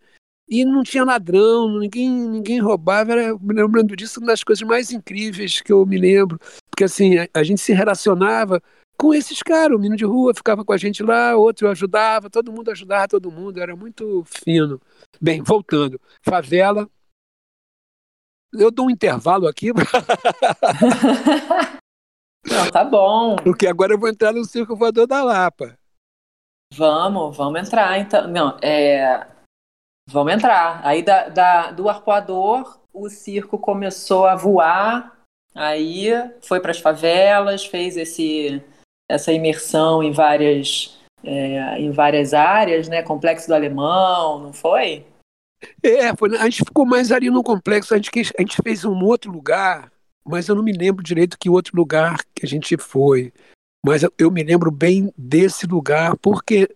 e 0.49 0.65
não 0.65 0.83
tinha 0.83 1.05
ladrão, 1.05 1.79
ninguém, 1.79 2.11
ninguém 2.11 2.61
roubava. 2.61 3.13
Era, 3.13 3.39
me 3.39 3.55
lembrando 3.55 3.97
disso, 3.97 4.21
uma 4.21 4.27
das 4.29 4.45
coisas 4.45 4.67
mais 4.67 4.91
incríveis 4.93 5.61
que 5.61 5.73
eu 5.73 5.85
me 5.87 5.97
lembro. 5.99 6.39
Porque 6.71 6.85
assim, 6.85 7.19
a, 7.19 7.29
a 7.35 7.43
gente 7.43 7.61
se 7.61 7.73
relacionava 7.73 8.63
com 8.97 9.15
esses 9.15 9.43
caras. 9.43 9.77
O 9.77 9.81
menino 9.81 9.97
de 9.97 10.05
rua 10.05 10.35
ficava 10.35 10.65
com 10.65 10.73
a 10.73 10.77
gente 10.77 11.03
lá, 11.03 11.35
outro 11.35 11.69
ajudava, 11.69 12.29
todo 12.29 12.53
mundo 12.53 12.71
ajudava 12.71 13.09
todo 13.09 13.33
mundo, 13.33 13.61
era 13.61 13.75
muito 13.75 14.23
fino. 14.27 14.81
Bem, 15.21 15.43
voltando. 15.43 16.01
Favela. 16.23 16.89
Eu 18.53 18.71
dou 18.71 18.87
um 18.87 18.91
intervalo 18.91 19.49
aqui. 19.49 19.73
Não, 22.47 22.71
tá 22.71 22.85
bom. 22.85 23.37
Porque 23.37 23.67
agora 23.67 23.95
eu 23.95 23.99
vou 23.99 24.09
entrar 24.09 24.33
no 24.33 24.45
Circo 24.45 24.77
Voador 24.77 25.07
da 25.07 25.25
Lapa. 25.25 25.79
Vamos, 26.75 27.37
vamos 27.37 27.61
entrar 27.61 27.99
então. 27.99 28.29
Não, 28.29 28.59
é, 28.61 29.27
Vamos 30.09 30.33
entrar. 30.33 30.81
Aí 30.85 31.03
da, 31.03 31.29
da, 31.29 31.71
do 31.71 31.89
arpoador, 31.89 32.79
o 32.93 33.09
circo 33.09 33.59
começou 33.59 34.27
a 34.27 34.37
voar, 34.37 35.19
aí 35.55 36.11
foi 36.43 36.61
para 36.61 36.71
as 36.71 36.79
favelas, 36.79 37.65
fez 37.65 37.97
esse, 37.97 38.63
essa 39.11 39.33
imersão 39.33 40.03
em 40.03 40.13
várias, 40.13 40.99
é, 41.23 41.81
em 41.81 41.91
várias 41.91 42.35
áreas, 42.35 42.89
né? 42.89 43.03
Complexo 43.03 43.49
do 43.49 43.55
Alemão, 43.55 44.39
não 44.39 44.53
foi? 44.53 45.07
É, 45.83 46.15
foi, 46.15 46.37
a 46.37 46.45
gente 46.45 46.65
ficou 46.65 46.85
mais 46.85 47.11
ali 47.11 47.31
no 47.31 47.43
complexo. 47.43 47.95
A 47.95 47.97
gente, 47.97 48.11
a 48.39 48.43
gente 48.43 48.57
fez 48.63 48.85
um 48.85 49.03
outro 49.05 49.33
lugar, 49.33 49.91
mas 50.25 50.49
eu 50.49 50.55
não 50.55 50.63
me 50.63 50.73
lembro 50.73 51.03
direito 51.03 51.39
que 51.39 51.51
outro 51.51 51.77
lugar 51.77 52.19
que 52.35 52.45
a 52.45 52.49
gente 52.49 52.77
foi. 52.77 53.33
Mas 53.85 54.03
eu, 54.03 54.13
eu 54.19 54.31
me 54.31 54.43
lembro 54.43 54.71
bem 54.71 55.13
desse 55.17 55.67
lugar, 55.67 56.17
porque 56.17 56.69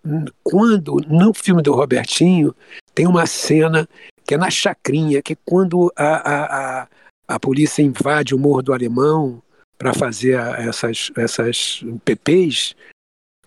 quando, 0.43 0.97
no 1.09 1.33
filme 1.33 1.63
do 1.63 1.73
Robertinho, 1.73 2.55
tem 2.99 3.07
uma 3.07 3.27
cena 3.27 3.89
que 4.25 4.35
é 4.35 4.37
na 4.37 4.51
chacrinha, 4.51 5.23
que 5.23 5.35
é 5.35 5.37
quando 5.45 5.93
a, 5.95 6.17
a, 6.17 6.81
a, 6.83 6.89
a 7.29 7.39
polícia 7.39 7.81
invade 7.81 8.35
o 8.35 8.39
Morro 8.39 8.61
do 8.61 8.73
Alemão 8.73 9.41
para 9.79 9.95
fazer 9.95 10.37
a, 10.37 10.57
essas, 10.57 11.13
essas 11.17 11.85
PPs, 12.05 12.75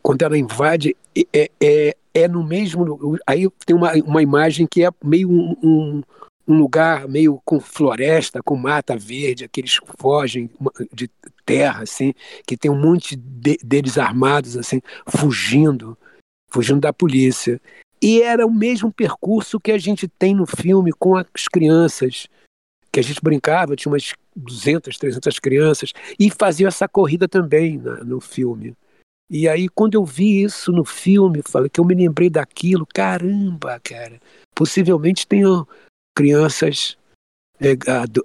quando 0.02 0.22
ela 0.22 0.38
invade, 0.38 0.96
é, 1.34 1.52
é, 1.62 1.98
é 2.14 2.28
no 2.30 2.46
mesmo. 2.46 3.20
Aí 3.28 3.46
tem 3.66 3.76
uma, 3.76 3.92
uma 4.06 4.24
imagem 4.24 4.66
que 4.66 4.86
é 4.86 4.90
meio 5.04 5.30
um, 5.30 5.58
um, 5.62 6.02
um 6.48 6.58
lugar 6.58 7.06
meio 7.10 7.42
com 7.44 7.60
floresta, 7.60 8.42
com 8.42 8.56
mata 8.56 8.96
verde, 8.96 9.44
aqueles 9.44 9.82
fogem 10.00 10.50
de 10.94 11.10
terra, 11.46 11.84
assim, 11.84 12.14
que 12.48 12.56
tem 12.56 12.72
um 12.72 12.80
monte 12.80 13.18
de, 13.18 13.58
deles 13.62 13.98
armados, 13.98 14.56
assim, 14.56 14.82
fugindo, 15.06 15.98
fugindo 16.50 16.80
da 16.80 16.94
polícia. 16.94 17.60
E 18.02 18.22
era 18.22 18.46
o 18.46 18.54
mesmo 18.54 18.92
percurso 18.92 19.60
que 19.60 19.72
a 19.72 19.78
gente 19.78 20.08
tem 20.08 20.34
no 20.34 20.46
filme 20.46 20.92
com 20.92 21.16
as 21.16 21.48
crianças, 21.52 22.28
que 22.92 23.00
a 23.00 23.04
gente 23.04 23.22
brincava, 23.22 23.76
tinha 23.76 23.92
umas 23.92 24.14
200, 24.36 24.98
300 24.98 25.40
crianças, 25.40 25.94
e 26.20 26.32
fazia 26.32 26.68
essa 26.68 26.88
corrida 26.88 27.28
também 27.28 27.78
na, 27.78 28.04
no 28.04 28.20
filme. 28.20 28.76
E 29.30 29.48
aí, 29.48 29.70
quando 29.70 29.94
eu 29.94 30.04
vi 30.04 30.44
isso 30.44 30.72
no 30.72 30.84
filme, 30.84 31.42
falei 31.48 31.70
que 31.70 31.80
eu 31.80 31.86
me 31.86 31.96
lembrei 31.96 32.30
daquilo, 32.30 32.86
caramba, 32.86 33.80
cara, 33.80 34.20
possivelmente 34.54 35.26
tenho 35.26 35.66
crianças 36.14 36.98
é, 37.60 37.70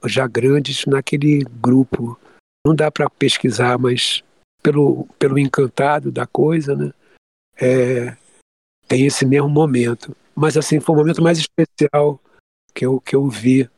já 0.09 0.27
grandes 0.27 0.85
naquele 0.87 1.45
grupo. 1.45 2.19
Não 2.67 2.75
dá 2.75 2.91
para 2.91 3.09
pesquisar, 3.09 3.79
mas 3.79 4.25
pelo, 4.63 5.07
pelo 5.19 5.39
encantado 5.39 6.11
da 6.11 6.27
coisa, 6.27 6.75
né? 6.75 6.93
É, 7.57 8.17
tem 8.87 9.07
esse 9.07 9.25
mesmo 9.25 9.49
momento. 9.49 10.17
Mas 10.35 10.57
assim, 10.57 10.81
foi 10.81 10.95
o 10.95 10.99
momento 10.99 11.23
mais 11.23 11.39
especial 11.39 12.21
que 12.75 12.85
eu, 12.85 13.01
que 13.01 13.17
eu 13.17 13.29
vi 13.29 13.69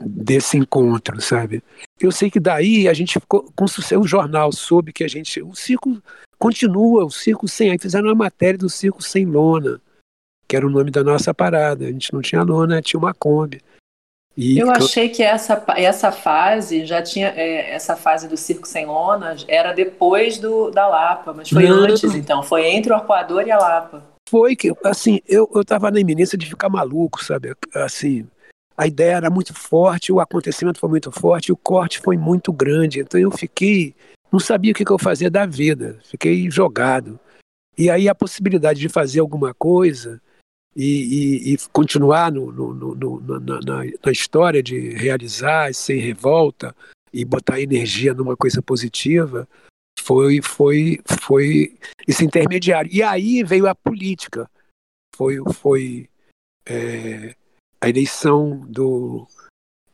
desse 0.00 0.56
encontro, 0.56 1.20
sabe? 1.20 1.62
Eu 2.00 2.12
sei 2.12 2.30
que 2.30 2.38
daí 2.38 2.88
a 2.88 2.94
gente 2.94 3.18
ficou 3.18 3.50
com 3.54 3.64
o 3.64 4.06
jornal 4.06 4.52
soube 4.52 4.92
que 4.92 5.02
a 5.02 5.08
gente, 5.08 5.42
o 5.42 5.54
circo 5.54 6.00
continua, 6.38 7.04
o 7.04 7.10
circo 7.10 7.48
sem, 7.48 7.70
aí 7.70 7.78
fizeram 7.78 8.06
uma 8.08 8.14
matéria 8.14 8.58
do 8.58 8.70
circo 8.70 9.02
sem 9.02 9.24
lona, 9.26 9.80
que 10.46 10.56
era 10.56 10.66
o 10.66 10.70
nome 10.70 10.90
da 10.90 11.02
nossa 11.02 11.34
parada. 11.34 11.84
A 11.84 11.90
gente 11.90 12.12
não 12.12 12.22
tinha 12.22 12.42
lona, 12.42 12.80
tinha 12.80 12.98
uma 12.98 13.12
Kombi. 13.12 13.60
E 14.40 14.56
eu 14.56 14.70
achei 14.70 15.08
que 15.08 15.20
essa, 15.20 15.60
essa 15.76 16.12
fase 16.12 16.86
já 16.86 17.02
tinha 17.02 17.26
é, 17.36 17.74
essa 17.74 17.96
fase 17.96 18.28
do 18.28 18.36
circo 18.36 18.68
sem 18.68 18.86
lona 18.86 19.34
era 19.48 19.72
depois 19.72 20.38
do 20.38 20.70
da 20.70 20.86
Lapa, 20.86 21.32
mas 21.32 21.50
foi 21.50 21.68
não. 21.68 21.78
antes 21.78 22.14
então, 22.14 22.40
foi 22.40 22.68
entre 22.68 22.92
o 22.92 22.94
Arpoador 22.94 23.42
e 23.48 23.50
a 23.50 23.58
Lapa. 23.58 24.00
Foi 24.28 24.54
que 24.54 24.72
assim, 24.84 25.20
eu 25.26 25.50
eu 25.54 25.64
tava 25.64 25.90
na 25.90 26.00
iminência 26.00 26.36
de 26.36 26.46
ficar 26.46 26.68
maluco, 26.68 27.24
sabe? 27.24 27.54
Assim, 27.74 28.26
a 28.76 28.86
ideia 28.86 29.16
era 29.16 29.30
muito 29.30 29.52
forte, 29.52 30.12
o 30.12 30.20
acontecimento 30.20 30.78
foi 30.78 30.88
muito 30.88 31.10
forte, 31.10 31.50
o 31.50 31.56
corte 31.56 31.98
foi 31.98 32.16
muito 32.16 32.52
grande, 32.52 33.00
então 33.00 33.18
eu 33.18 33.30
fiquei, 33.30 33.92
não 34.30 34.38
sabia 34.38 34.70
o 34.70 34.74
que, 34.74 34.84
que 34.84 34.92
eu 34.92 34.98
fazia 34.98 35.28
da 35.28 35.44
vida, 35.46 35.98
fiquei 36.04 36.48
jogado. 36.48 37.18
E 37.76 37.90
aí 37.90 38.08
a 38.08 38.14
possibilidade 38.14 38.78
de 38.78 38.88
fazer 38.88 39.18
alguma 39.18 39.52
coisa 39.52 40.20
e, 40.76 40.84
e, 40.84 41.54
e 41.54 41.58
continuar 41.72 42.30
no, 42.30 42.52
no, 42.52 42.74
no, 42.74 43.20
na, 43.20 43.40
na, 43.40 43.84
na, 44.04 44.12
história 44.12 44.62
de 44.62 44.90
realizar 44.90 45.74
sem 45.74 45.98
revolta 45.98 46.74
e 47.12 47.24
botar 47.24 47.60
energia 47.60 48.14
numa 48.14 48.36
coisa 48.36 48.62
positiva 48.62 49.48
foi 50.00 50.40
foi 50.42 51.00
foi 51.06 51.76
esse 52.06 52.24
intermediário. 52.24 52.90
E 52.92 53.02
aí 53.02 53.42
veio 53.42 53.66
a 53.66 53.74
política. 53.74 54.48
Foi 55.14 55.36
foi 55.54 56.08
é, 56.66 57.34
a 57.80 57.88
eleição 57.88 58.60
do 58.68 59.26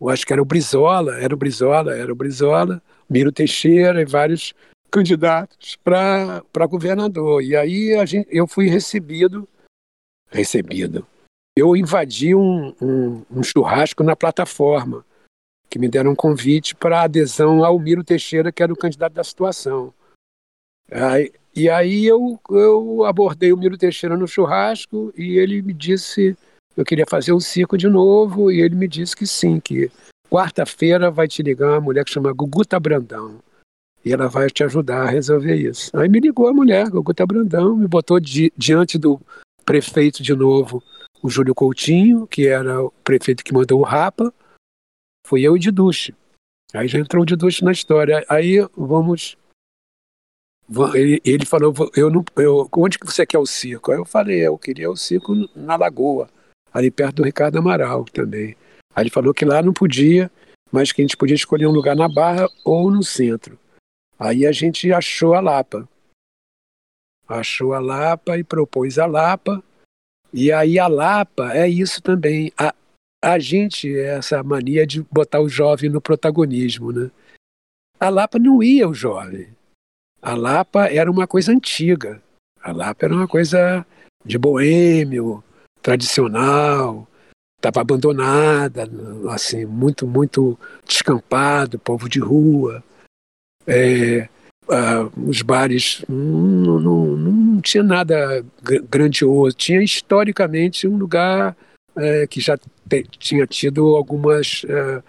eu 0.00 0.08
acho 0.08 0.26
que 0.26 0.32
era 0.32 0.42
o 0.42 0.44
Brizola 0.44 1.16
era 1.16 1.34
o 1.34 1.36
Brizola 1.36 1.94
era 1.94 2.12
o 2.12 2.16
Brizola 2.16 2.82
Miro 3.08 3.32
Teixeira 3.32 4.02
e 4.02 4.04
vários 4.04 4.54
candidatos 4.90 5.76
para 5.76 6.66
governador. 6.68 7.42
E 7.42 7.56
aí 7.56 7.94
a 7.94 8.04
gente, 8.04 8.28
eu 8.30 8.46
fui 8.46 8.68
recebido 8.68 9.48
recebido. 10.30 11.06
Eu 11.56 11.76
invadi 11.76 12.34
um, 12.34 12.74
um, 12.82 13.24
um 13.30 13.42
churrasco 13.42 14.02
na 14.02 14.16
plataforma, 14.16 15.04
que 15.68 15.78
me 15.78 15.88
deram 15.88 16.12
um 16.12 16.16
convite 16.16 16.74
para 16.74 17.02
adesão 17.02 17.64
ao 17.64 17.78
Miro 17.78 18.04
Teixeira, 18.04 18.52
que 18.52 18.62
era 18.62 18.72
o 18.72 18.76
candidato 18.76 19.14
da 19.14 19.24
situação. 19.24 19.92
Aí, 20.90 21.32
e 21.54 21.68
aí 21.68 22.04
eu, 22.04 22.38
eu 22.50 23.04
abordei 23.04 23.52
o 23.52 23.56
Miro 23.56 23.78
Teixeira 23.78 24.16
no 24.16 24.26
churrasco 24.26 25.12
e 25.16 25.38
ele 25.38 25.62
me 25.62 25.72
disse 25.72 26.36
eu 26.76 26.84
queria 26.84 27.06
fazer 27.08 27.32
o 27.32 27.40
circo 27.40 27.78
de 27.78 27.88
novo 27.88 28.50
e 28.50 28.60
ele 28.60 28.74
me 28.74 28.88
disse 28.88 29.16
que 29.16 29.26
sim, 29.26 29.60
que 29.60 29.90
quarta-feira 30.28 31.10
vai 31.10 31.28
te 31.28 31.42
ligar 31.42 31.68
uma 31.68 31.80
mulher 31.80 32.04
que 32.04 32.10
chama 32.10 32.32
Guguta 32.32 32.80
Brandão 32.80 33.38
e 34.04 34.12
ela 34.12 34.28
vai 34.28 34.50
te 34.50 34.64
ajudar 34.64 35.02
a 35.02 35.10
resolver 35.10 35.54
isso. 35.54 35.90
Aí 35.96 36.08
me 36.08 36.20
ligou 36.20 36.48
a 36.48 36.52
mulher, 36.52 36.90
Guguta 36.90 37.24
Brandão, 37.24 37.76
me 37.76 37.86
botou 37.86 38.18
di 38.18 38.52
diante 38.56 38.98
do 38.98 39.20
prefeito 39.64 40.22
de 40.22 40.34
novo, 40.34 40.82
o 41.22 41.30
Júlio 41.30 41.54
Coutinho, 41.54 42.26
que 42.26 42.48
era 42.48 42.82
o 42.82 42.90
prefeito 43.02 43.44
que 43.44 43.54
mandou 43.54 43.80
o 43.80 43.84
Rapa, 43.84 44.32
foi 45.26 45.42
eu 45.42 45.56
e 45.56 45.60
de 45.60 45.70
Duche. 45.70 46.14
Aí 46.72 46.88
já 46.88 46.98
entrou 46.98 47.22
o 47.22 47.26
de 47.26 47.36
Duche 47.36 47.64
na 47.64 47.72
história. 47.72 48.24
Aí 48.28 48.56
vamos. 48.76 49.36
Ele, 50.94 51.20
ele 51.24 51.44
falou, 51.44 51.74
eu 51.94 52.10
não, 52.10 52.24
eu, 52.36 52.68
onde 52.76 52.98
que 52.98 53.06
você 53.06 53.26
quer 53.26 53.38
o 53.38 53.46
circo? 53.46 53.92
Aí 53.92 53.98
eu 53.98 54.04
falei, 54.04 54.46
eu 54.46 54.56
queria 54.56 54.90
o 54.90 54.96
circo 54.96 55.34
na 55.54 55.76
Lagoa, 55.76 56.28
ali 56.72 56.90
perto 56.90 57.16
do 57.16 57.22
Ricardo 57.22 57.58
Amaral 57.58 58.04
também. 58.06 58.56
Aí 58.94 59.02
ele 59.02 59.10
falou 59.10 59.34
que 59.34 59.44
lá 59.44 59.62
não 59.62 59.74
podia, 59.74 60.30
mas 60.72 60.90
que 60.90 61.02
a 61.02 61.04
gente 61.04 61.18
podia 61.18 61.34
escolher 61.34 61.66
um 61.66 61.72
lugar 61.72 61.94
na 61.94 62.08
Barra 62.08 62.48
ou 62.64 62.90
no 62.90 63.02
centro. 63.02 63.58
Aí 64.18 64.46
a 64.46 64.52
gente 64.52 64.90
achou 64.90 65.34
a 65.34 65.40
Lapa 65.40 65.86
achou 67.28 67.72
a 67.72 67.80
Lapa 67.80 68.38
e 68.38 68.44
propôs 68.44 68.98
a 68.98 69.06
Lapa. 69.06 69.62
E 70.32 70.52
aí 70.52 70.78
a 70.78 70.86
Lapa 70.86 71.52
é 71.54 71.68
isso 71.68 72.02
também. 72.02 72.52
A, 72.58 72.74
a 73.24 73.38
gente, 73.38 73.98
essa 73.98 74.42
mania 74.42 74.86
de 74.86 75.02
botar 75.10 75.40
o 75.40 75.48
jovem 75.48 75.88
no 75.88 75.98
protagonismo, 75.98 76.92
né? 76.92 77.10
A 77.98 78.10
Lapa 78.10 78.38
não 78.38 78.62
ia 78.62 78.86
o 78.86 78.92
jovem. 78.92 79.48
A 80.20 80.34
Lapa 80.34 80.88
era 80.88 81.10
uma 81.10 81.26
coisa 81.26 81.50
antiga. 81.50 82.22
A 82.60 82.70
Lapa 82.70 83.06
era 83.06 83.14
uma 83.14 83.26
coisa 83.26 83.86
de 84.22 84.36
boêmio, 84.36 85.42
tradicional, 85.80 87.08
estava 87.56 87.80
abandonada, 87.80 88.86
assim, 89.30 89.64
muito, 89.64 90.06
muito 90.06 90.58
descampado, 90.86 91.78
povo 91.78 92.08
de 92.08 92.20
rua. 92.20 92.84
É, 93.66 94.28
Uh, 94.66 95.28
os 95.28 95.42
bares 95.42 96.02
não, 96.08 96.80
não, 96.80 97.04
não, 97.18 97.60
tinha 97.60 97.82
nada 97.82 98.42
grandioso, 98.88 99.54
tinha 99.54 99.82
historicamente 99.82 100.88
um 100.88 100.96
lugar 100.96 101.54
uh, 101.96 102.28
que 102.28 102.40
já 102.40 102.56
te, 102.56 103.04
tinha 103.18 103.46
tido 103.46 103.96
algumas 103.96 104.64
uh, 104.64 105.02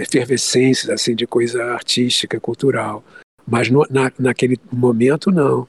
efervescências 0.00 0.90
assim 0.90 1.14
de 1.14 1.26
coisa 1.26 1.64
artística, 1.72 2.38
cultural, 2.38 3.02
mas 3.46 3.70
no, 3.70 3.86
na, 3.90 4.12
naquele 4.18 4.58
momento 4.72 5.30
não. 5.30 5.66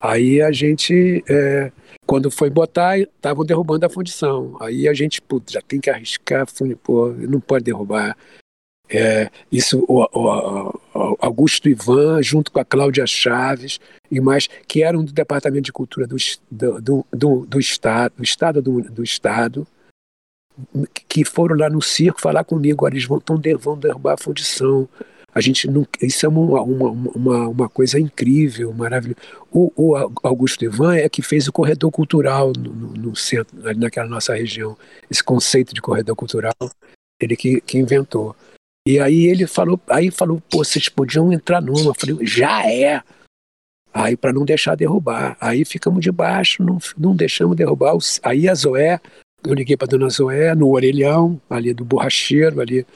Aí 0.00 0.40
a 0.40 0.52
gente, 0.52 1.24
é, 1.28 1.72
quando 2.06 2.30
foi 2.30 2.48
botar, 2.48 2.98
estavam 2.98 3.44
derrubando 3.44 3.84
a 3.84 3.90
fundição. 3.90 4.56
Aí 4.60 4.88
a 4.88 4.94
gente, 4.94 5.20
putz, 5.20 5.52
já 5.52 5.60
tem 5.60 5.80
que 5.80 5.90
arriscar, 5.90 6.46
pô, 6.82 7.08
não 7.08 7.40
pode 7.40 7.64
derrubar. 7.64 8.16
É, 8.90 9.30
isso, 9.52 9.84
o, 9.86 10.02
o, 10.12 10.68
o, 10.94 11.16
Augusto 11.20 11.68
Ivan, 11.68 12.22
junto 12.22 12.50
com 12.50 12.58
a 12.58 12.64
Cláudia 12.64 13.06
Chaves 13.06 13.78
e 14.10 14.20
mais, 14.20 14.48
que 14.66 14.82
eram 14.82 15.04
do 15.04 15.12
Departamento 15.12 15.64
de 15.64 15.72
Cultura 15.72 16.06
do, 16.06 16.16
do, 16.50 17.06
do, 17.12 17.46
do 17.46 17.60
Estado, 17.60 18.14
do 18.16 18.24
Estado 18.24 18.62
do, 18.62 18.80
do 18.82 19.02
Estado, 19.02 19.66
que 21.08 21.24
foram 21.24 21.56
lá 21.56 21.68
no 21.68 21.80
circo 21.80 22.20
falar 22.20 22.44
comigo, 22.44 22.86
eles 22.86 23.04
vão, 23.04 23.20
tão, 23.20 23.40
vão 23.58 23.78
derrubar 23.78 24.14
a 24.14 24.22
fundição. 24.22 24.88
A 25.34 25.40
gente 25.40 25.68
não, 25.68 25.86
isso 26.00 26.24
é 26.24 26.28
uma, 26.28 26.62
uma, 26.62 26.90
uma, 26.90 27.48
uma 27.48 27.68
coisa 27.68 28.00
incrível, 28.00 28.72
maravilhosa. 28.72 29.20
O, 29.52 29.70
o, 29.76 29.96
Augusto 30.22 30.64
Ivan 30.64 30.96
é 30.96 31.08
que 31.08 31.22
fez 31.22 31.46
o 31.46 31.52
corredor 31.52 31.90
cultural 31.92 32.52
no, 32.58 32.72
no, 32.72 32.88
no 32.94 33.16
centro, 33.16 33.56
naquela 33.76 34.08
nossa 34.08 34.34
região. 34.34 34.76
Esse 35.10 35.22
conceito 35.22 35.74
de 35.74 35.80
corredor 35.80 36.16
cultural, 36.16 36.54
ele 37.20 37.36
que, 37.36 37.60
que 37.60 37.78
inventou. 37.78 38.34
E 38.88 38.98
aí 38.98 39.26
ele 39.26 39.46
falou, 39.46 39.78
aí 39.86 40.10
falou, 40.10 40.42
pô, 40.50 40.64
vocês 40.64 40.88
podiam 40.88 41.30
entrar 41.30 41.60
numa. 41.60 41.90
Eu 41.90 41.94
falei, 41.94 42.24
já 42.24 42.66
é. 42.66 43.02
Aí 43.92 44.16
para 44.16 44.32
não 44.32 44.46
deixar 44.46 44.76
derrubar. 44.76 45.36
Aí 45.38 45.62
ficamos 45.62 46.00
debaixo, 46.00 46.62
não, 46.62 46.78
não 46.96 47.14
deixamos 47.14 47.54
derrubar. 47.54 47.92
Aí 48.22 48.48
a 48.48 48.54
Zoé 48.54 48.98
eu 49.44 49.52
liguei 49.52 49.76
para 49.76 49.88
Dona 49.88 50.08
Zoé 50.08 50.54
no 50.54 50.70
orelhão, 50.70 51.38
ali 51.50 51.74
do 51.74 51.84
borracheiro, 51.84 52.62
ali. 52.62 52.86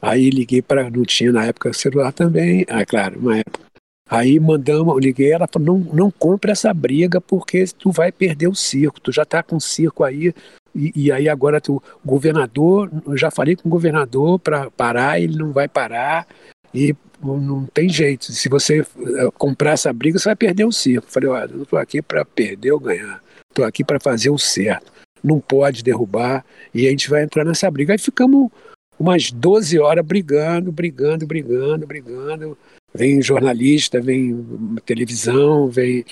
Aí 0.00 0.30
liguei 0.30 0.62
para. 0.62 0.88
Não 0.88 1.02
tinha 1.02 1.32
na 1.32 1.44
época 1.44 1.72
celular 1.72 2.12
também. 2.12 2.64
Ah, 2.68 2.86
claro, 2.86 3.18
uma 3.18 3.38
época. 3.38 3.66
Aí 4.08 4.38
mandamos, 4.38 4.94
eu 4.94 5.00
liguei, 5.00 5.32
ela 5.32 5.48
falou: 5.52 5.66
não, 5.76 5.92
não 5.92 6.08
compre 6.08 6.52
essa 6.52 6.72
briga 6.72 7.20
porque 7.20 7.64
tu 7.76 7.90
vai 7.90 8.12
perder 8.12 8.46
o 8.46 8.54
circo. 8.54 9.00
Tu 9.00 9.10
já 9.10 9.24
tá 9.24 9.42
com 9.42 9.56
o 9.56 9.60
circo 9.60 10.04
aí. 10.04 10.32
E, 10.76 10.92
e 10.94 11.12
aí 11.12 11.28
agora 11.28 11.60
o 11.68 11.82
governador, 12.04 12.90
eu 13.06 13.16
já 13.16 13.30
falei 13.30 13.56
com 13.56 13.68
o 13.68 13.72
governador 13.72 14.38
para 14.38 14.70
parar, 14.70 15.18
ele 15.18 15.36
não 15.36 15.52
vai 15.52 15.66
parar. 15.66 16.26
E 16.74 16.94
não 17.22 17.64
tem 17.66 17.88
jeito. 17.88 18.30
Se 18.32 18.48
você 18.48 18.80
eh, 18.80 19.30
comprar 19.38 19.72
essa 19.72 19.92
briga, 19.92 20.18
você 20.18 20.28
vai 20.28 20.36
perder 20.36 20.66
o 20.66 20.72
circo. 20.72 21.10
Falei, 21.10 21.28
olha, 21.30 21.50
eu 21.50 21.56
não 21.56 21.62
estou 21.62 21.78
aqui 21.78 22.02
para 22.02 22.24
perder 22.24 22.72
ou 22.72 22.80
ganhar. 22.80 23.22
Estou 23.50 23.64
aqui 23.64 23.82
para 23.82 23.98
fazer 23.98 24.28
o 24.28 24.38
certo. 24.38 24.92
Não 25.24 25.40
pode 25.40 25.82
derrubar 25.82 26.44
e 26.74 26.86
a 26.86 26.90
gente 26.90 27.08
vai 27.08 27.22
entrar 27.22 27.44
nessa 27.44 27.70
briga. 27.70 27.94
Aí 27.94 27.98
ficamos 27.98 28.50
umas 28.98 29.30
12 29.30 29.78
horas 29.78 30.04
brigando, 30.04 30.70
brigando, 30.70 31.26
brigando, 31.26 31.86
brigando. 31.86 32.58
Vem 32.94 33.22
jornalista, 33.22 34.00
vem 34.00 34.46
televisão, 34.84 35.68
vem, 35.68 36.04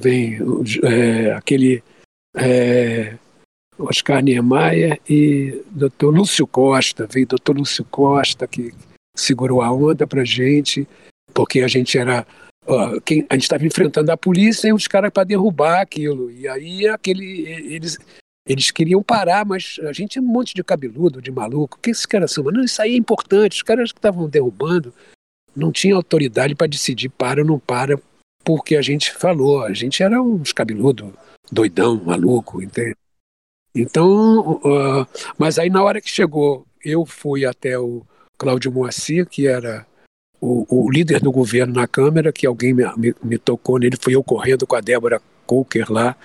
vem 0.00 0.38
é, 0.82 1.32
aquele 1.32 1.82
é, 2.36 3.16
Oscar 3.78 4.22
Niemeyer 4.22 5.00
e 5.08 5.62
doutor 5.70 6.14
Lúcio 6.14 6.46
Costa. 6.46 7.06
Veio 7.10 7.26
doutor 7.26 7.56
Lúcio 7.56 7.84
Costa, 7.84 8.46
que 8.46 8.72
segurou 9.16 9.62
a 9.62 9.72
onda 9.72 10.06
para 10.06 10.24
gente, 10.24 10.86
porque 11.32 11.60
a 11.60 11.68
gente 11.68 11.98
era. 11.98 12.26
Uh, 12.66 13.00
quem, 13.02 13.24
a 13.30 13.34
gente 13.34 13.44
estava 13.44 13.64
enfrentando 13.64 14.10
a 14.10 14.16
polícia 14.16 14.68
e 14.68 14.72
os 14.72 14.88
caras 14.88 15.10
para 15.12 15.24
derrubar 15.24 15.80
aquilo. 15.80 16.30
E 16.30 16.48
aí 16.48 16.86
aquele, 16.88 17.42
eles, 17.72 17.96
eles 18.46 18.70
queriam 18.72 19.02
parar, 19.02 19.44
mas 19.46 19.78
a 19.84 19.92
gente 19.92 20.18
é 20.18 20.20
um 20.20 20.24
monte 20.24 20.52
de 20.52 20.64
cabeludo, 20.64 21.22
de 21.22 21.30
maluco. 21.30 21.78
O 21.78 21.80
que 21.80 21.90
esses 21.90 22.06
caras 22.06 22.32
são? 22.32 22.44
Não, 22.44 22.64
isso 22.64 22.82
aí 22.82 22.94
é 22.94 22.96
importante. 22.96 23.56
Os 23.56 23.62
caras 23.62 23.92
que 23.92 23.98
estavam 23.98 24.28
derrubando 24.28 24.92
não 25.54 25.70
tinham 25.70 25.96
autoridade 25.96 26.54
para 26.54 26.66
decidir 26.66 27.08
para 27.08 27.40
ou 27.40 27.46
não 27.46 27.58
para, 27.58 27.98
porque 28.44 28.74
a 28.74 28.82
gente 28.82 29.12
falou. 29.12 29.62
A 29.62 29.72
gente 29.72 30.02
era 30.02 30.20
uns 30.20 30.52
cabeludo, 30.52 31.14
doidão, 31.50 32.02
maluco, 32.04 32.62
entende? 32.62 32.96
Então, 33.74 34.52
uh, 34.64 35.06
mas 35.38 35.58
aí 35.58 35.68
na 35.68 35.82
hora 35.82 36.00
que 36.00 36.08
chegou, 36.08 36.66
eu 36.84 37.04
fui 37.04 37.44
até 37.44 37.78
o, 37.78 38.06
Cláudio 38.38 38.72
Moacir, 38.72 39.26
que 39.26 39.46
era 39.46 39.86
o, 40.40 40.66
o, 40.68 40.90
líder 40.90 41.20
do 41.20 41.32
governo 41.32 41.74
na 41.74 41.86
Câmara, 41.86 42.32
que 42.32 42.46
alguém 42.46 42.74
me, 42.74 42.84
me, 42.96 43.14
me, 43.22 43.38
tocou 43.38 43.78
nele, 43.78 43.96
fui 44.00 44.14
eu 44.14 44.22
correndo 44.22 44.66
com 44.66 44.76
a 44.76 44.80
Débora 44.80 45.20
Coker 45.46 45.90
lá, 45.90 46.16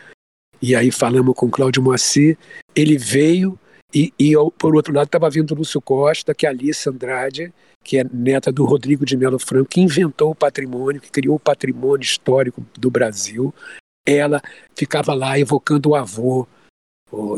e 0.62 0.76
aí 0.76 0.92
falamos 0.92 1.34
com 1.36 1.48
o 1.48 1.52
Cláudio 1.52 1.82
Moacir, 1.82 2.38
ele 2.76 2.98
veio, 2.98 3.58
e, 3.94 4.14
e 4.20 4.32
eu, 4.32 4.52
por 4.52 4.76
outro 4.76 4.94
lado 4.94 5.06
estava 5.06 5.30
vindo 5.30 5.52
o 5.52 5.58
Lúcio 5.58 5.82
Costa, 5.82 6.34
que 6.34 6.46
é 6.46 6.50
a 6.50 6.52
Alice 6.52 6.88
Andrade, 6.88 7.54
que 7.84 7.98
é 7.98 8.04
neta 8.04 8.52
do 8.52 8.64
Rodrigo 8.66 9.06
de 9.06 9.18
Melo 9.18 9.40
Franco, 9.40 9.70
que 9.70 9.82
inventou 9.82 10.32
o 10.32 10.36
patrimônio, 10.36 11.02
que 11.02 11.10
criou 11.10 11.36
o 11.36 11.40
patrimônio 11.40 12.04
histórico 12.04 12.64
do 12.78 12.92
Brasil. 12.92 13.54
Ela 14.06 14.42
ficava 14.76 15.14
lá 15.14 15.38
evocando 15.38 15.90
o 15.90 15.96
avô, 15.96 16.48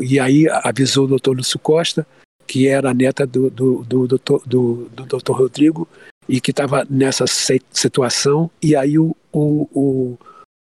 e 0.00 0.18
aí 0.20 0.48
avisou 0.48 1.04
o 1.04 1.08
doutor 1.08 1.36
Lúcio 1.36 1.58
Costa, 1.58 2.06
que 2.46 2.68
era 2.68 2.90
a 2.90 2.94
neta 2.94 3.26
do, 3.26 3.50
do, 3.50 3.84
do, 3.84 4.06
do, 4.06 4.18
do, 4.18 4.88
do 4.88 5.06
doutor 5.06 5.36
Rodrigo 5.36 5.88
e 6.28 6.40
que 6.40 6.50
estava 6.50 6.86
nessa 6.88 7.26
situação, 7.26 8.50
e 8.62 8.74
aí 8.74 8.98
o, 8.98 9.14
o, 9.32 9.68
o, 9.72 10.18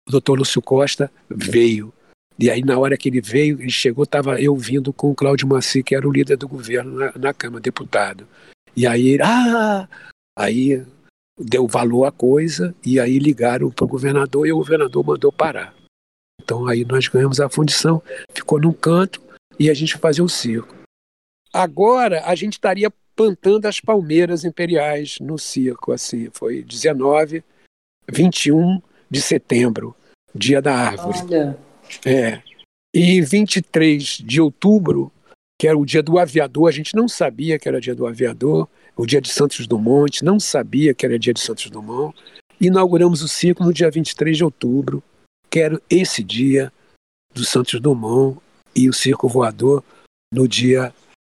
doutor 0.07 0.39
Lúcio 0.39 0.61
Costa 0.61 1.11
veio. 1.29 1.93
E 2.37 2.49
aí, 2.49 2.63
na 2.63 2.79
hora 2.79 2.97
que 2.97 3.09
ele 3.09 3.19
veio, 3.19 3.59
ele 3.59 3.69
chegou, 3.69 4.05
estava 4.05 4.41
eu 4.41 4.55
vindo 4.55 4.93
com 4.93 5.11
o 5.11 5.15
Cláudio 5.15 5.47
Maci, 5.47 5.83
que 5.83 5.93
era 5.93 6.07
o 6.07 6.11
líder 6.11 6.37
do 6.37 6.47
governo 6.47 6.97
na, 6.97 7.11
na 7.17 7.33
Câmara, 7.33 7.61
deputado. 7.61 8.25
E 8.75 8.87
aí, 8.87 9.17
ah! 9.21 9.87
Aí 10.37 10.85
deu 11.37 11.67
valor 11.67 12.05
à 12.05 12.11
coisa, 12.11 12.73
e 12.85 12.97
aí 12.97 13.19
ligaram 13.19 13.69
para 13.69 13.83
o 13.83 13.89
governador, 13.89 14.47
e 14.47 14.53
o 14.53 14.57
governador 14.57 15.05
mandou 15.05 15.33
parar. 15.33 15.73
Então 16.49 16.65
aí 16.65 16.83
nós 16.83 17.07
ganhamos 17.07 17.39
a 17.39 17.47
fundição, 17.47 18.01
ficou 18.33 18.59
num 18.59 18.73
canto, 18.73 19.21
e 19.59 19.69
a 19.69 19.73
gente 19.75 19.95
fazia 19.99 20.23
o 20.23 20.27
circo. 20.27 20.75
Agora 21.53 22.23
a 22.25 22.33
gente 22.33 22.53
estaria 22.53 22.91
plantando 23.15 23.67
as 23.67 23.79
palmeiras 23.79 24.43
imperiais 24.43 25.19
no 25.21 25.37
circo, 25.37 25.91
assim, 25.91 26.27
foi 26.33 26.63
19, 26.63 27.43
21 28.11 28.81
de 29.07 29.21
setembro, 29.21 29.95
dia 30.33 30.59
da 30.59 30.73
árvore. 30.73 31.19
Olha. 31.25 31.57
É. 32.03 32.41
E 32.95 33.21
23 33.21 34.03
de 34.03 34.41
outubro, 34.41 35.11
que 35.59 35.67
era 35.67 35.77
o 35.77 35.85
dia 35.85 36.01
do 36.01 36.17
aviador, 36.17 36.67
a 36.67 36.71
gente 36.71 36.95
não 36.95 37.07
sabia 37.07 37.59
que 37.59 37.69
era 37.69 37.79
dia 37.79 37.93
do 37.93 38.07
aviador, 38.07 38.67
o 38.97 39.05
dia 39.05 39.21
de 39.21 39.29
Santos 39.29 39.67
Dumont, 39.67 40.25
não 40.25 40.39
sabia 40.39 40.95
que 40.95 41.05
era 41.05 41.19
dia 41.19 41.33
de 41.33 41.41
Santos 41.41 41.69
Dumont. 41.69 42.17
Inauguramos 42.59 43.21
o 43.21 43.27
circo 43.27 43.63
no 43.63 43.71
dia 43.71 43.91
23 43.91 44.35
de 44.35 44.43
outubro, 44.43 45.03
que 45.49 45.59
era 45.59 45.81
esse 45.89 46.23
dia 46.23 46.71
do 47.33 47.43
Santos 47.43 47.79
Dumont 47.79 48.39
e 48.75 48.89
o 48.89 48.93
circo 48.93 49.27
voador 49.27 49.83
no 50.31 50.47
dia 50.47 50.93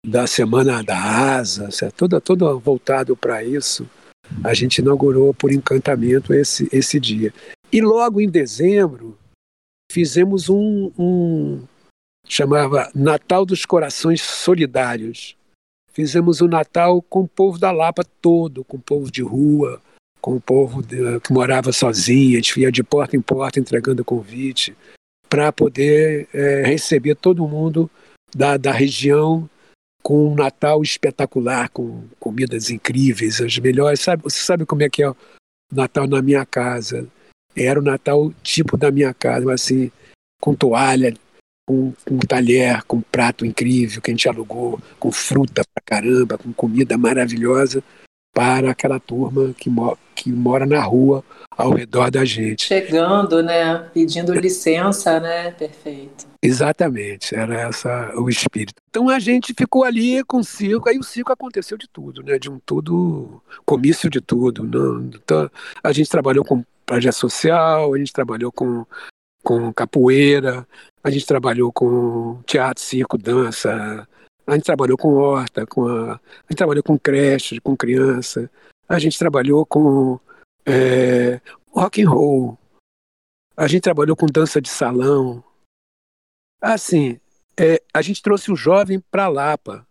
da 0.05 0.25
Semana 0.25 0.83
da 0.83 0.97
Asa, 0.97 1.69
toda, 1.91 2.21
toda 2.21 2.53
voltado 2.55 3.15
para 3.15 3.43
isso, 3.43 3.87
a 4.43 4.53
gente 4.53 4.79
inaugurou 4.79 5.33
por 5.33 5.51
encantamento 5.51 6.33
esse, 6.33 6.69
esse 6.71 6.99
dia. 6.99 7.33
E 7.71 7.81
logo 7.81 8.21
em 8.21 8.29
dezembro, 8.29 9.17
fizemos 9.91 10.49
um, 10.49 10.91
um 10.97 11.63
chamava 12.27 12.89
Natal 12.95 13.45
dos 13.45 13.65
Corações 13.65 14.21
Solidários. 14.21 15.35
Fizemos 15.91 16.41
o 16.41 16.45
um 16.45 16.49
Natal 16.49 17.01
com 17.01 17.21
o 17.21 17.27
povo 17.27 17.57
da 17.57 17.71
Lapa 17.71 18.03
todo, 18.21 18.63
com 18.63 18.77
o 18.77 18.81
povo 18.81 19.11
de 19.11 19.21
rua, 19.21 19.81
com 20.21 20.35
o 20.35 20.41
povo 20.41 20.81
de, 20.81 21.19
que 21.21 21.31
morava 21.31 21.71
sozinho, 21.71 22.33
a 22.33 22.41
gente 22.41 22.59
ia 22.59 22.71
de 22.71 22.83
porta 22.83 23.15
em 23.15 23.21
porta 23.21 23.59
entregando 23.59 24.03
convite 24.03 24.75
para 25.29 25.51
poder 25.51 26.27
é, 26.33 26.63
receber 26.65 27.15
todo 27.15 27.47
mundo 27.47 27.89
da, 28.35 28.57
da 28.57 28.71
região 28.71 29.49
com 30.01 30.31
um 30.31 30.35
Natal 30.35 30.81
espetacular, 30.81 31.69
com 31.69 32.07
comidas 32.19 32.69
incríveis, 32.69 33.39
as 33.41 33.57
melhores. 33.59 33.99
Sabe, 33.99 34.23
você 34.23 34.41
sabe 34.41 34.65
como 34.65 34.83
é 34.83 34.89
que 34.89 35.03
é 35.03 35.09
o 35.09 35.15
Natal 35.71 36.07
na 36.07 36.21
minha 36.21 36.45
casa? 36.45 37.07
Era 37.55 37.79
o 37.79 37.83
Natal 37.83 38.31
tipo 38.41 38.77
da 38.77 38.91
minha 38.91 39.13
casa, 39.13 39.51
assim, 39.53 39.91
com 40.41 40.55
toalha, 40.55 41.13
com, 41.67 41.93
com 42.05 42.17
talher, 42.19 42.83
com 42.85 43.01
prato 43.01 43.45
incrível 43.45 44.01
que 44.01 44.09
a 44.09 44.13
gente 44.13 44.27
alugou, 44.29 44.79
com 44.99 45.11
fruta 45.11 45.61
pra 45.73 45.83
caramba, 45.85 46.37
com 46.37 46.51
comida 46.53 46.97
maravilhosa 46.97 47.83
para 48.39 48.71
aquela 48.71 49.01
turma 49.01 49.53
que, 49.53 49.69
mo 49.69 49.97
que 50.15 50.31
mora 50.31 50.65
na 50.65 50.81
rua 50.81 51.21
ao 51.57 51.73
redor 51.73 52.09
da 52.09 52.23
gente. 52.23 52.63
Chegando, 52.63 53.43
né? 53.43 53.79
Pedindo 53.93 54.33
licença, 54.33 55.19
né? 55.19 55.51
Perfeito. 55.51 56.25
Exatamente, 56.41 57.35
era 57.35 57.67
essa 57.67 58.13
o 58.15 58.29
espírito. 58.29 58.75
Então 58.89 59.09
a 59.09 59.19
gente 59.19 59.53
ficou 59.53 59.83
ali 59.83 60.23
com 60.23 60.37
o 60.37 60.43
circo, 60.43 60.87
aí 60.87 60.97
o 60.97 61.03
circo 61.03 61.33
aconteceu 61.33 61.77
de 61.77 61.85
tudo, 61.89 62.23
né? 62.23 62.39
De 62.39 62.49
um 62.49 62.61
tudo, 62.65 63.43
comício 63.65 64.09
de 64.09 64.21
tudo. 64.21 64.63
Né? 64.63 65.09
Então, 65.21 65.51
a 65.83 65.91
gente 65.91 66.09
trabalhou 66.09 66.45
com 66.45 66.63
projeto 66.85 67.15
social, 67.15 67.93
a 67.93 67.97
gente 67.97 68.13
trabalhou 68.13 68.53
com, 68.53 68.85
com 69.43 69.73
capoeira, 69.73 70.65
a 71.03 71.09
gente 71.09 71.25
trabalhou 71.25 71.73
com 71.73 72.39
teatro, 72.45 72.81
circo, 72.81 73.17
dança, 73.17 74.07
a 74.51 74.55
gente 74.55 74.65
trabalhou 74.65 74.97
com 74.97 75.13
horta, 75.13 75.65
com 75.65 75.87
a, 75.87 76.13
a 76.13 76.19
gente 76.49 76.57
trabalhou 76.57 76.83
com 76.83 76.97
creche, 76.97 77.59
com 77.59 77.75
criança, 77.75 78.49
a 78.87 78.99
gente 78.99 79.17
trabalhou 79.17 79.65
com 79.65 80.19
é, 80.65 81.39
rock 81.71 82.01
and 82.03 82.09
roll, 82.09 82.57
a 83.55 83.67
gente 83.67 83.81
trabalhou 83.81 84.15
com 84.15 84.25
dança 84.25 84.61
de 84.61 84.69
salão, 84.69 85.43
Assim, 86.61 87.19
é, 87.57 87.81
a 87.93 88.01
gente 88.01 88.21
trouxe 88.21 88.51
o 88.51 88.55
jovem 88.55 88.99
para 88.99 89.29
Lapa. 89.29 89.87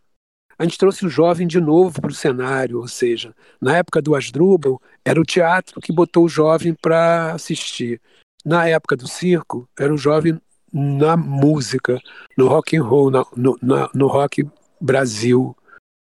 A 0.59 0.65
gente 0.65 0.77
trouxe 0.77 1.07
o 1.07 1.09
jovem 1.09 1.47
de 1.47 1.61
novo 1.61 2.01
para 2.01 2.11
o 2.11 2.15
cenário, 2.15 2.79
ou 2.79 2.89
seja, 2.89 3.35
na 3.61 3.77
época 3.77 4.03
do 4.03 4.15
Asdrubal, 4.15 4.83
era 5.05 5.21
o 5.21 5.25
teatro 5.25 5.81
que 5.81 5.93
botou 5.93 6.25
o 6.25 6.29
jovem 6.29 6.75
para 6.75 7.33
assistir. 7.33 8.01
Na 8.45 8.69
época 8.69 8.97
do 8.97 9.07
circo, 9.07 9.69
era 9.79 9.95
o 9.95 9.99
jovem 9.99 10.41
na 10.73 11.17
música, 11.17 12.01
no 12.37 12.49
rock 12.49 12.77
and 12.77 12.83
roll, 12.83 13.11
no, 13.11 13.27
no, 13.35 13.91
no 13.95 14.07
rock 14.07 14.47
Brasil, 14.81 15.57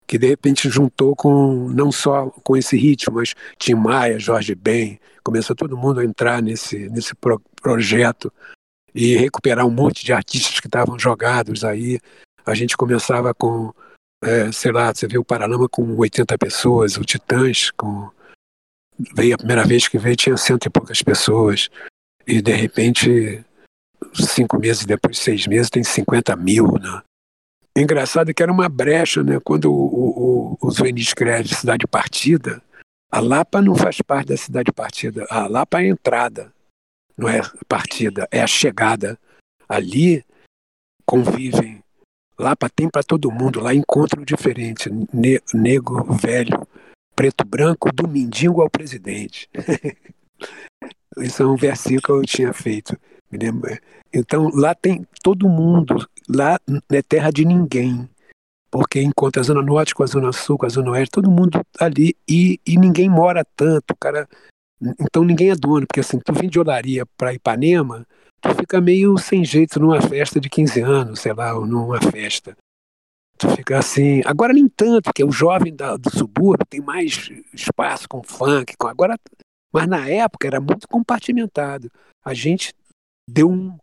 que 0.06 0.18
de 0.18 0.26
repente 0.26 0.68
juntou 0.68 1.16
com 1.16 1.68
não 1.68 1.90
só 1.90 2.30
com 2.42 2.56
esse 2.56 2.76
ritmo, 2.76 3.16
mas 3.16 3.34
Tim 3.58 3.74
Maia, 3.74 4.18
Jorge 4.18 4.54
Ben, 4.54 5.00
começou 5.22 5.56
todo 5.56 5.76
mundo 5.76 6.00
a 6.00 6.04
entrar 6.04 6.42
nesse, 6.42 6.88
nesse 6.90 7.14
pro, 7.14 7.40
projeto 7.60 8.32
e 8.94 9.16
recuperar 9.16 9.66
um 9.66 9.70
monte 9.70 10.04
de 10.04 10.12
artistas 10.12 10.60
que 10.60 10.66
estavam 10.66 10.98
jogados 10.98 11.64
aí. 11.64 11.98
A 12.44 12.54
gente 12.54 12.76
começava 12.76 13.32
com, 13.32 13.72
é, 14.22 14.50
sei 14.52 14.72
lá, 14.72 14.92
você 14.92 15.06
vê 15.06 15.16
o 15.16 15.24
Paralama 15.24 15.68
com 15.68 15.96
80 15.96 16.36
pessoas, 16.38 16.96
o 16.96 17.04
Titãs 17.04 17.70
com. 17.70 18.10
Veio 19.14 19.34
a 19.34 19.38
primeira 19.38 19.64
vez 19.64 19.88
que 19.88 19.98
veio, 19.98 20.14
tinha 20.14 20.36
cento 20.36 20.66
e 20.66 20.70
poucas 20.70 21.02
pessoas. 21.02 21.70
E 22.26 22.42
de 22.42 22.52
repente 22.52 23.44
cinco 24.14 24.58
meses 24.58 24.84
depois, 24.84 25.18
seis 25.18 25.46
meses, 25.46 25.70
tem 25.70 25.82
50 25.82 26.34
mil, 26.36 26.72
né? 26.72 27.02
Engraçado 27.76 28.34
que 28.34 28.42
era 28.42 28.52
uma 28.52 28.68
brecha, 28.68 29.22
né? 29.22 29.40
Quando 29.42 29.72
o, 29.72 30.56
o, 30.60 30.68
o 30.68 30.70
Cidade 30.70 31.86
Partida, 31.86 32.62
a 33.10 33.20
Lapa 33.20 33.62
não 33.62 33.74
faz 33.74 34.00
parte 34.02 34.28
da 34.28 34.36
Cidade 34.36 34.72
Partida. 34.72 35.26
A 35.30 35.46
Lapa 35.46 35.80
é 35.80 35.84
a 35.84 35.88
entrada, 35.88 36.52
não 37.16 37.28
é 37.28 37.40
partida, 37.68 38.28
é 38.30 38.42
a 38.42 38.46
chegada. 38.46 39.18
Ali 39.68 40.24
convivem. 41.06 41.82
Lapa 42.38 42.68
tem 42.68 42.88
para 42.88 43.02
todo 43.02 43.30
mundo, 43.30 43.60
lá 43.60 43.74
encontro 43.74 44.24
diferente. 44.24 44.90
Ne 45.12 45.40
negro, 45.54 46.04
velho, 46.14 46.66
preto, 47.14 47.44
branco, 47.44 47.92
do 47.92 48.08
mendigo 48.08 48.60
ao 48.60 48.70
presidente. 48.70 49.48
Isso 51.18 51.42
é 51.42 51.46
um 51.46 51.56
versículo 51.56 52.20
que 52.20 52.26
eu 52.26 52.36
tinha 52.36 52.52
feito. 52.52 52.98
Então 54.12 54.50
lá 54.54 54.74
tem 54.74 55.06
todo 55.22 55.48
mundo, 55.48 56.06
lá 56.28 56.58
é 56.90 57.02
terra 57.02 57.30
de 57.30 57.44
ninguém, 57.44 58.08
porque 58.70 59.02
encontra 59.02 59.40
a 59.40 59.44
Zona 59.44 59.62
Norte 59.62 59.94
com 59.94 60.02
a 60.02 60.06
Zona 60.06 60.32
Sul, 60.32 60.58
com 60.58 60.66
a 60.66 60.68
Zona 60.68 60.90
Oeste, 60.92 61.12
todo 61.12 61.30
mundo 61.30 61.60
ali 61.78 62.16
e, 62.28 62.58
e 62.66 62.76
ninguém 62.76 63.08
mora 63.08 63.44
tanto, 63.56 63.94
cara. 63.98 64.28
Então 65.00 65.22
ninguém 65.22 65.50
é 65.50 65.54
dono, 65.54 65.86
porque 65.86 66.00
assim, 66.00 66.18
tu 66.18 66.32
vem 66.32 66.48
de 66.48 66.58
Olaria 66.58 67.04
para 67.16 67.34
Ipanema, 67.34 68.06
tu 68.40 68.54
fica 68.54 68.80
meio 68.80 69.16
sem 69.18 69.44
jeito 69.44 69.78
numa 69.78 70.00
festa 70.00 70.40
de 70.40 70.50
15 70.50 70.80
anos, 70.80 71.20
sei 71.20 71.32
lá, 71.32 71.54
ou 71.54 71.66
numa 71.66 72.00
festa. 72.00 72.56
Tu 73.38 73.48
fica 73.56 73.78
assim. 73.78 74.22
Agora 74.24 74.52
nem 74.52 74.68
tanto, 74.68 75.04
porque 75.04 75.24
o 75.24 75.32
jovem 75.32 75.74
da, 75.74 75.96
do 75.96 76.10
subúrbio 76.10 76.66
tem 76.66 76.80
mais 76.80 77.30
espaço 77.52 78.08
com 78.08 78.22
funk, 78.22 78.74
com 78.76 78.88
agora. 78.88 79.16
Mas 79.72 79.86
na 79.86 80.08
época 80.08 80.46
era 80.46 80.60
muito 80.60 80.86
compartimentado. 80.86 81.90
A 82.24 82.34
gente 82.34 82.74
deu 83.32 83.50
um, 83.50 83.76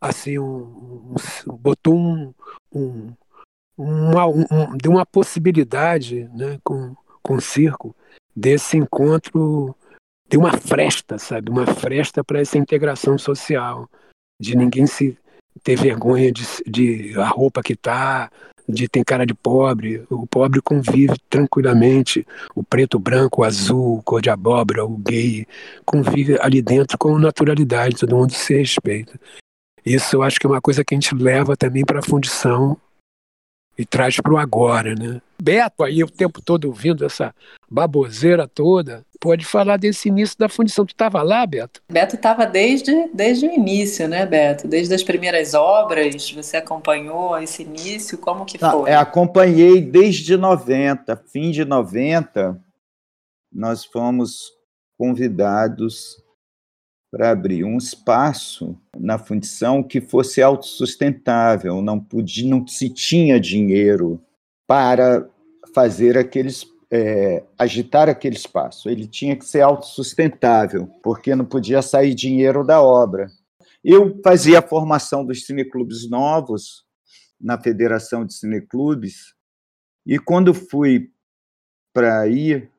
assim, 0.00 0.38
um, 0.38 1.14
um 1.46 1.56
botou 1.56 1.96
um, 1.96 2.32
um, 2.72 3.12
uma, 3.76 4.26
um, 4.26 4.76
deu 4.76 4.92
uma 4.92 5.04
possibilidade 5.04 6.28
né, 6.34 6.58
com, 6.62 6.94
com 7.22 7.34
o 7.34 7.40
circo 7.40 7.94
desse 8.34 8.76
encontro, 8.76 9.76
de 10.28 10.38
uma 10.38 10.52
fresta, 10.52 11.18
sabe? 11.18 11.50
Uma 11.50 11.66
fresta 11.66 12.24
para 12.24 12.40
essa 12.40 12.56
integração 12.56 13.18
social, 13.18 13.88
de 14.40 14.56
ninguém 14.56 14.86
se 14.86 15.18
ter 15.62 15.76
vergonha 15.76 16.32
de, 16.32 16.44
de 16.66 17.20
a 17.20 17.26
roupa 17.26 17.62
que 17.62 17.76
tá, 17.76 18.30
de 18.68 18.88
ter 18.88 19.04
cara 19.04 19.26
de 19.26 19.34
pobre. 19.34 20.04
O 20.10 20.26
pobre 20.26 20.60
convive 20.60 21.14
tranquilamente. 21.28 22.26
O 22.54 22.62
preto, 22.62 22.96
o 22.96 23.00
branco, 23.00 23.42
o 23.42 23.44
azul, 23.44 23.98
o 23.98 24.02
cor 24.02 24.20
de 24.22 24.30
abóbora, 24.30 24.84
o 24.84 24.96
gay, 24.96 25.46
convive 25.84 26.38
ali 26.40 26.62
dentro 26.62 26.96
com 26.98 27.18
naturalidade, 27.18 27.96
todo 27.96 28.16
mundo 28.16 28.32
se 28.32 28.56
respeita. 28.56 29.18
Isso 29.84 30.16
eu 30.16 30.22
acho 30.22 30.38
que 30.38 30.46
é 30.46 30.50
uma 30.50 30.60
coisa 30.60 30.84
que 30.84 30.94
a 30.94 30.96
gente 30.96 31.14
leva 31.14 31.56
também 31.56 31.84
para 31.84 31.98
a 31.98 32.04
fundição 32.04 32.76
e 33.76 33.84
traz 33.84 34.16
para 34.20 34.32
o 34.32 34.38
agora, 34.38 34.94
né? 34.94 35.20
Beto 35.40 35.82
aí 35.82 36.04
o 36.04 36.10
tempo 36.10 36.40
todo 36.40 36.66
ouvindo 36.66 37.04
essa 37.04 37.34
baboseira 37.68 38.46
toda, 38.46 39.04
pode 39.22 39.46
falar 39.46 39.76
desse 39.76 40.08
início 40.08 40.36
da 40.36 40.48
fundição. 40.48 40.84
Tu 40.84 40.90
estava 40.90 41.22
lá, 41.22 41.46
Beto? 41.46 41.80
Beto 41.88 42.16
estava 42.16 42.44
desde, 42.44 43.08
desde 43.14 43.46
o 43.46 43.52
início, 43.52 44.08
né, 44.08 44.26
Beto? 44.26 44.66
Desde 44.66 44.92
as 44.92 45.04
primeiras 45.04 45.54
obras, 45.54 46.28
você 46.32 46.56
acompanhou 46.56 47.38
esse 47.38 47.62
início, 47.62 48.18
como 48.18 48.44
que 48.44 48.58
foi? 48.58 48.90
É, 48.90 48.96
acompanhei 48.96 49.80
desde 49.80 50.36
90, 50.36 51.16
fim 51.32 51.52
de 51.52 51.64
90, 51.64 52.60
nós 53.54 53.84
fomos 53.84 54.50
convidados 54.98 56.20
para 57.12 57.30
abrir 57.30 57.62
um 57.62 57.76
espaço 57.76 58.76
na 58.98 59.18
fundição 59.18 59.84
que 59.84 60.00
fosse 60.00 60.42
autossustentável, 60.42 61.80
não 61.80 62.00
podia, 62.00 62.48
não 62.48 62.66
se 62.66 62.88
tinha 62.88 63.38
dinheiro 63.38 64.20
para 64.66 65.28
fazer 65.74 66.18
aqueles 66.18 66.64
é, 66.92 67.42
agitar 67.58 68.10
aquele 68.10 68.36
espaço. 68.36 68.90
Ele 68.90 69.06
tinha 69.06 69.34
que 69.34 69.46
ser 69.46 69.62
autossustentável, 69.62 70.86
porque 71.02 71.34
não 71.34 71.46
podia 71.46 71.80
sair 71.80 72.14
dinheiro 72.14 72.62
da 72.62 72.82
obra. 72.82 73.28
Eu 73.82 74.20
fazia 74.22 74.58
a 74.58 74.62
formação 74.68 75.24
dos 75.24 75.46
cineclubes 75.46 76.08
novos 76.08 76.84
na 77.40 77.58
Federação 77.58 78.26
de 78.26 78.34
Cineclubes, 78.34 79.34
e 80.06 80.18
quando 80.18 80.52
fui 80.52 81.10
para 81.92 82.28
ir 82.28 82.70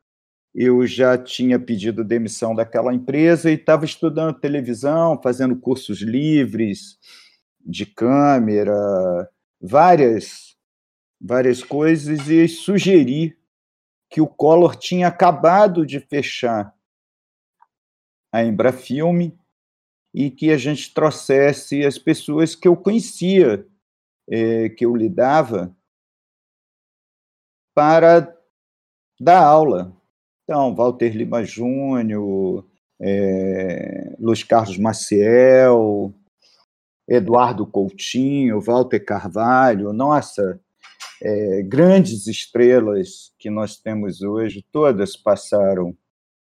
eu 0.56 0.86
já 0.86 1.18
tinha 1.18 1.58
pedido 1.58 2.04
demissão 2.04 2.54
daquela 2.54 2.94
empresa 2.94 3.50
e 3.50 3.56
estava 3.56 3.86
estudando 3.86 4.40
televisão, 4.40 5.20
fazendo 5.20 5.56
cursos 5.56 6.02
livres 6.02 7.00
de 7.66 7.88
câmera, 7.88 9.28
várias 9.60 10.56
várias 11.20 11.64
coisas 11.64 12.28
e 12.30 12.48
sugeri 12.48 13.36
que 14.14 14.22
o 14.22 14.28
Collor 14.28 14.76
tinha 14.76 15.08
acabado 15.08 15.84
de 15.88 16.00
fechar 16.00 16.72
a 18.32 18.44
Embrafilme 18.44 19.36
e 20.14 20.30
que 20.30 20.52
a 20.52 20.58
gente 20.58 20.94
trouxesse 20.94 21.84
as 21.84 21.98
pessoas 21.98 22.54
que 22.54 22.68
eu 22.68 22.78
conhecia, 22.78 23.68
é, 24.30 24.70
que 24.70 24.86
eu 24.86 24.96
lidava, 24.96 25.76
para 27.74 28.38
dar 29.20 29.44
aula. 29.44 29.98
Então, 30.44 30.76
Walter 30.76 31.18
Lima 31.18 31.44
Júnior, 31.44 32.70
é, 33.02 34.16
Luiz 34.20 34.44
Carlos 34.44 34.78
Maciel, 34.78 36.14
Eduardo 37.08 37.66
Coutinho, 37.66 38.62
Walter 38.62 39.00
Carvalho, 39.00 39.92
nossa, 39.92 40.62
é, 41.24 41.62
grandes 41.64 42.28
estrelas 42.28 43.32
que 43.40 43.50
nós 43.50 43.78
temos 43.78 44.22
hoje, 44.22 44.66
todas 44.74 45.16
passaram 45.16 45.96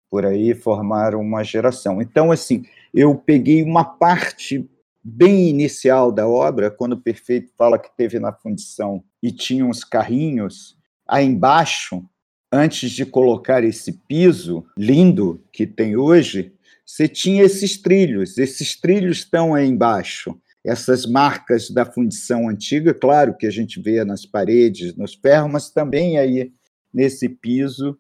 por 0.08 0.24
aí, 0.24 0.54
formaram 0.54 1.20
uma 1.20 1.44
geração. 1.44 2.00
Então, 2.00 2.32
assim, 2.32 2.64
eu 2.94 3.16
peguei 3.16 3.64
uma 3.64 3.84
parte 3.84 4.70
bem 5.04 5.50
inicial 5.50 6.12
da 6.12 6.28
obra, 6.28 6.70
quando 6.70 6.94
o 6.94 7.02
Perfeito 7.02 7.52
fala 7.58 7.80
que 7.80 7.90
teve 7.98 8.20
na 8.20 8.32
fundição 8.32 9.04
e 9.22 9.32
tinha 9.32 9.66
uns 9.66 9.84
carrinhos, 9.84 10.78
aí 11.08 11.26
embaixo 11.26 12.06
antes 12.52 12.92
de 12.92 13.06
colocar 13.06 13.64
esse 13.64 13.92
piso 13.92 14.64
lindo 14.78 15.44
que 15.52 15.66
tem 15.66 15.98
hoje, 15.98 16.54
você 16.86 17.08
tinha 17.08 17.44
esses 17.44 17.78
trilhos. 17.78 18.38
Esses 18.38 18.80
trilhos 18.80 19.20
estão 19.20 19.54
aí 19.54 19.68
embaixo. 19.68 20.40
Essas 20.68 21.06
marcas 21.06 21.70
da 21.70 21.86
fundição 21.86 22.50
antiga, 22.50 22.94
claro 22.94 23.36
que 23.36 23.48
a 23.48 23.50
gente 23.50 23.82
vê 23.82 24.04
nas 24.04 24.26
paredes, 24.26 24.96
nos 24.96 25.16
ferros, 25.16 25.50
mas 25.52 25.70
também 25.70 26.18
aí 26.18 26.52
nesse 26.94 27.30
piso 27.30 27.98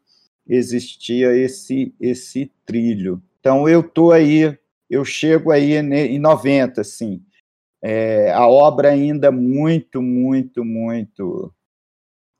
existia 0.47 1.35
esse 1.35 1.93
esse 1.99 2.51
trilho. 2.65 3.21
Então 3.39 3.69
eu 3.69 3.81
tô 3.81 4.11
aí, 4.11 4.57
eu 4.89 5.05
chego 5.05 5.51
aí 5.51 5.75
em 5.75 6.19
90, 6.19 6.81
assim. 6.81 7.21
É, 7.81 8.31
a 8.31 8.47
obra 8.47 8.89
ainda 8.89 9.31
muito, 9.31 10.01
muito, 10.01 10.65
muito 10.65 11.53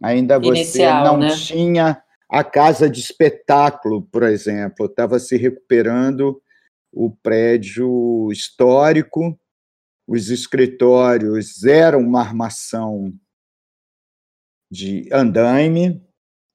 Ainda 0.01 0.39
você 0.39 0.59
Inicial, 0.59 1.03
não 1.03 1.17
né? 1.19 1.29
tinha 1.29 2.01
a 2.29 2.43
casa 2.43 2.89
de 2.89 2.99
espetáculo, 2.99 4.03
por 4.03 4.23
exemplo, 4.23 4.85
estava 4.85 5.17
se 5.19 5.37
recuperando 5.37 6.39
o 6.91 7.09
prédio 7.09 8.29
histórico, 8.31 9.37
os 10.07 10.29
escritórios 10.29 11.63
eram 11.65 11.99
uma 11.99 12.21
armação 12.21 13.13
de 14.71 15.09
andaime 15.11 16.01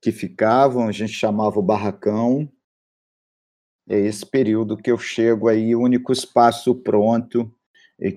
que 0.01 0.11
ficavam, 0.11 0.89
a 0.89 0.93
gente 0.93 1.13
chamava 1.13 1.59
o 1.59 1.63
barracão. 1.63 2.51
É 3.89 3.99
esse 3.99 4.25
período 4.25 4.77
que 4.77 4.91
eu 4.91 4.99
chego 4.99 5.49
aí, 5.49 5.75
o 5.75 5.81
único 5.81 6.13
espaço 6.13 6.75
pronto, 6.75 7.53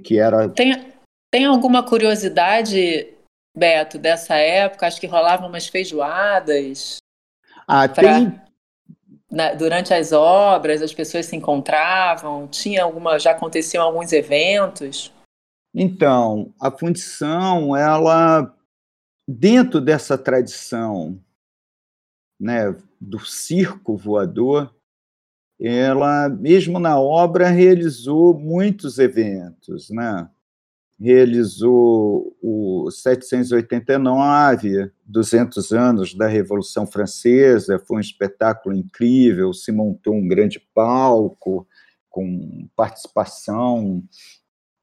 que 0.04 0.20
era. 0.20 0.48
Tem, 0.50 0.94
tem 1.32 1.46
alguma 1.46 1.84
curiosidade 1.84 3.16
Beto, 3.56 3.98
dessa 3.98 4.36
época? 4.36 4.86
Acho 4.86 5.00
que 5.00 5.08
rolavam 5.08 5.48
umas 5.48 5.68
feijoadas. 5.68 6.98
Ah, 7.68 7.88
pra, 7.88 8.16
tem. 8.16 8.42
Durante 9.58 9.94
as 9.94 10.12
obras, 10.12 10.82
as 10.82 10.94
pessoas 10.94 11.26
se 11.26 11.36
encontravam? 11.36 12.48
Tinha 12.48 12.84
alguma. 12.84 13.18
Já 13.18 13.32
aconteciam 13.32 13.84
alguns 13.84 14.12
eventos? 14.12 15.15
Então, 15.78 16.54
a 16.58 16.72
fundição, 16.72 17.76
ela, 17.76 18.56
dentro 19.28 19.82
dessa 19.82 20.18
tradição 20.18 21.20
né, 22.40 22.74
do 23.00 23.20
circo 23.20 23.98
voador, 23.98 24.74
ela, 25.60 26.30
mesmo 26.30 26.80
na 26.80 26.98
obra, 26.98 27.50
realizou 27.50 28.40
muitos 28.40 29.00
eventos, 29.00 29.90
né? 29.90 30.30
realizou 30.98 32.34
o 32.42 32.90
789, 32.90 34.94
200 35.06 35.74
anos 35.74 36.14
da 36.14 36.28
Revolução 36.28 36.88
Francesa, 36.88 37.80
foi 37.80 37.98
um 37.98 38.02
espetáculo 38.02 38.74
incrível, 38.74 39.54
se 39.54 39.74
montou 39.74 40.14
um 40.14 40.26
grande 40.26 40.58
palco 40.74 41.68
com 42.10 42.66
participação 42.78 44.02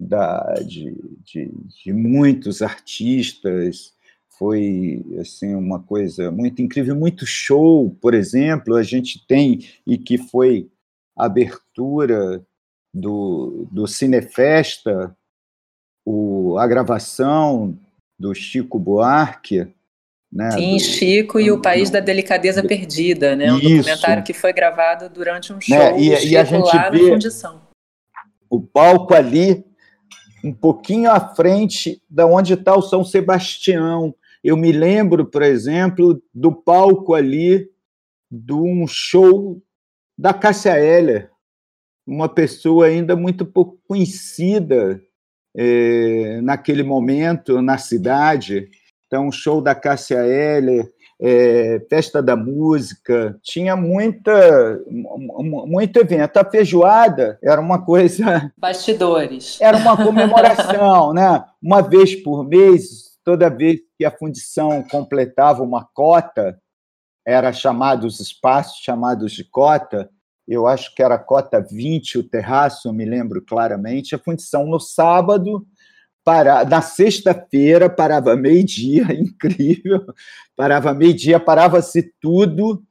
da, 0.03 0.55
de, 0.67 0.95
de, 1.25 1.51
de 1.85 1.93
muitos 1.93 2.63
artistas, 2.63 3.93
foi 4.39 5.05
assim 5.21 5.55
uma 5.55 5.81
coisa 5.81 6.31
muito 6.31 6.61
incrível, 6.61 6.97
muito 6.97 7.25
show, 7.25 7.97
por 8.01 8.15
exemplo, 8.15 8.75
a 8.75 8.83
gente 8.83 9.25
tem 9.27 9.61
e 9.87 9.97
que 9.97 10.19
foi 10.19 10.69
abertura 11.17 12.45
do, 12.93 13.69
do 13.71 13.87
Cinefesta, 13.87 15.17
o, 16.05 16.59
a 16.59 16.67
gravação 16.67 17.79
do 18.19 18.35
Chico 18.35 18.79
Buarque. 18.79 19.69
Né, 20.33 20.51
Sim, 20.53 20.77
do, 20.77 20.81
Chico 20.81 21.39
e 21.39 21.51
o 21.53 21.61
País 21.61 21.91
da 21.91 22.01
Delicadeza 22.01 22.63
Perdida, 22.67 23.37
né? 23.37 23.53
Um 23.53 23.59
Isso. 23.59 23.77
documentário 23.77 24.25
que 24.25 24.33
foi 24.33 24.53
gravado 24.53 25.11
durante 25.11 25.53
um 25.53 25.61
show 25.61 25.77
né, 25.77 26.01
e, 26.01 26.09
e 26.31 26.37
a 26.37 26.43
gente 26.43 26.75
lá 26.75 26.89
vê. 26.89 27.19
O 28.49 28.61
palco 28.61 29.13
ali, 29.15 29.63
um 30.43 30.53
pouquinho 30.53 31.11
à 31.11 31.21
frente 31.21 32.03
da 32.09 32.27
onde 32.27 32.55
está 32.55 32.77
o 32.77 32.83
São 32.83 33.05
Sebastião. 33.05 34.15
Eu 34.43 34.57
me 34.57 34.73
lembro, 34.73 35.25
por 35.25 35.43
exemplo, 35.43 36.21
do 36.35 36.53
palco 36.53 37.15
ali 37.15 37.69
de 38.31 38.53
um 38.53 38.87
show 38.87 39.63
da 40.19 40.35
Cássia 40.35 40.79
Eller, 40.79 41.31
uma 42.07 42.29
pessoa 42.29 42.87
ainda 42.87 43.15
muito 43.15 43.47
pouco 43.47 43.79
conhecida 43.87 45.01
é, 45.55 46.41
naquele 46.41 46.83
momento 46.83 47.63
na 47.63 47.79
cidade. 47.79 48.69
Então, 49.07 49.29
o 49.29 49.33
show 49.33 49.61
da 49.61 49.75
Cássia 49.75 50.27
Eller, 50.27 50.91
é, 51.25 51.81
Festa 51.89 52.21
da 52.21 52.35
Música, 52.35 53.39
tinha 53.43 53.77
muita, 53.77 54.81
muito 54.89 55.97
evento. 55.99 56.37
A 56.37 56.45
feijoada 56.45 57.39
era 57.41 57.61
uma 57.61 57.85
coisa. 57.85 58.53
Bastidores. 58.59 59.61
Era 59.61 59.77
uma 59.77 59.97
comemoração, 59.97 61.15
né? 61.15 61.45
Uma 61.63 61.81
vez 61.81 62.17
por 62.17 62.45
mês, 62.45 63.17
toda 63.25 63.49
vez 63.49 63.79
que 63.97 64.05
a 64.05 64.11
fundição 64.11 64.83
completava 64.91 65.63
uma 65.63 65.87
cota, 65.95 66.59
era 67.25 67.53
chamado 67.53 68.05
os 68.05 68.19
espaços 68.19 68.83
chamados 68.83 69.31
de 69.31 69.45
cota, 69.45 70.11
eu 70.49 70.67
acho 70.67 70.93
que 70.93 71.05
era 71.05 71.17
cota 71.17 71.61
20, 71.61 72.19
o 72.19 72.29
terraço, 72.29 72.89
eu 72.89 72.93
me 72.93 73.05
lembro 73.05 73.41
claramente, 73.41 74.13
a 74.13 74.19
fundição 74.19 74.67
no 74.67 74.81
sábado, 74.81 75.65
para, 76.25 76.65
na 76.65 76.81
sexta-feira, 76.81 77.91
parava 77.91 78.37
meio-dia, 78.37 79.07
incrível, 79.15 80.05
parava 80.57 80.95
meio-dia, 80.95 81.41
parava-se 81.41 82.13
tudo, 82.21 82.83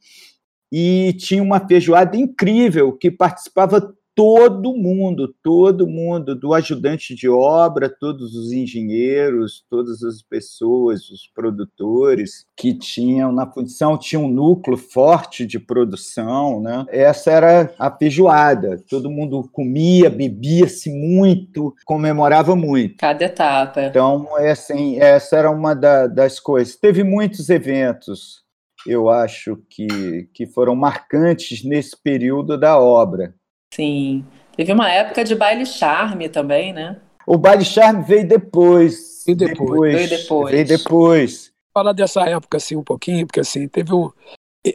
e 0.71 1.13
tinha 1.17 1.43
uma 1.43 1.65
feijoada 1.65 2.15
incrível, 2.15 2.93
que 2.93 3.11
participava 3.11 3.93
todo 4.15 4.75
mundo, 4.75 5.33
todo 5.41 5.87
mundo, 5.87 6.35
do 6.35 6.53
ajudante 6.53 7.15
de 7.15 7.29
obra, 7.29 7.89
todos 7.89 8.35
os 8.35 8.51
engenheiros, 8.51 9.63
todas 9.69 10.03
as 10.03 10.21
pessoas, 10.21 11.09
os 11.09 11.27
produtores 11.33 12.45
que 12.55 12.73
tinham 12.73 13.31
na 13.31 13.49
fundição, 13.49 13.97
tinha 13.97 14.19
um 14.19 14.27
núcleo 14.27 14.77
forte 14.77 15.45
de 15.45 15.59
produção, 15.59 16.61
né? 16.61 16.85
Essa 16.89 17.31
era 17.31 17.73
a 17.79 17.89
feijoada, 17.89 18.81
todo 18.89 19.09
mundo 19.09 19.47
comia, 19.51 20.09
bebia-se 20.09 20.89
muito, 20.89 21.73
comemorava 21.85 22.55
muito. 22.55 22.97
Cada 22.97 23.25
etapa. 23.25 23.83
Então, 23.83 24.27
é 24.37 24.51
assim, 24.51 24.99
essa 24.99 25.37
era 25.37 25.49
uma 25.49 25.73
da, 25.73 26.07
das 26.07 26.39
coisas. 26.39 26.75
Teve 26.75 27.03
muitos 27.03 27.49
eventos, 27.49 28.41
eu 28.85 29.09
acho 29.09 29.57
que, 29.69 30.27
que 30.33 30.45
foram 30.45 30.75
marcantes 30.75 31.63
nesse 31.63 31.95
período 31.95 32.57
da 32.57 32.79
obra. 32.79 33.33
Sim. 33.73 34.25
Teve 34.55 34.73
uma 34.73 34.91
época 34.91 35.23
de 35.23 35.35
baile 35.35 35.65
charme 35.65 36.29
também, 36.29 36.73
né? 36.73 36.99
O 37.25 37.37
baile 37.37 37.63
charme 37.63 38.03
veio 38.03 38.27
depois. 38.27 39.25
E 39.27 39.35
depois. 39.35 39.93
Veio 39.93 40.09
depois. 40.09 40.51
Veio 40.51 40.65
depois. 40.67 41.51
Falar 41.73 41.93
dessa 41.93 42.21
época 42.23 42.57
assim 42.57 42.75
um 42.75 42.83
pouquinho, 42.83 43.25
porque 43.25 43.39
assim, 43.39 43.67
teve 43.67 43.93
um 43.93 44.11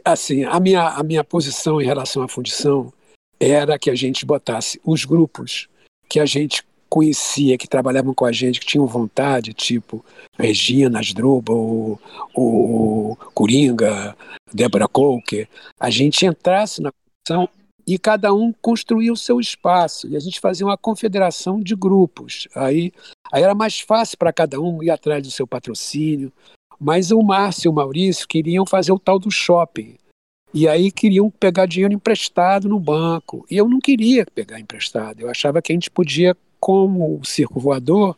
assim, 0.03 0.43
a 0.43 0.59
minha 0.59 0.87
a 0.89 1.03
minha 1.03 1.23
posição 1.23 1.79
em 1.79 1.85
relação 1.85 2.23
à 2.23 2.27
fundição 2.27 2.91
era 3.39 3.77
que 3.77 3.89
a 3.89 3.95
gente 3.95 4.25
botasse 4.25 4.81
os 4.83 5.05
grupos 5.05 5.69
que 6.09 6.19
a 6.19 6.25
gente 6.25 6.63
conhecia, 6.89 7.57
que 7.57 7.67
trabalhavam 7.67 8.13
com 8.13 8.25
a 8.25 8.31
gente, 8.31 8.59
que 8.59 8.65
tinham 8.65 8.87
vontade, 8.87 9.53
tipo 9.53 10.03
Regina, 10.37 10.99
Asdrubal, 10.99 11.55
o, 11.55 11.99
o, 12.33 13.11
o 13.11 13.15
Coringa, 13.33 14.15
Débora 14.51 14.87
Coker, 14.87 15.47
a 15.79 15.89
gente 15.89 16.25
entrasse 16.25 16.81
na 16.81 16.91
fundição 16.91 17.49
e 17.87 17.97
cada 17.97 18.33
um 18.33 18.51
construía 18.51 19.13
o 19.13 19.17
seu 19.17 19.39
espaço. 19.39 20.09
E 20.09 20.17
a 20.17 20.19
gente 20.19 20.41
fazia 20.41 20.65
uma 20.65 20.77
confederação 20.77 21.61
de 21.61 21.73
grupos. 21.73 22.45
Aí, 22.53 22.91
aí 23.31 23.41
era 23.41 23.55
mais 23.55 23.79
fácil 23.79 24.17
para 24.17 24.33
cada 24.33 24.59
um 24.59 24.83
ir 24.83 24.89
atrás 24.89 25.23
do 25.23 25.31
seu 25.31 25.47
patrocínio. 25.47 26.31
Mas 26.77 27.11
o 27.11 27.23
Márcio 27.23 27.69
e 27.69 27.71
o 27.71 27.73
Maurício 27.73 28.27
queriam 28.27 28.65
fazer 28.65 28.91
o 28.91 28.99
tal 28.99 29.17
do 29.17 29.31
shopping. 29.31 29.95
E 30.53 30.67
aí 30.67 30.91
queriam 30.91 31.29
pegar 31.29 31.65
dinheiro 31.65 31.93
emprestado 31.93 32.67
no 32.67 32.79
banco. 32.79 33.45
E 33.49 33.55
eu 33.55 33.69
não 33.69 33.79
queria 33.79 34.25
pegar 34.35 34.59
emprestado. 34.59 35.21
Eu 35.21 35.29
achava 35.29 35.61
que 35.61 35.71
a 35.71 35.75
gente 35.75 35.89
podia, 35.89 36.35
como 36.59 37.19
o 37.19 37.25
circo 37.25 37.59
voador, 37.59 38.17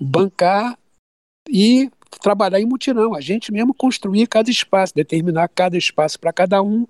bancar 0.00 0.78
e 1.48 1.90
trabalhar 2.22 2.60
em 2.60 2.66
mutirão. 2.66 3.14
A 3.14 3.20
gente 3.20 3.50
mesmo 3.50 3.74
construir 3.74 4.28
cada 4.28 4.50
espaço, 4.50 4.94
determinar 4.94 5.48
cada 5.48 5.76
espaço 5.76 6.18
para 6.18 6.32
cada 6.32 6.62
um 6.62 6.86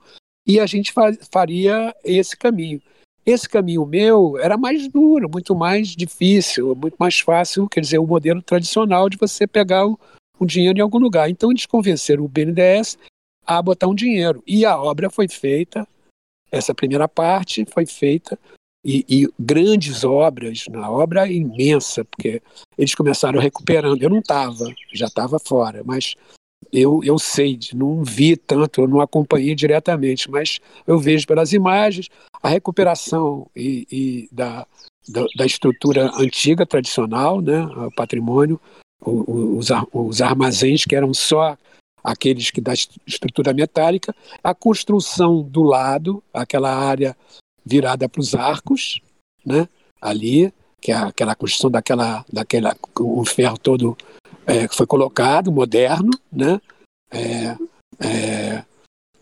e 0.47 0.59
a 0.59 0.67
gente 0.67 0.93
faria 1.31 1.95
esse 2.05 2.37
caminho. 2.37 2.81
Esse 3.25 3.49
caminho 3.49 3.85
meu 3.85 4.39
era 4.39 4.57
mais 4.57 4.89
duro, 4.89 5.29
muito 5.31 5.55
mais 5.55 5.89
difícil, 5.89 6.75
muito 6.75 6.97
mais 6.99 7.21
fácil, 7.21 7.69
quer 7.69 7.81
dizer, 7.81 7.99
o 7.99 8.07
modelo 8.07 8.43
tradicional 8.43 9.09
de 9.09 9.17
você 9.17 9.47
pegar 9.47 9.87
o, 9.87 9.99
o 10.39 10.47
dinheiro 10.47 10.79
em 10.79 10.83
algum 10.83 10.99
lugar. 10.99 11.29
Então 11.29 11.51
eles 11.51 11.67
convenceram 11.67 12.25
o 12.25 12.29
BNDES 12.29 12.99
a 13.47 13.61
botar 13.61 13.89
um 13.89 13.95
dinheiro. 13.95 14.43
E 14.47 14.65
a 14.65 14.81
obra 14.81 15.11
foi 15.11 15.29
feita, 15.29 15.87
essa 16.51 16.75
primeira 16.75 17.07
parte 17.07 17.67
foi 17.67 17.87
feita, 17.87 18.39
e, 18.85 19.05
e 19.09 19.29
grandes 19.39 20.05
obras, 20.05 20.65
na 20.71 20.91
obra 20.91 21.31
imensa, 21.31 22.05
porque 22.05 22.43
eles 22.79 22.95
começaram 22.95 23.39
recuperando. 23.39 24.03
Eu 24.03 24.11
não 24.11 24.21
estava, 24.21 24.65
já 24.93 25.07
estava 25.07 25.39
fora, 25.39 25.83
mas 25.85 26.15
eu, 26.73 27.01
eu 27.05 27.19
sei, 27.19 27.59
não 27.75 28.03
vi 28.05 28.37
tanto, 28.37 28.83
eu 28.83 28.89
não 28.89 29.01
acompanhei 29.01 29.55
diretamente, 29.55 30.31
mas 30.31 30.61
eu 30.87 30.99
vejo 30.99 31.27
pelas 31.27 31.53
imagens 31.53 32.09
a 32.43 32.49
recuperação 32.49 33.47
e, 33.55 33.87
e 33.91 34.29
da, 34.33 34.67
da, 35.09 35.25
da, 35.37 35.47
estrutura 35.47 36.11
antiga, 36.15 36.65
tradicional, 36.65 37.41
né, 37.41 37.65
o 37.65 37.91
patrimônio, 37.91 38.61
os, 39.01 39.69
os 39.93 40.23
armazéns 40.23 40.85
que 40.85 40.95
eram 40.95 41.13
só 41.13 41.57
aqueles 42.03 42.51
que 42.51 42.61
da 42.61 42.73
estrutura 43.07 43.53
metálica, 43.53 44.15
a 44.43 44.55
construção 44.55 45.43
do 45.43 45.63
lado, 45.63 46.23
aquela 46.33 46.75
área 46.75 47.17
virada 47.65 48.09
para 48.09 48.21
os 48.21 48.35
arcos, 48.35 49.01
né, 49.45 49.69
ali, 50.01 50.53
que 50.81 50.93
é 50.93 50.97
aquela 50.97 51.35
construção 51.35 51.71
daquela, 51.71 52.25
daquela 52.33 52.75
o 52.99 53.25
ferro 53.25 53.59
todo 53.59 53.97
é, 54.51 54.67
que 54.67 54.75
foi 54.75 54.87
colocado, 54.87 55.53
moderno, 55.53 56.11
né? 56.33 56.61
É, 57.11 57.57
é, 58.05 58.65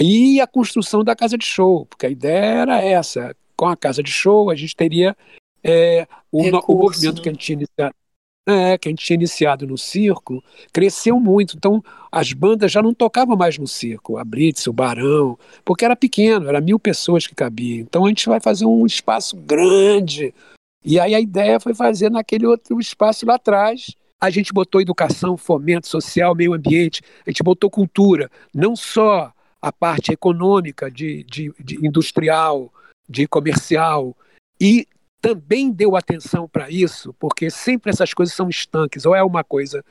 e 0.00 0.40
a 0.40 0.46
construção 0.46 1.04
da 1.04 1.14
casa 1.14 1.36
de 1.36 1.44
show, 1.44 1.84
porque 1.86 2.06
a 2.06 2.10
ideia 2.10 2.62
era 2.62 2.82
essa. 2.82 3.34
Com 3.56 3.66
a 3.66 3.76
casa 3.76 4.02
de 4.02 4.10
show, 4.10 4.50
a 4.50 4.54
gente 4.54 4.76
teria 4.76 5.16
é, 5.64 6.06
o, 6.30 6.42
Recurso, 6.42 6.72
o, 6.72 6.78
movimento 6.78 7.16
né? 7.16 7.22
que 7.22 7.28
a 7.28 7.32
gente 7.32 7.44
tinha 7.44 7.56
iniciado. 7.56 7.94
É, 8.48 8.78
que 8.78 8.88
a 8.88 8.90
gente 8.90 9.04
tinha 9.04 9.16
iniciado 9.16 9.66
no 9.66 9.76
circo, 9.76 10.42
cresceu 10.72 11.20
muito. 11.20 11.54
Então, 11.56 11.82
as 12.10 12.32
bandas 12.32 12.72
já 12.72 12.80
não 12.80 12.94
tocavam 12.94 13.36
mais 13.36 13.58
no 13.58 13.66
circo, 13.66 14.16
a 14.16 14.24
Blitz, 14.24 14.66
o 14.66 14.72
Barão, 14.72 15.38
porque 15.64 15.84
era 15.84 15.94
pequeno, 15.94 16.48
era 16.48 16.58
mil 16.58 16.78
pessoas 16.78 17.26
que 17.26 17.34
cabiam. 17.34 17.80
Então, 17.80 18.06
a 18.06 18.08
gente 18.08 18.26
vai 18.26 18.40
fazer 18.40 18.64
um 18.64 18.86
espaço 18.86 19.36
grande. 19.36 20.32
E 20.82 20.98
aí 20.98 21.14
a 21.14 21.20
ideia 21.20 21.60
foi 21.60 21.74
fazer 21.74 22.10
naquele 22.10 22.46
outro 22.46 22.80
espaço 22.80 23.26
lá 23.26 23.34
atrás, 23.34 23.94
a 24.20 24.30
gente 24.30 24.52
botou 24.52 24.80
educação, 24.80 25.36
fomento 25.36 25.86
social, 25.86 26.34
meio 26.34 26.54
ambiente, 26.54 27.02
a 27.26 27.30
gente 27.30 27.42
botou 27.42 27.70
cultura, 27.70 28.30
não 28.54 28.74
só 28.74 29.32
a 29.60 29.72
parte 29.72 30.12
econômica, 30.12 30.90
de, 30.90 31.24
de, 31.24 31.52
de 31.58 31.86
industrial, 31.86 32.72
de 33.08 33.26
comercial, 33.26 34.16
e 34.60 34.86
também 35.20 35.70
deu 35.72 35.96
atenção 35.96 36.48
para 36.48 36.70
isso, 36.70 37.14
porque 37.14 37.50
sempre 37.50 37.90
essas 37.90 38.12
coisas 38.14 38.34
são 38.34 38.48
estanques, 38.48 39.04
ou 39.04 39.14
é 39.14 39.22
uma 39.22 39.42
coisa 39.44 39.84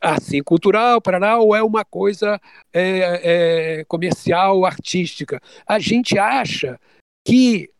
assim 0.00 0.42
cultural 0.42 1.00
para 1.00 1.18
lá, 1.18 1.38
ou 1.38 1.54
é 1.54 1.62
uma 1.62 1.84
coisa 1.84 2.40
é, 2.72 3.80
é, 3.80 3.84
comercial, 3.84 4.64
artística. 4.64 5.40
A 5.66 5.78
gente 5.78 6.18
acha 6.18 6.80
que 7.26 7.70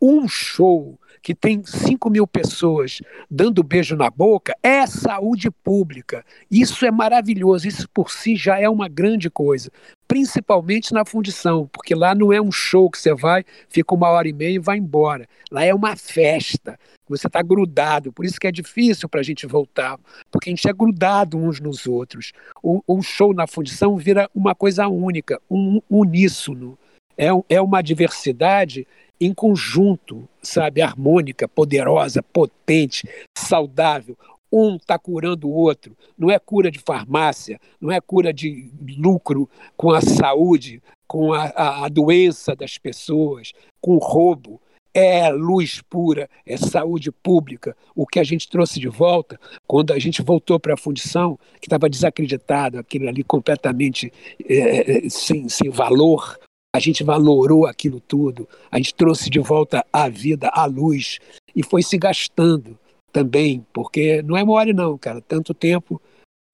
um 0.00 0.28
show 0.28 0.98
que 1.22 1.34
tem 1.34 1.62
5 1.64 2.08
mil 2.10 2.26
pessoas 2.26 3.00
dando 3.30 3.62
beijo 3.62 3.96
na 3.96 4.10
boca, 4.10 4.56
é 4.62 4.86
saúde 4.86 5.50
pública. 5.50 6.24
Isso 6.50 6.86
é 6.86 6.90
maravilhoso, 6.90 7.68
isso 7.68 7.88
por 7.90 8.10
si 8.10 8.36
já 8.36 8.58
é 8.58 8.68
uma 8.68 8.88
grande 8.88 9.28
coisa. 9.30 9.70
principalmente 10.06 10.94
na 10.94 11.04
fundição, 11.04 11.68
porque 11.70 11.94
lá 11.94 12.14
não 12.14 12.32
é 12.32 12.40
um 12.40 12.50
show 12.50 12.90
que 12.90 12.98
você 12.98 13.14
vai, 13.14 13.44
fica 13.68 13.94
uma 13.94 14.08
hora 14.08 14.26
e 14.26 14.32
meia 14.32 14.54
e 14.54 14.58
vai 14.58 14.78
embora. 14.78 15.28
Lá 15.50 15.62
é 15.62 15.74
uma 15.74 15.96
festa, 15.96 16.78
você 17.06 17.26
está 17.26 17.42
grudado, 17.42 18.10
por 18.10 18.24
isso 18.24 18.40
que 18.40 18.46
é 18.46 18.50
difícil 18.50 19.06
para 19.06 19.20
a 19.20 19.22
gente 19.22 19.46
voltar, 19.46 19.98
porque 20.30 20.48
a 20.48 20.52
gente 20.52 20.66
é 20.66 20.72
grudado 20.72 21.36
uns 21.36 21.60
nos 21.60 21.86
outros. 21.86 22.32
O, 22.62 22.82
o 22.86 23.02
show 23.02 23.34
na 23.34 23.46
fundição 23.46 23.98
vira 23.98 24.30
uma 24.34 24.54
coisa 24.54 24.88
única, 24.88 25.38
um 25.50 25.82
uníssono. 25.90 26.78
É, 27.18 27.28
é 27.48 27.60
uma 27.60 27.82
diversidade 27.82 28.86
em 29.20 29.34
conjunto, 29.34 30.28
sabe, 30.42 30.80
harmônica, 30.80 31.48
poderosa, 31.48 32.22
potente, 32.22 33.08
saudável 33.36 34.16
um 34.52 34.76
está 34.76 34.98
curando 34.98 35.48
o 35.48 35.52
outro. 35.52 35.96
Não 36.16 36.30
é 36.30 36.38
cura 36.38 36.70
de 36.70 36.78
farmácia, 36.78 37.60
não 37.80 37.92
é 37.92 38.00
cura 38.00 38.32
de 38.32 38.70
lucro 38.96 39.48
com 39.76 39.90
a 39.90 40.00
saúde, 40.00 40.82
com 41.06 41.32
a, 41.32 41.44
a, 41.54 41.84
a 41.84 41.88
doença 41.88 42.56
das 42.56 42.78
pessoas, 42.78 43.52
com 43.80 43.94
o 43.94 43.98
roubo. 43.98 44.60
É 44.94 45.28
luz 45.30 45.80
pura, 45.82 46.28
é 46.46 46.56
saúde 46.56 47.12
pública. 47.12 47.76
O 47.94 48.06
que 48.06 48.18
a 48.18 48.24
gente 48.24 48.48
trouxe 48.48 48.80
de 48.80 48.88
volta, 48.88 49.38
quando 49.66 49.92
a 49.92 49.98
gente 49.98 50.22
voltou 50.22 50.58
para 50.58 50.74
a 50.74 50.78
fundição, 50.78 51.38
que 51.60 51.66
estava 51.66 51.90
desacreditado, 51.90 52.78
aquilo 52.78 53.06
ali 53.08 53.22
completamente 53.22 54.12
é, 54.48 55.08
sem, 55.08 55.48
sem 55.48 55.70
valor, 55.70 56.38
a 56.78 56.80
gente 56.80 57.02
valorou 57.02 57.66
aquilo 57.66 58.00
tudo, 58.00 58.48
a 58.70 58.76
gente 58.76 58.94
trouxe 58.94 59.28
de 59.28 59.40
volta 59.40 59.84
a 59.92 60.08
vida, 60.08 60.48
a 60.52 60.64
luz, 60.64 61.18
e 61.54 61.60
foi 61.60 61.82
se 61.82 61.98
gastando 61.98 62.78
também, 63.12 63.66
porque 63.72 64.22
não 64.22 64.36
é 64.36 64.44
mole 64.44 64.72
não, 64.72 64.96
cara, 64.96 65.20
tanto 65.20 65.52
tempo 65.52 66.00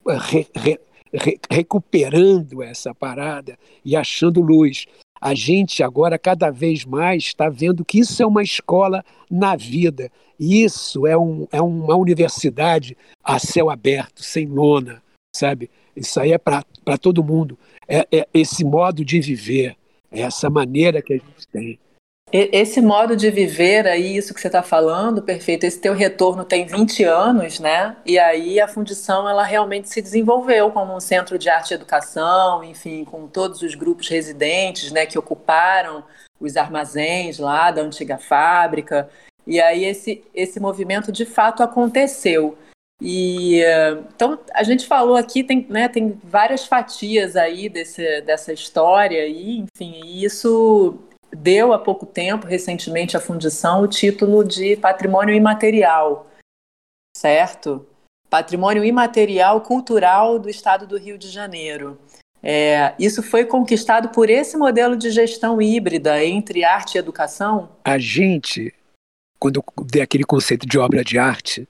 eh, 0.09 0.17
re, 0.19 0.47
re, 0.55 0.81
re, 1.13 1.39
recuperando 1.51 2.63
essa 2.63 2.95
parada 2.95 3.59
e 3.85 3.95
achando 3.95 4.41
luz. 4.41 4.87
A 5.21 5.35
gente 5.35 5.83
agora 5.83 6.19
cada 6.19 6.51
vez 6.51 6.87
mais 6.87 7.25
está 7.25 7.51
vendo 7.51 7.85
que 7.85 7.99
isso 7.99 8.23
é 8.23 8.27
uma 8.27 8.43
escola 8.43 9.05
na 9.31 9.55
vida. 9.57 10.11
Isso 10.41 11.07
é, 11.07 11.19
um, 11.19 11.47
é 11.53 11.61
uma 11.61 11.97
universidade 11.97 12.97
a 13.23 13.39
céu 13.39 13.69
aberto, 13.69 14.23
sem 14.23 14.47
lona, 14.47 15.03
sabe? 15.37 15.71
Isso 15.95 16.19
aí 16.19 16.33
é 16.33 16.39
para 16.39 16.65
todo 16.99 17.23
mundo. 17.23 17.59
É, 17.87 18.07
é 18.11 18.27
esse 18.33 18.65
modo 18.65 19.05
de 19.05 19.21
viver, 19.21 19.77
é 20.15 20.23
essa 20.23 20.49
maneira 20.49 21.03
que 21.03 21.15
a 21.15 21.17
gente 21.17 21.49
tem. 21.53 21.79
Esse 22.33 22.81
modo 22.81 23.17
de 23.17 23.31
viver 23.31 23.87
aí, 23.87 24.17
isso 24.17 24.35
que 24.35 24.41
você 24.41 24.49
está 24.49 24.61
falando, 24.61 25.23
perfeito, 25.23 25.65
esse 25.65 25.79
teu 25.79 25.95
retorno 25.95 26.45
tem 26.45 26.67
20 26.67 27.05
anos, 27.05 27.61
né? 27.61 27.97
E 28.05 28.19
aí 28.19 28.59
a 28.59 28.67
fundição, 28.67 29.29
ela 29.29 29.45
realmente 29.45 29.89
se 29.89 30.03
desenvolveu 30.03 30.71
como 30.73 30.97
um 30.97 30.99
centro 30.99 31.39
de 31.39 31.49
arte 31.49 31.71
e 31.71 31.75
educação, 31.75 32.65
enfim, 32.65 33.05
com 33.05 33.29
todos 33.29 33.63
os 33.63 33.77
grupos 33.77 34.09
residentes, 34.09 34.91
né, 34.91 35.07
que 35.07 35.17
ocuparam 35.17 36.03
os 36.41 36.57
armazéns 36.57 37.39
lá 37.39 37.71
da 37.71 37.83
antiga 37.83 38.19
fábrica. 38.19 39.09
E 39.47 39.61
aí 39.61 39.85
esse, 39.85 40.25
esse 40.35 40.59
movimento 40.59 41.13
de 41.13 41.25
fato 41.25 41.63
aconteceu. 41.63 42.59
E 43.01 43.61
então 44.15 44.39
a 44.53 44.63
gente 44.63 44.87
falou 44.87 45.17
aqui, 45.17 45.43
tem, 45.43 45.67
né, 45.69 45.89
tem 45.89 46.19
várias 46.23 46.67
fatias 46.67 47.37
aí 47.37 47.69
desse, 47.69 48.21
dessa 48.23 48.53
história, 48.53 49.27
e 49.27 49.59
enfim, 49.59 50.01
isso 50.05 50.99
deu 51.37 51.73
há 51.73 51.79
pouco 51.79 52.07
tempo, 52.07 52.47
recentemente, 52.47 53.17
à 53.17 53.21
fundição 53.21 53.83
o 53.83 53.89
título 53.89 54.45
de 54.45 54.77
patrimônio 54.77 55.35
imaterial, 55.35 56.31
certo? 57.17 57.85
Patrimônio 58.31 58.85
imaterial 58.85 59.61
cultural 59.61 60.39
do 60.39 60.49
estado 60.49 60.87
do 60.87 60.97
Rio 60.97 61.19
de 61.19 61.29
Janeiro. 61.29 61.99
É, 62.43 62.95
isso 62.99 63.23
foi 63.23 63.45
conquistado 63.45 64.11
por 64.11 64.29
esse 64.29 64.57
modelo 64.57 64.97
de 64.97 65.11
gestão 65.11 65.63
híbrida 65.63 66.23
entre 66.25 66.63
arte 66.63 66.95
e 66.95 66.99
educação? 66.99 67.71
A 67.85 67.99
gente, 67.99 68.73
quando 69.39 69.65
vê 69.91 70.03
aquele 70.03 70.25
conceito 70.25 70.67
de 70.67 70.79
obra 70.79 71.03
de 71.03 71.19
arte 71.19 71.67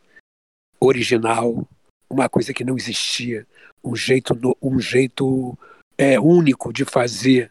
original, 0.87 1.67
uma 2.09 2.29
coisa 2.29 2.53
que 2.53 2.65
não 2.65 2.77
existia, 2.77 3.47
um 3.83 3.95
jeito, 3.95 4.39
um 4.63 4.79
jeito 4.79 5.57
é, 5.99 6.19
único 6.19 6.73
de 6.73 6.85
fazer, 6.85 7.51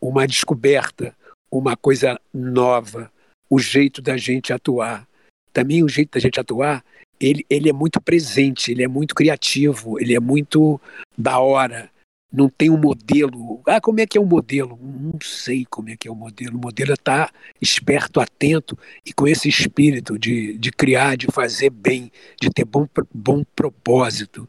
uma 0.00 0.26
descoberta, 0.26 1.14
uma 1.50 1.76
coisa 1.76 2.18
nova, 2.32 3.10
o 3.48 3.58
jeito 3.58 4.00
da 4.00 4.16
gente 4.16 4.52
atuar. 4.52 5.06
Também 5.52 5.82
o 5.82 5.88
jeito 5.88 6.12
da 6.12 6.20
gente 6.20 6.38
atuar, 6.38 6.84
ele, 7.18 7.44
ele 7.50 7.68
é 7.68 7.72
muito 7.72 8.00
presente, 8.00 8.70
ele 8.70 8.82
é 8.82 8.88
muito 8.88 9.14
criativo, 9.14 10.00
ele 10.00 10.14
é 10.14 10.20
muito 10.20 10.80
da 11.18 11.38
hora. 11.38 11.90
Não 12.32 12.48
tem 12.48 12.70
um 12.70 12.76
modelo. 12.76 13.60
Ah, 13.66 13.80
como 13.80 14.00
é 14.00 14.06
que 14.06 14.16
é 14.16 14.20
o 14.20 14.24
um 14.24 14.28
modelo? 14.28 14.78
Não 14.80 15.18
sei 15.20 15.64
como 15.68 15.90
é 15.90 15.96
que 15.96 16.06
é 16.06 16.10
o 16.10 16.14
um 16.14 16.16
modelo. 16.16 16.56
O 16.56 16.60
modelo 16.60 16.92
é 16.92 16.94
estar 16.94 17.26
tá 17.26 17.34
esperto, 17.60 18.20
atento 18.20 18.78
e 19.04 19.12
com 19.12 19.26
esse 19.26 19.48
espírito 19.48 20.18
de, 20.18 20.56
de 20.56 20.70
criar, 20.70 21.16
de 21.16 21.26
fazer 21.26 21.70
bem, 21.70 22.10
de 22.40 22.50
ter 22.50 22.64
bom, 22.64 22.86
bom 23.12 23.42
propósito. 23.56 24.48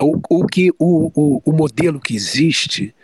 O, 0.00 0.20
o, 0.30 0.46
que, 0.46 0.70
o, 0.78 1.10
o, 1.14 1.42
o 1.44 1.52
modelo 1.52 2.00
que 2.00 2.14
existe 2.14 2.94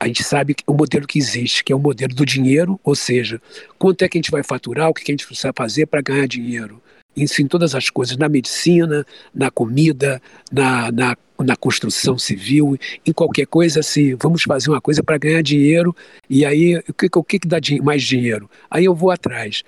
a 0.00 0.06
gente 0.06 0.24
sabe 0.24 0.56
o 0.66 0.72
modelo 0.72 1.06
que 1.06 1.18
existe, 1.18 1.62
que 1.62 1.70
é 1.70 1.76
o 1.76 1.78
modelo 1.78 2.14
do 2.14 2.24
dinheiro, 2.24 2.80
ou 2.82 2.94
seja, 2.94 3.40
quanto 3.78 4.02
é 4.02 4.08
que 4.08 4.16
a 4.16 4.20
gente 4.20 4.30
vai 4.30 4.42
faturar, 4.42 4.88
o 4.88 4.94
que 4.94 5.02
a 5.02 5.12
gente 5.12 5.26
precisa 5.26 5.52
fazer 5.54 5.84
para 5.84 6.00
ganhar 6.00 6.26
dinheiro. 6.26 6.82
Isso 7.14 7.42
em 7.42 7.46
todas 7.46 7.74
as 7.74 7.90
coisas, 7.90 8.16
na 8.16 8.26
medicina, 8.26 9.04
na 9.34 9.50
comida, 9.50 10.22
na, 10.50 10.90
na, 10.90 11.16
na 11.44 11.56
construção 11.56 12.18
civil, 12.18 12.76
em 13.06 13.12
qualquer 13.12 13.46
coisa 13.46 13.80
assim, 13.80 14.14
vamos 14.14 14.42
fazer 14.42 14.70
uma 14.70 14.80
coisa 14.80 15.02
para 15.02 15.18
ganhar 15.18 15.42
dinheiro, 15.42 15.94
e 16.28 16.44
aí 16.44 16.76
o 16.88 16.94
que, 16.94 17.08
o 17.14 17.24
que, 17.24 17.38
dá 17.46 17.58
mais 17.82 18.02
dinheiro? 18.02 18.50
Aí 18.70 18.84
eu 18.84 18.94
vou 18.94 19.10
atrás. 19.10 19.62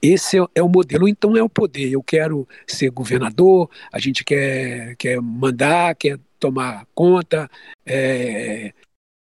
Esse 0.00 0.38
é, 0.38 0.44
é, 0.54 0.62
o 0.62 0.68
modelo, 0.68 1.08
então 1.08 1.36
é 1.36 1.42
o 1.42 1.48
poder. 1.48 1.90
Eu 1.90 2.02
quero 2.02 2.46
ser 2.66 2.90
governador, 2.90 3.68
a 3.90 3.98
gente 3.98 4.24
quer, 4.24 4.94
quer 4.96 5.20
mandar, 5.20 5.94
quer 5.96 6.18
tomar 6.38 6.86
conta, 6.94 7.50
é, 7.84 8.72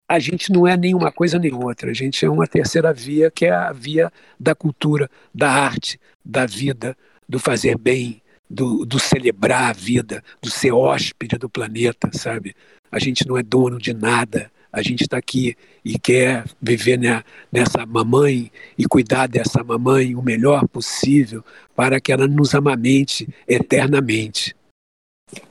a 0.08 0.20
gente 0.20 0.52
não 0.52 0.68
é 0.68 0.78
nenhuma 0.78 1.12
coisa 1.12 1.38
nem 1.38 1.54
outra, 1.54 1.92
a 1.92 1.94
gente 1.94 2.26
é 2.26 2.30
uma 2.30 2.48
terceira 2.48 2.94
via, 2.94 3.30
que 3.30 3.46
é 3.46 3.52
a 3.52 3.72
via 3.72 4.12
da 4.40 4.56
cultura, 4.56 5.10
da 5.34 5.52
arte, 5.52 6.00
da 6.24 6.46
vida, 6.46 6.96
do 7.28 7.40
fazer 7.40 7.78
bem, 7.78 8.23
do, 8.54 8.86
do 8.86 9.00
celebrar 9.00 9.70
a 9.70 9.74
vida, 9.74 10.24
do 10.42 10.50
ser 10.50 10.72
hóspede 10.72 11.38
do 11.38 11.50
planeta, 11.50 12.10
sabe? 12.14 12.56
A 12.92 13.00
gente 13.00 13.28
não 13.28 13.38
é 13.38 13.44
dono 13.44 13.80
de 13.80 13.94
nada, 13.94 14.52
a 14.72 14.82
gente 14.82 15.02
está 15.02 15.18
aqui 15.18 15.56
e 15.84 15.98
quer 15.98 16.46
viver 16.62 16.98
né, 16.98 17.24
nessa 17.52 17.86
mamãe 17.86 18.52
e 18.78 18.86
cuidar 18.86 19.28
dessa 19.28 19.64
mamãe 19.64 20.16
o 20.16 20.22
melhor 20.22 20.68
possível 20.68 21.44
para 21.76 22.00
que 22.00 22.12
ela 22.12 22.28
nos 22.28 22.54
amamente 22.54 23.28
eternamente. 23.48 24.56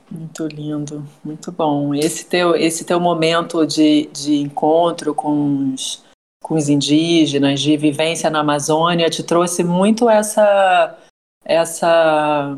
Muito 0.09 0.47
lindo, 0.47 1.05
muito 1.23 1.51
bom. 1.51 1.93
Esse 1.93 2.25
teu, 2.25 2.55
esse 2.55 2.85
teu 2.85 2.99
momento 2.99 3.65
de, 3.65 4.09
de 4.13 4.35
encontro 4.35 5.13
com 5.13 5.73
os, 5.73 6.03
com 6.41 6.55
os 6.55 6.69
indígenas, 6.69 7.59
de 7.59 7.75
vivência 7.75 8.29
na 8.29 8.39
Amazônia, 8.39 9.09
te 9.09 9.23
trouxe 9.23 9.63
muito 9.63 10.09
essa, 10.09 10.97
essa, 11.43 12.57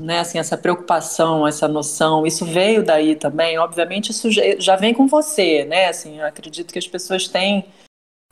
né, 0.00 0.20
assim, 0.20 0.38
essa 0.38 0.56
preocupação, 0.56 1.46
essa 1.46 1.68
noção. 1.68 2.26
Isso 2.26 2.44
veio 2.46 2.82
daí 2.82 3.14
também. 3.14 3.58
Obviamente, 3.58 4.10
isso 4.10 4.30
já 4.30 4.74
vem 4.74 4.94
com 4.94 5.06
você, 5.06 5.64
né? 5.66 5.88
Assim, 5.88 6.20
acredito 6.20 6.72
que 6.72 6.78
as 6.78 6.88
pessoas 6.88 7.28
têm 7.28 7.66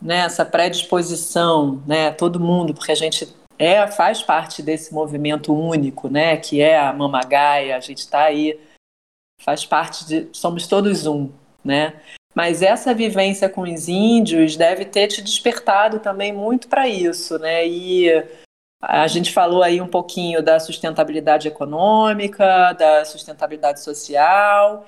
né, 0.02 0.20
essa 0.20 0.46
predisposição, 0.46 1.82
né? 1.86 2.10
Todo 2.10 2.40
mundo, 2.40 2.72
porque 2.72 2.92
a 2.92 2.96
gente 2.96 3.28
é 3.58 3.86
faz 3.86 4.22
parte 4.22 4.62
desse 4.62 4.94
movimento 4.94 5.52
único, 5.54 6.08
né? 6.08 6.38
Que 6.38 6.62
é 6.62 6.78
a 6.78 6.92
Mamagaia. 6.92 7.76
A 7.76 7.80
gente 7.80 7.98
está 7.98 8.24
aí, 8.24 8.58
faz 9.42 9.66
parte 9.66 10.06
de, 10.06 10.28
somos 10.32 10.66
todos 10.66 11.06
um, 11.06 11.30
né? 11.62 12.00
Mas 12.34 12.62
essa 12.62 12.94
vivência 12.94 13.48
com 13.48 13.62
os 13.62 13.88
índios 13.88 14.56
deve 14.56 14.84
ter 14.84 15.08
te 15.08 15.20
despertado 15.20 15.98
também 15.98 16.32
muito 16.32 16.68
para 16.68 16.88
isso, 16.88 17.38
né? 17.38 17.66
E 17.66 18.08
a 18.80 19.06
gente 19.06 19.32
falou 19.32 19.62
aí 19.62 19.80
um 19.80 19.88
pouquinho 19.88 20.42
da 20.42 20.60
sustentabilidade 20.60 21.48
econômica, 21.48 22.72
da 22.74 23.04
sustentabilidade 23.04 23.80
social 23.80 24.86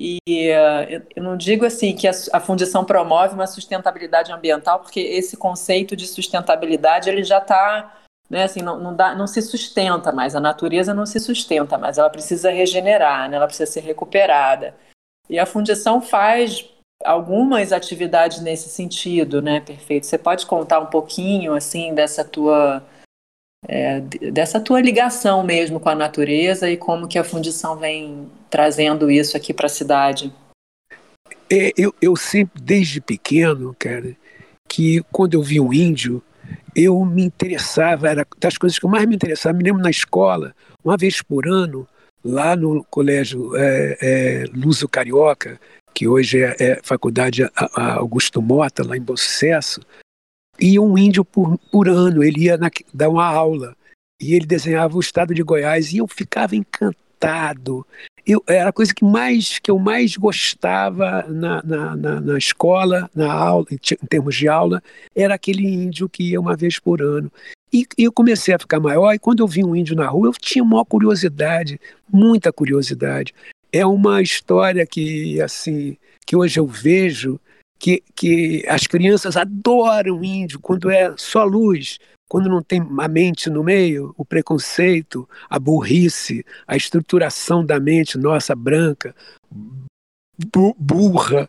e 0.00 0.18
uh, 0.52 1.04
eu 1.16 1.22
não 1.22 1.36
digo 1.36 1.64
assim 1.64 1.94
que 1.94 2.06
a, 2.06 2.12
a, 2.32 2.38
fundição 2.38 2.84
promove 2.84 3.34
uma 3.34 3.48
sustentabilidade 3.48 4.30
ambiental, 4.30 4.78
porque 4.78 5.00
esse 5.00 5.36
conceito 5.36 5.96
de 5.96 6.06
sustentabilidade 6.06 7.10
ele 7.10 7.24
já 7.24 7.38
está 7.38 7.98
né, 8.30 8.44
assim, 8.44 8.60
não, 8.60 8.78
não, 8.78 8.94
dá, 8.94 9.14
não 9.14 9.26
se 9.26 9.40
sustenta 9.42 10.12
mais, 10.12 10.36
a 10.36 10.40
natureza 10.40 10.92
não 10.94 11.06
se 11.06 11.18
sustenta 11.18 11.78
mais, 11.78 11.98
ela 11.98 12.10
precisa 12.10 12.50
regenerar, 12.50 13.28
né, 13.28 13.36
ela 13.36 13.46
precisa 13.46 13.70
ser 13.70 13.80
recuperada. 13.80 14.74
E 15.28 15.38
a 15.38 15.46
fundição 15.46 16.00
faz 16.00 16.68
algumas 17.04 17.72
atividades 17.72 18.40
nesse 18.40 18.68
sentido, 18.68 19.40
né, 19.40 19.60
perfeito. 19.60 20.06
Você 20.06 20.18
pode 20.18 20.46
contar 20.46 20.78
um 20.78 20.86
pouquinho, 20.86 21.54
assim, 21.54 21.94
dessa 21.94 22.24
tua, 22.24 22.84
é, 23.66 24.00
dessa 24.32 24.60
tua 24.60 24.80
ligação 24.80 25.42
mesmo 25.42 25.80
com 25.80 25.88
a 25.88 25.94
natureza 25.94 26.70
e 26.70 26.76
como 26.76 27.08
que 27.08 27.18
a 27.18 27.24
fundição 27.24 27.76
vem 27.76 28.28
trazendo 28.48 29.10
isso 29.10 29.36
aqui 29.36 29.52
para 29.52 29.66
a 29.66 29.70
cidade? 29.70 30.32
É, 31.50 31.72
eu, 31.76 31.94
eu 32.00 32.14
sempre, 32.14 32.60
desde 32.60 33.00
pequeno, 33.00 33.74
cara, 33.78 34.14
que 34.68 35.02
quando 35.10 35.34
eu 35.34 35.42
vi 35.42 35.58
um 35.58 35.72
índio, 35.72 36.22
eu 36.76 37.04
me 37.04 37.24
interessava, 37.24 38.08
era 38.08 38.26
das 38.38 38.56
coisas 38.58 38.78
que 38.78 38.84
eu 38.84 38.90
mais 38.90 39.06
me 39.06 39.16
interessava. 39.16 39.56
Me 39.56 39.64
lembro 39.64 39.82
na 39.82 39.90
escola, 39.90 40.54
uma 40.84 40.96
vez 40.96 41.22
por 41.22 41.48
ano, 41.48 41.88
lá 42.24 42.54
no 42.54 42.84
colégio 42.84 43.56
é, 43.56 43.98
é, 44.00 44.44
Luso 44.54 44.88
Carioca, 44.88 45.58
que 45.94 46.06
hoje 46.06 46.42
é, 46.42 46.54
é 46.58 46.80
Faculdade 46.82 47.48
Augusto 47.74 48.40
Mota, 48.42 48.86
lá 48.86 48.96
em 48.96 49.02
Bossesso, 49.02 49.80
ia 50.60 50.80
um 50.80 50.96
índio 50.96 51.24
por, 51.24 51.58
por 51.70 51.88
ano, 51.88 52.22
ele 52.22 52.44
ia 52.44 52.56
na, 52.56 52.70
dar 52.92 53.08
uma 53.08 53.26
aula 53.26 53.76
e 54.20 54.34
ele 54.34 54.46
desenhava 54.46 54.96
o 54.96 55.00
estado 55.00 55.34
de 55.34 55.42
Goiás 55.42 55.92
e 55.92 55.98
eu 55.98 56.06
ficava 56.06 56.56
encantado. 56.56 57.86
Eu, 58.26 58.42
era 58.46 58.68
a 58.68 58.72
coisa 58.72 58.94
que 58.94 59.04
mais 59.04 59.58
que 59.58 59.70
eu 59.70 59.78
mais 59.78 60.16
gostava 60.16 61.24
na, 61.28 61.62
na, 61.62 61.96
na, 61.96 62.20
na 62.20 62.38
escola, 62.38 63.08
na 63.14 63.32
aula, 63.32 63.66
em, 63.70 63.76
em 63.76 64.06
termos 64.06 64.36
de 64.36 64.48
aula, 64.48 64.82
era 65.14 65.34
aquele 65.34 65.66
índio 65.66 66.08
que 66.08 66.30
ia 66.30 66.40
uma 66.40 66.56
vez 66.56 66.78
por 66.78 67.00
ano. 67.00 67.32
E, 67.72 67.86
e, 67.96 68.04
eu 68.04 68.12
comecei 68.12 68.54
a 68.54 68.58
ficar 68.58 68.80
maior, 68.80 69.12
e 69.12 69.18
quando 69.18 69.40
eu 69.40 69.46
vi 69.46 69.64
um 69.64 69.76
índio 69.76 69.94
na 69.94 70.06
rua, 70.06 70.28
eu 70.28 70.32
tinha 70.32 70.64
maior 70.64 70.84
curiosidade, 70.84 71.80
muita 72.10 72.52
curiosidade. 72.52 73.34
É 73.72 73.84
uma 73.84 74.22
história 74.22 74.86
que, 74.86 75.40
assim, 75.40 75.96
que 76.26 76.34
hoje 76.34 76.58
eu 76.58 76.66
vejo 76.66 77.38
que, 77.78 78.02
que 78.14 78.64
as 78.68 78.86
crianças 78.86 79.36
adoram 79.36 80.24
índio 80.24 80.58
quando 80.60 80.90
é 80.90 81.14
só 81.16 81.44
luz, 81.44 81.98
quando 82.28 82.48
não 82.48 82.62
tem 82.62 82.80
a 82.98 83.08
mente 83.08 83.48
no 83.48 83.64
meio, 83.64 84.14
o 84.16 84.24
preconceito, 84.24 85.28
a 85.48 85.58
burrice, 85.58 86.44
a 86.66 86.76
estruturação 86.76 87.64
da 87.64 87.80
mente 87.80 88.18
nossa 88.18 88.54
branca, 88.54 89.14
bu 90.52 90.74
burra, 90.78 91.48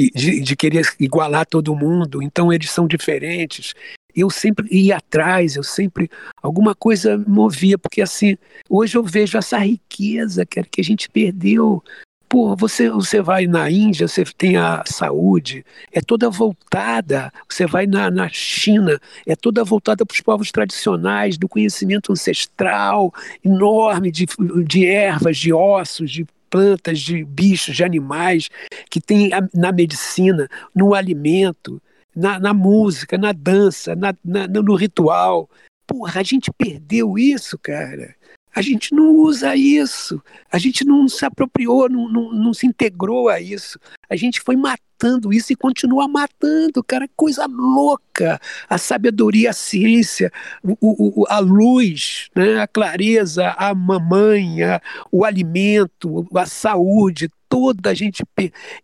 de, 0.00 0.40
de, 0.40 0.54
querer 0.54 0.86
igualar 1.00 1.44
todo 1.44 1.74
mundo, 1.74 2.22
então 2.22 2.52
eles 2.52 2.70
são 2.70 2.86
diferentes. 2.86 3.74
Eu 4.14 4.30
sempre 4.30 4.68
ia 4.70 4.96
atrás, 4.96 5.56
eu 5.56 5.62
sempre. 5.62 6.08
Alguma 6.40 6.74
coisa 6.74 7.18
movia, 7.18 7.76
porque 7.76 8.00
assim, 8.00 8.36
hoje 8.68 8.96
eu 8.96 9.02
vejo 9.02 9.36
essa 9.36 9.58
riqueza 9.58 10.46
que, 10.46 10.62
que 10.62 10.80
a 10.80 10.84
gente 10.84 11.08
perdeu 11.08 11.82
Pô, 12.28 12.54
você, 12.54 12.90
você 12.90 13.22
vai 13.22 13.46
na 13.46 13.70
Índia, 13.70 14.06
você 14.06 14.22
tem 14.22 14.56
a 14.58 14.84
saúde, 14.86 15.64
é 15.90 16.00
toda 16.00 16.28
voltada. 16.28 17.32
Você 17.48 17.66
vai 17.66 17.86
na, 17.86 18.10
na 18.10 18.28
China, 18.28 19.00
é 19.26 19.34
toda 19.34 19.64
voltada 19.64 20.04
para 20.04 20.14
os 20.14 20.20
povos 20.20 20.52
tradicionais, 20.52 21.38
do 21.38 21.48
conhecimento 21.48 22.12
ancestral 22.12 23.14
enorme 23.42 24.10
de, 24.10 24.26
de 24.66 24.86
ervas, 24.86 25.38
de 25.38 25.54
ossos, 25.54 26.10
de 26.10 26.26
plantas, 26.50 27.00
de 27.00 27.24
bichos, 27.24 27.76
de 27.76 27.84
animais, 27.84 28.50
que 28.90 29.00
tem 29.00 29.30
na 29.54 29.72
medicina, 29.72 30.48
no 30.74 30.94
alimento, 30.94 31.80
na, 32.14 32.38
na 32.38 32.52
música, 32.52 33.16
na 33.16 33.32
dança, 33.32 33.94
na, 33.96 34.14
na, 34.22 34.46
no 34.46 34.74
ritual. 34.74 35.48
Porra, 35.86 36.20
a 36.20 36.22
gente 36.22 36.50
perdeu 36.52 37.18
isso, 37.18 37.58
cara. 37.58 38.14
A 38.58 38.60
gente 38.60 38.92
não 38.92 39.14
usa 39.14 39.54
isso, 39.54 40.20
a 40.50 40.58
gente 40.58 40.84
não 40.84 41.06
se 41.06 41.24
apropriou, 41.24 41.88
não, 41.88 42.08
não, 42.08 42.32
não 42.32 42.52
se 42.52 42.66
integrou 42.66 43.28
a 43.28 43.40
isso. 43.40 43.78
A 44.10 44.16
gente 44.16 44.40
foi 44.40 44.56
matando 44.56 45.32
isso 45.32 45.52
e 45.52 45.56
continua 45.56 46.08
matando, 46.08 46.82
cara, 46.82 47.08
coisa 47.14 47.46
louca. 47.46 48.40
A 48.68 48.76
sabedoria, 48.76 49.50
a 49.50 49.52
ciência, 49.52 50.32
o, 50.64 51.22
o, 51.22 51.24
a 51.28 51.38
luz, 51.38 52.30
né? 52.34 52.60
a 52.60 52.66
clareza, 52.66 53.54
a 53.56 53.72
mamãe, 53.72 54.64
a, 54.64 54.82
o 55.12 55.24
alimento, 55.24 56.26
a 56.34 56.44
saúde, 56.44 57.30
toda 57.48 57.90
a 57.90 57.94
gente. 57.94 58.24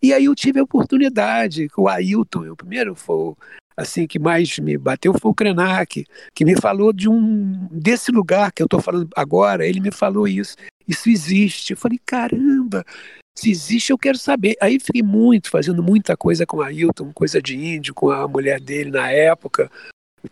E 0.01 0.13
aí 0.13 0.27
eu 0.27 0.37
tive 0.37 0.61
a 0.61 0.63
oportunidade, 0.63 1.67
o 1.77 1.89
Ailton, 1.89 2.49
o 2.49 2.55
primeiro 2.55 2.95
foi 2.95 3.35
assim 3.77 4.07
que 4.07 4.19
mais 4.19 4.59
me 4.59 4.77
bateu 4.79 5.15
foi 5.19 5.31
o 5.31 5.35
Krenak, 5.35 6.05
que 6.35 6.45
me 6.45 6.55
falou 6.61 6.93
de 6.93 7.09
um 7.09 7.69
desse 7.71 8.11
lugar 8.11 8.53
que 8.53 8.63
eu 8.63 8.67
estou 8.67 8.81
falando 8.81 9.09
agora. 9.17 9.67
Ele 9.67 9.81
me 9.81 9.91
falou 9.91 10.27
isso. 10.29 10.57
Isso 10.87 11.09
existe. 11.09 11.73
Eu 11.73 11.77
falei, 11.77 11.99
caramba, 12.05 12.85
se 13.37 13.51
existe, 13.51 13.91
eu 13.91 13.99
quero 13.99 14.17
saber. 14.17 14.57
Aí 14.61 14.79
fiquei 14.79 15.03
muito, 15.03 15.51
fazendo 15.51 15.83
muita 15.83 16.17
coisa 16.17 16.47
com 16.47 16.61
a 16.61 16.67
Ailton, 16.67 17.13
coisa 17.13 17.43
de 17.43 17.57
índio, 17.57 17.95
com 17.95 18.11
a 18.11 18.29
mulher 18.29 18.61
dele 18.61 18.91
na 18.91 19.11
época, 19.11 19.71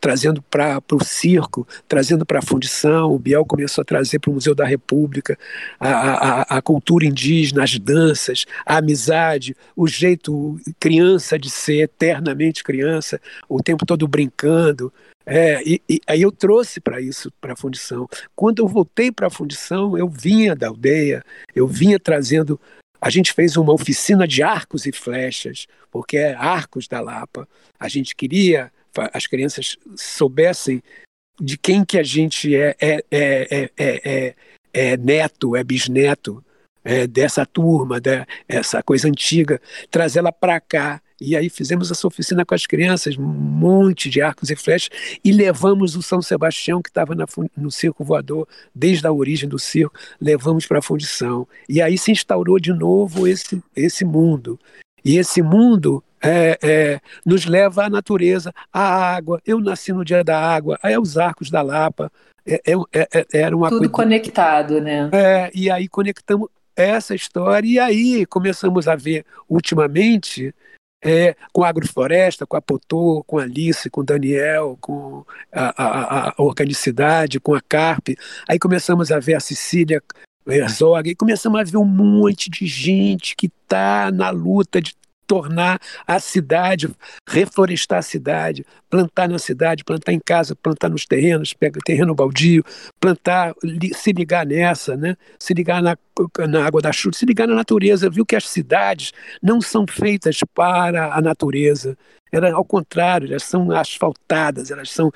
trazendo 0.00 0.42
para 0.42 0.82
o 0.92 1.04
circo, 1.04 1.66
trazendo 1.88 2.24
para 2.24 2.38
a 2.38 2.42
fundição. 2.42 3.12
O 3.12 3.18
Biel 3.18 3.44
começou 3.44 3.82
a 3.82 3.84
trazer 3.84 4.18
para 4.18 4.30
o 4.30 4.34
Museu 4.34 4.54
da 4.54 4.64
República 4.64 5.38
a, 5.78 5.88
a, 5.88 6.42
a, 6.58 6.62
cultura 6.62 7.04
indígena, 7.04 7.62
as 7.62 7.78
danças, 7.78 8.44
a 8.64 8.78
amizade, 8.78 9.56
o 9.76 9.86
jeito 9.86 10.58
criança 10.80 11.38
de 11.38 11.50
ser, 11.50 11.82
eternamente 11.82 12.64
criança, 12.64 13.20
o 13.48 13.62
tempo 13.62 13.84
todo 13.84 14.06
brincando. 14.08 14.92
É, 15.24 15.62
e, 15.64 15.80
e 15.88 16.00
aí 16.06 16.22
eu 16.22 16.32
trouxe 16.32 16.80
para 16.80 17.00
isso, 17.00 17.32
para 17.40 17.52
a 17.52 17.56
fundição. 17.56 18.08
Quando 18.34 18.60
eu 18.60 18.68
voltei 18.68 19.12
para 19.12 19.28
a 19.28 19.30
fundição, 19.30 19.96
eu 19.96 20.08
vinha 20.08 20.56
da 20.56 20.68
aldeia, 20.68 21.24
eu 21.54 21.66
vinha 21.66 21.98
trazendo. 21.98 22.60
A 23.00 23.10
gente 23.10 23.32
fez 23.32 23.56
uma 23.56 23.72
oficina 23.72 24.26
de 24.26 24.42
arcos 24.42 24.86
e 24.86 24.92
flechas, 24.92 25.66
porque 25.90 26.16
é 26.16 26.34
arcos 26.34 26.88
da 26.88 27.00
Lapa. 27.00 27.48
A 27.78 27.88
gente 27.88 28.14
queria 28.14 28.70
as 29.12 29.26
crianças 29.26 29.76
soubessem 29.96 30.82
de 31.40 31.56
quem 31.56 31.84
que 31.84 31.98
a 31.98 32.02
gente 32.02 32.54
é, 32.54 32.76
é, 32.80 33.04
é, 33.10 33.70
é, 33.76 34.34
é 34.72 34.96
neto, 34.96 35.56
é 35.56 35.64
bisneto 35.64 36.44
é, 36.84 37.06
dessa 37.06 37.46
turma, 37.46 38.00
dessa 38.00 38.82
coisa 38.82 39.08
antiga, 39.08 39.60
trazê-la 39.90 40.32
para 40.32 40.60
cá. 40.60 41.00
E 41.20 41.36
aí 41.36 41.48
fizemos 41.48 41.90
essa 41.90 42.06
oficina 42.06 42.44
com 42.44 42.54
as 42.54 42.66
crianças, 42.66 43.16
um 43.16 43.22
monte 43.22 44.10
de 44.10 44.20
arcos 44.20 44.50
e 44.50 44.56
flechas, 44.56 44.90
e 45.24 45.30
levamos 45.30 45.94
o 45.94 46.02
São 46.02 46.20
Sebastião, 46.20 46.82
que 46.82 46.90
estava 46.90 47.14
no 47.56 47.70
circo 47.70 48.04
voador, 48.04 48.48
desde 48.74 49.06
a 49.06 49.12
origem 49.12 49.48
do 49.48 49.58
circo, 49.58 49.94
levamos 50.20 50.66
para 50.66 50.80
a 50.80 50.82
fundição. 50.82 51.46
E 51.68 51.80
aí 51.80 51.96
se 51.96 52.10
instaurou 52.10 52.58
de 52.58 52.72
novo 52.72 53.28
esse, 53.28 53.62
esse 53.76 54.04
mundo. 54.04 54.58
E 55.04 55.16
esse 55.16 55.42
mundo 55.42 56.02
é, 56.22 56.58
é, 56.62 57.00
nos 57.26 57.46
leva 57.46 57.84
à 57.84 57.90
natureza, 57.90 58.54
à 58.72 59.14
água. 59.14 59.40
Eu 59.44 59.60
nasci 59.60 59.92
no 59.92 60.04
dia 60.04 60.22
da 60.22 60.38
água, 60.38 60.78
aí 60.82 60.94
é 60.94 61.00
os 61.00 61.18
arcos 61.18 61.50
da 61.50 61.60
Lapa. 61.62 62.10
É, 62.46 62.60
é, 62.66 63.08
é, 63.12 63.26
era 63.34 63.56
uma 63.56 63.68
Tudo 63.68 63.90
coisa... 63.90 63.92
conectado, 63.92 64.80
né? 64.80 65.10
e 65.54 65.70
aí 65.70 65.88
conectamos 65.88 66.48
essa 66.74 67.14
história, 67.14 67.68
e 67.68 67.78
aí 67.78 68.26
começamos 68.26 68.88
a 68.88 68.96
ver 68.96 69.24
ultimamente. 69.48 70.54
É, 71.04 71.34
com 71.52 71.64
a 71.64 71.68
agrofloresta, 71.68 72.46
com 72.46 72.56
a 72.56 72.62
Potô, 72.62 73.24
com 73.26 73.36
a 73.36 73.42
Alice, 73.42 73.90
com 73.90 74.02
o 74.02 74.04
Daniel, 74.04 74.78
com 74.80 75.24
a, 75.52 75.82
a, 75.82 76.28
a, 76.28 76.34
organicidade, 76.38 77.40
com 77.40 77.56
a 77.56 77.60
Carpe. 77.60 78.16
Aí 78.48 78.56
começamos 78.56 79.10
a 79.10 79.18
ver 79.18 79.34
a 79.34 79.40
Cecília 79.40 80.00
Herzog, 80.46 81.10
e 81.10 81.14
começamos 81.16 81.60
a 81.60 81.64
ver 81.64 81.76
um 81.76 81.84
monte 81.84 82.50
de 82.50 82.66
gente 82.66 83.34
que 83.36 83.46
está 83.46 84.10
na 84.12 84.30
luta 84.30 84.80
de 84.80 84.94
tornar 85.26 85.80
a 86.06 86.20
cidade, 86.20 86.88
reflorestar 87.28 87.98
a 87.98 88.02
cidade, 88.02 88.64
plantar 88.90 89.28
na 89.28 89.38
cidade, 89.38 89.84
plantar 89.84 90.12
em 90.12 90.20
casa, 90.20 90.54
plantar 90.54 90.88
nos 90.88 91.06
terrenos, 91.06 91.52
pega 91.54 91.80
terreno 91.84 92.14
baldio, 92.14 92.64
plantar, 93.00 93.54
se 93.94 94.12
ligar 94.12 94.46
nessa, 94.46 94.96
né? 94.96 95.16
se 95.38 95.54
ligar 95.54 95.82
na, 95.82 95.96
na 96.48 96.66
água 96.66 96.82
da 96.82 96.92
chuva, 96.92 97.16
se 97.16 97.24
ligar 97.24 97.48
na 97.48 97.54
natureza, 97.54 98.10
viu 98.10 98.26
que 98.26 98.36
as 98.36 98.48
cidades 98.48 99.12
não 99.42 99.60
são 99.60 99.86
feitas 99.88 100.38
para 100.54 101.14
a 101.14 101.20
natureza, 101.20 101.96
elas, 102.30 102.52
ao 102.52 102.64
contrário, 102.64 103.28
elas 103.28 103.42
são 103.42 103.70
asfaltadas, 103.70 104.70
elas 104.70 104.90
são 104.90 105.10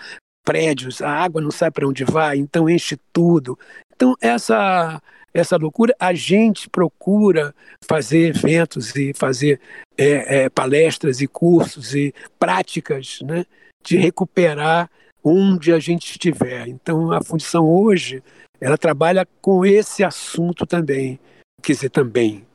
prédios, 0.44 1.02
a 1.02 1.10
água 1.10 1.40
não 1.40 1.51
sabe 1.51 1.74
para 1.74 1.89
onde 1.89 2.05
vai, 2.05 2.36
então 2.39 2.70
enche 2.70 2.97
tudo. 3.12 3.59
Então, 3.94 4.14
essa 4.20 5.01
essa 5.38 5.56
loucura, 5.56 5.94
a 6.00 6.14
gente 6.14 6.68
procura 6.68 7.54
fazer 7.86 8.28
eventos 8.28 8.96
e 8.96 9.12
fazer 9.12 9.60
é, 9.96 10.44
é, 10.44 10.48
palestras 10.48 11.20
e 11.20 11.26
cursos 11.26 11.94
e 11.94 12.14
práticas 12.38 13.20
né, 13.22 13.44
de 13.84 13.98
recuperar 13.98 14.90
onde 15.22 15.72
a 15.72 15.78
gente 15.78 16.10
estiver. 16.10 16.66
Então, 16.68 17.12
a 17.12 17.22
fundição 17.22 17.68
hoje, 17.68 18.22
ela 18.60 18.78
trabalha 18.78 19.28
com 19.42 19.64
esse 19.66 20.02
assunto 20.02 20.64
também, 20.64 21.18
quer 21.62 21.72
dizer, 21.72 21.90
também, 21.90 22.46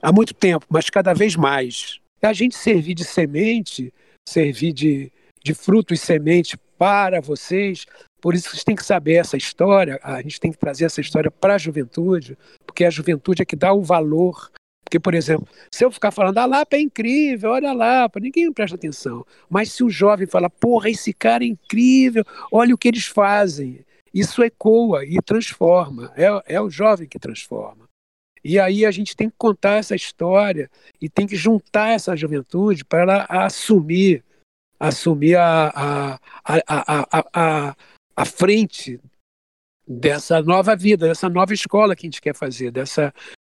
há 0.00 0.12
muito 0.12 0.32
tempo, 0.32 0.64
mas 0.68 0.88
cada 0.88 1.12
vez 1.12 1.34
mais. 1.34 1.98
A 2.22 2.32
gente 2.32 2.56
servir 2.56 2.94
de 2.94 3.04
semente, 3.04 3.92
servir 4.28 4.72
de, 4.72 5.12
de 5.42 5.54
fruto 5.54 5.92
e 5.92 5.98
semente 5.98 6.56
para 6.78 7.20
vocês, 7.20 7.84
por 8.20 8.34
isso 8.34 8.50
vocês 8.50 8.64
têm 8.64 8.76
que 8.76 8.84
saber 8.84 9.14
essa 9.14 9.36
história, 9.36 9.98
a 10.02 10.22
gente 10.22 10.40
tem 10.40 10.52
que 10.52 10.58
trazer 10.58 10.84
essa 10.84 11.00
história 11.00 11.30
para 11.30 11.54
a 11.54 11.58
juventude, 11.58 12.38
porque 12.66 12.84
a 12.84 12.90
juventude 12.90 13.42
é 13.42 13.44
que 13.44 13.56
dá 13.56 13.72
o 13.72 13.82
valor. 13.82 14.50
Porque, 14.84 14.98
por 14.98 15.12
exemplo, 15.12 15.46
se 15.70 15.84
eu 15.84 15.90
ficar 15.90 16.10
falando, 16.10 16.38
a 16.38 16.46
Lapa 16.46 16.76
é 16.76 16.80
incrível, 16.80 17.50
olha 17.50 17.68
a 17.68 17.74
Lapa, 17.74 18.18
ninguém 18.18 18.50
presta 18.50 18.74
atenção. 18.74 19.26
Mas 19.50 19.70
se 19.70 19.84
o 19.84 19.90
jovem 19.90 20.26
fala, 20.26 20.48
porra, 20.48 20.88
esse 20.88 21.12
cara 21.12 21.44
é 21.44 21.48
incrível, 21.48 22.24
olha 22.50 22.74
o 22.74 22.78
que 22.78 22.88
eles 22.88 23.04
fazem, 23.04 23.84
isso 24.14 24.42
ecoa 24.42 25.04
e 25.04 25.20
transforma. 25.20 26.10
É, 26.16 26.54
é 26.54 26.60
o 26.60 26.70
jovem 26.70 27.06
que 27.06 27.18
transforma. 27.18 27.86
E 28.42 28.58
aí 28.58 28.86
a 28.86 28.90
gente 28.90 29.14
tem 29.14 29.28
que 29.28 29.36
contar 29.36 29.74
essa 29.74 29.94
história 29.94 30.70
e 31.00 31.08
tem 31.08 31.26
que 31.26 31.36
juntar 31.36 31.90
essa 31.90 32.16
juventude 32.16 32.84
para 32.84 33.00
ela 33.02 33.26
assumir, 33.28 34.24
assumir 34.78 35.36
a, 35.36 35.68
a, 35.74 36.18
a, 36.44 37.22
a, 37.32 37.76
a, 38.16 38.24
frente 38.24 39.00
dessa 39.86 40.42
nova 40.42 40.76
vida, 40.76 41.08
dessa 41.08 41.28
nova 41.28 41.52
escola 41.52 41.96
que 41.96 42.06
a 42.06 42.08
gente 42.08 42.20
quer 42.20 42.34
fazer, 42.34 42.70
dessa, 42.70 43.12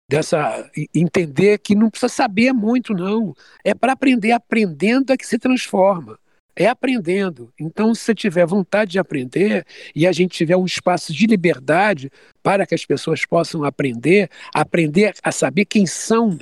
dessa 0.10 0.70
entender 0.94 1.60
que 1.60 1.76
não 1.76 1.90
precisa 1.90 2.10
saber 2.10 2.54
muito 2.54 2.94
não, 2.94 3.34
é 3.64 3.74
para 3.74 3.94
aprender, 3.94 4.32
aprendendo 4.32 5.12
é 5.12 5.18
que 5.18 5.26
se 5.26 5.40
transforma 5.40 6.20
é 6.56 6.68
aprendendo. 6.68 7.54
Então, 7.60 7.94
se 7.94 8.02
você 8.02 8.16
tiver 8.16 8.46
vontade 8.46 8.92
de 8.92 9.00
aprender 9.00 9.66
e 9.94 10.08
a 10.08 10.12
gente 10.12 10.38
tiver 10.38 10.56
um 10.56 10.66
espaço 10.66 11.14
de 11.14 11.28
liberdade 11.28 12.10
para 12.42 12.66
que 12.66 12.74
as 12.74 12.86
pessoas 12.86 13.26
possam 13.26 13.64
aprender, 13.64 14.30
aprender 14.54 15.14
a 15.22 15.32
saber 15.32 15.66
quem 15.66 15.86
são, 15.86 16.38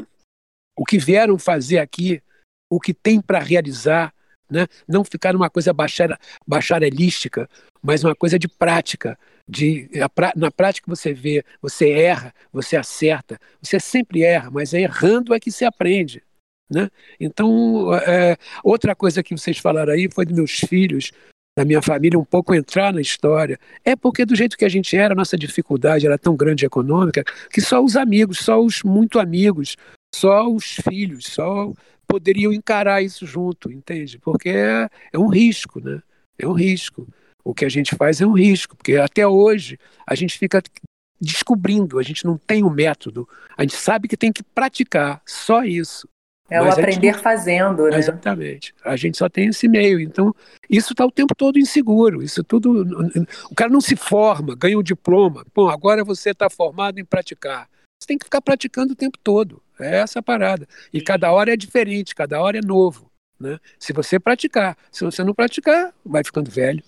o 0.77 0.85
que 0.85 0.99
vieram 0.99 1.37
fazer 1.39 1.79
aqui, 1.79 2.21
o 2.69 2.79
que 2.79 2.93
tem 2.93 3.19
para 3.19 3.39
realizar, 3.39 4.12
né? 4.49 4.67
não 4.87 5.03
ficar 5.03 5.33
numa 5.33 5.49
coisa 5.49 5.73
bacharelística, 6.47 7.49
mas 7.81 8.03
uma 8.03 8.15
coisa 8.15 8.37
de 8.37 8.47
prática. 8.47 9.17
De, 9.47 9.89
na 10.37 10.49
prática 10.49 10.89
você 10.89 11.13
vê, 11.13 11.43
você 11.61 11.91
erra, 11.91 12.33
você 12.51 12.77
acerta, 12.77 13.37
você 13.61 13.77
sempre 13.77 14.23
erra, 14.23 14.49
mas 14.49 14.73
errando 14.73 15.33
é 15.33 15.39
que 15.39 15.51
se 15.51 15.65
aprende. 15.65 16.23
Né? 16.71 16.89
Então, 17.19 17.93
é, 17.93 18.37
outra 18.63 18.95
coisa 18.95 19.21
que 19.21 19.35
vocês 19.35 19.57
falaram 19.57 19.93
aí 19.93 20.09
foi 20.09 20.25
dos 20.25 20.35
meus 20.35 20.59
filhos, 20.59 21.11
da 21.57 21.63
minha 21.63 21.81
família, 21.81 22.17
um 22.17 22.25
pouco 22.25 22.55
entrar 22.55 22.93
na 22.93 23.01
história. 23.01 23.59
É 23.85 23.95
porque, 23.95 24.25
do 24.25 24.35
jeito 24.35 24.57
que 24.57 24.65
a 24.65 24.69
gente 24.69 24.95
era, 24.95 25.13
a 25.13 25.15
nossa 25.15 25.37
dificuldade 25.37 26.05
era 26.05 26.17
tão 26.17 26.35
grande 26.35 26.65
econômica 26.65 27.23
que 27.51 27.61
só 27.61 27.83
os 27.83 27.95
amigos, 27.95 28.39
só 28.39 28.59
os 28.59 28.81
muito 28.81 29.19
amigos, 29.19 29.75
só 30.15 30.49
os 30.49 30.77
filhos, 30.87 31.25
só 31.25 31.71
poderiam 32.07 32.53
encarar 32.53 33.01
isso 33.01 33.25
junto, 33.25 33.71
entende? 33.71 34.19
Porque 34.19 34.49
é, 34.49 34.89
é 35.11 35.19
um 35.19 35.27
risco, 35.27 35.79
né? 35.79 36.01
É 36.37 36.47
um 36.47 36.53
risco. 36.53 37.07
O 37.43 37.53
que 37.53 37.65
a 37.65 37.69
gente 37.69 37.95
faz 37.95 38.21
é 38.21 38.25
um 38.25 38.33
risco, 38.33 38.75
porque 38.75 38.95
até 38.95 39.27
hoje 39.27 39.77
a 40.07 40.15
gente 40.15 40.37
fica 40.37 40.61
descobrindo, 41.19 41.99
a 41.99 42.03
gente 42.03 42.25
não 42.25 42.37
tem 42.37 42.63
o 42.63 42.67
um 42.67 42.73
método, 42.73 43.27
a 43.57 43.63
gente 43.63 43.75
sabe 43.75 44.07
que 44.07 44.17
tem 44.17 44.31
que 44.31 44.43
praticar, 44.43 45.21
só 45.25 45.63
isso. 45.63 46.07
É 46.49 46.61
o 46.61 46.69
aprender 46.69 47.17
fazendo, 47.17 47.87
né? 47.87 47.97
Exatamente. 47.97 48.75
A 48.83 48.95
gente 48.95 49.17
só 49.17 49.27
tem 49.27 49.47
esse 49.47 49.67
meio. 49.67 49.99
Então, 49.99 50.35
isso 50.69 50.93
está 50.93 51.05
o 51.05 51.11
tempo 51.11 51.33
todo 51.33 51.57
inseguro. 51.57 52.21
Isso 52.21 52.43
tudo. 52.43 52.85
O 53.49 53.55
cara 53.55 53.71
não 53.71 53.81
se 53.81 53.95
forma, 53.95 54.53
ganha 54.55 54.77
um 54.77 54.83
diploma. 54.83 55.43
Bom, 55.55 55.69
agora 55.69 56.03
você 56.03 56.29
está 56.29 56.49
formado 56.49 56.99
em 56.99 57.05
praticar. 57.05 57.67
Você 57.99 58.07
tem 58.07 58.17
que 58.17 58.25
ficar 58.25 58.41
praticando 58.41 58.93
o 58.93 58.95
tempo 58.95 59.17
todo. 59.23 59.62
É 59.79 59.97
essa 59.97 60.19
a 60.19 60.23
parada. 60.23 60.67
E 60.91 61.01
cada 61.01 61.31
hora 61.31 61.53
é 61.53 61.57
diferente, 61.57 62.15
cada 62.15 62.41
hora 62.41 62.57
é 62.57 62.61
novo. 62.61 63.11
Né? 63.39 63.59
Se 63.79 63.93
você 63.93 64.19
praticar. 64.19 64.77
Se 64.91 65.03
você 65.03 65.23
não 65.23 65.33
praticar, 65.33 65.93
vai 66.05 66.23
ficando 66.23 66.49
velho. 66.49 66.83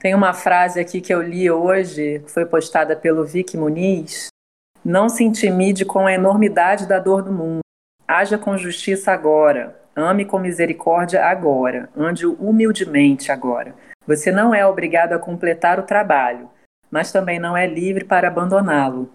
Tem 0.00 0.14
uma 0.14 0.32
frase 0.32 0.80
aqui 0.80 1.00
que 1.00 1.12
eu 1.12 1.20
li 1.20 1.50
hoje, 1.50 2.20
que 2.20 2.30
foi 2.30 2.46
postada 2.46 2.96
pelo 2.96 3.26
Vic 3.26 3.56
Muniz. 3.56 4.28
Não 4.82 5.08
se 5.08 5.22
intimide 5.22 5.84
com 5.84 6.06
a 6.06 6.12
enormidade 6.12 6.86
da 6.86 6.98
dor 6.98 7.22
do 7.22 7.30
mundo 7.30 7.60
Haja 8.10 8.36
com 8.36 8.58
justiça 8.58 9.12
agora. 9.12 9.80
Ame 9.94 10.24
com 10.24 10.36
misericórdia 10.36 11.24
agora. 11.24 11.88
Ande 11.96 12.26
humildemente 12.26 13.30
agora. 13.30 13.72
Você 14.04 14.32
não 14.32 14.52
é 14.52 14.66
obrigado 14.66 15.12
a 15.12 15.18
completar 15.18 15.78
o 15.78 15.84
trabalho, 15.84 16.50
mas 16.90 17.12
também 17.12 17.38
não 17.38 17.56
é 17.56 17.68
livre 17.68 18.04
para 18.04 18.26
abandoná-lo. 18.26 19.08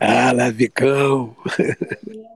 Ah, 0.00 0.32
Lavicão! 0.32 1.36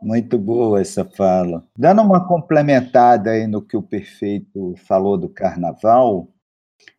Muito 0.02 0.38
boa 0.38 0.80
essa 0.80 1.04
fala. 1.04 1.66
Dando 1.76 2.02
uma 2.02 2.26
complementada 2.26 3.30
aí 3.30 3.46
no 3.46 3.62
que 3.62 3.76
o 3.76 3.82
Perfeito 3.82 4.74
falou 4.86 5.18
do 5.18 5.28
carnaval, 5.28 6.28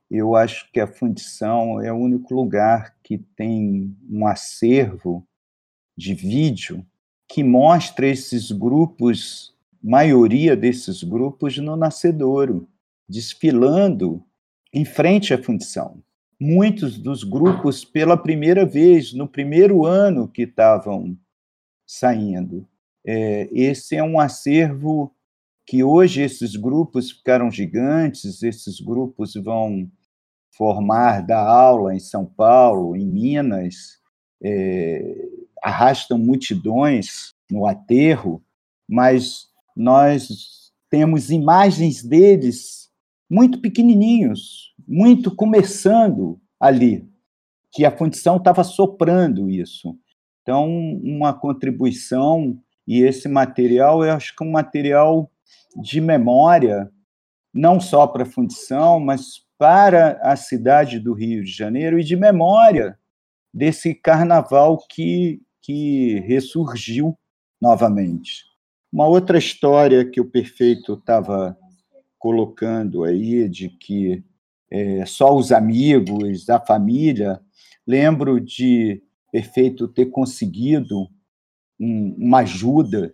eu 0.10 0.36
acho 0.36 0.72
que 0.72 0.80
a 0.80 0.88
Fundição 0.88 1.82
é 1.82 1.92
o 1.92 1.98
único 1.98 2.34
lugar 2.34 2.96
que 3.04 3.18
tem 3.18 3.96
um 4.10 4.28
acervo 4.28 5.26
de 5.98 6.14
vídeo 6.14 6.86
que 7.28 7.44
mostra 7.44 8.08
esses 8.08 8.52
grupos, 8.52 9.56
maioria 9.82 10.56
desses 10.56 11.04
grupos 11.04 11.58
no 11.58 11.76
nascedouro, 11.76 12.68
desfilando 13.08 14.24
em 14.74 14.86
frente 14.86 15.34
à 15.34 15.42
fundição. 15.42 16.04
Muitos 16.40 16.98
dos 16.98 17.24
grupos 17.24 17.86
pela 17.86 18.18
primeira 18.18 18.66
vez, 18.66 19.14
no 19.14 19.28
primeiro 19.28 19.86
ano 19.86 20.28
que 20.28 20.44
estavam 20.44 21.18
saindo. 21.88 22.68
É, 23.06 23.48
esse 23.54 23.96
é 23.96 24.04
um 24.04 24.20
acervo 24.20 25.16
que 25.66 25.84
hoje 25.84 26.22
esses 26.22 26.56
grupos 26.56 27.12
ficaram 27.12 27.50
gigantes, 27.50 28.44
esses 28.44 28.80
grupos 28.80 29.34
vão 29.36 29.90
formar 30.56 31.26
da 31.26 31.40
aula 31.40 31.94
em 31.94 32.00
São 32.00 32.26
Paulo, 32.26 32.96
em 32.96 33.06
Minas, 33.06 34.00
é, 34.44 35.28
arrastam 35.62 36.18
multidões 36.18 37.34
no 37.50 37.66
aterro, 37.66 38.44
mas 38.88 39.48
nós 39.76 40.72
temos 40.90 41.30
imagens 41.30 42.04
deles 42.04 42.90
muito 43.30 43.60
pequenininhos, 43.60 44.75
muito 44.88 45.36
começando 45.36 46.40
ali, 46.60 47.08
que 47.72 47.86
a 47.86 47.96
fundição 47.96 48.38
estava 48.38 48.64
soprando 48.64 49.50
isso. 49.50 49.98
Então, 50.42 50.70
uma 51.04 51.34
contribuição, 51.34 52.58
e 52.88 53.02
esse 53.02 53.28
material, 53.28 54.04
eu 54.04 54.14
acho 54.14 54.36
que 54.36 54.44
é 54.44 54.48
um 54.48 54.52
material 54.52 55.32
de 55.82 56.00
memória, 56.00 56.90
não 57.54 57.80
só 57.80 58.06
para 58.06 58.24
a 58.24 58.28
fundição, 58.28 59.00
mas 59.00 59.44
para 59.58 60.20
a 60.22 60.36
cidade 60.36 61.00
do 61.00 61.14
Rio 61.14 61.44
de 61.44 61.52
Janeiro, 61.52 62.00
e 62.00 62.04
de 62.04 62.16
memória 62.16 62.98
desse 63.54 63.96
carnaval 63.96 64.78
que 64.90 65.42
que 65.66 66.20
ressurgiu 66.20 67.18
novamente. 67.60 68.44
Uma 68.94 69.08
outra 69.08 69.40
história 69.40 70.06
que 70.06 70.22
o 70.22 70.30
Perfeito 70.30 70.94
estava 70.94 71.58
colocando 72.20 73.04
aí, 73.04 73.50
de 73.50 73.70
que 73.70 74.24
é, 74.72 75.06
só 75.06 75.36
os 75.36 75.52
amigos, 75.52 76.50
a 76.50 76.60
família, 76.60 77.40
lembro 77.86 78.40
de 78.40 79.02
Perfeito 79.32 79.88
ter 79.88 80.06
conseguido 80.06 81.10
um, 81.80 82.16
uma 82.18 82.40
ajuda 82.40 83.14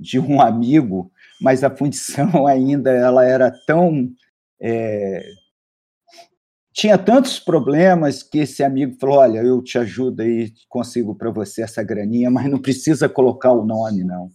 de 0.00 0.18
um 0.18 0.40
amigo, 0.42 1.12
mas 1.40 1.62
a 1.62 1.74
fundição 1.74 2.46
ainda 2.48 2.90
ela 2.90 3.24
era 3.24 3.50
tão 3.66 4.10
é, 4.60 5.22
tinha 6.78 6.96
tantos 6.96 7.40
problemas 7.40 8.22
que 8.22 8.38
esse 8.38 8.62
amigo 8.62 8.96
falou: 9.00 9.16
Olha, 9.16 9.40
eu 9.40 9.60
te 9.60 9.76
ajudo 9.78 10.22
aí, 10.22 10.52
consigo 10.68 11.12
para 11.12 11.28
você 11.28 11.62
essa 11.62 11.82
graninha, 11.82 12.30
mas 12.30 12.48
não 12.48 12.62
precisa 12.62 13.08
colocar 13.08 13.50
o 13.50 13.66
nome, 13.66 14.04
não. 14.04 14.30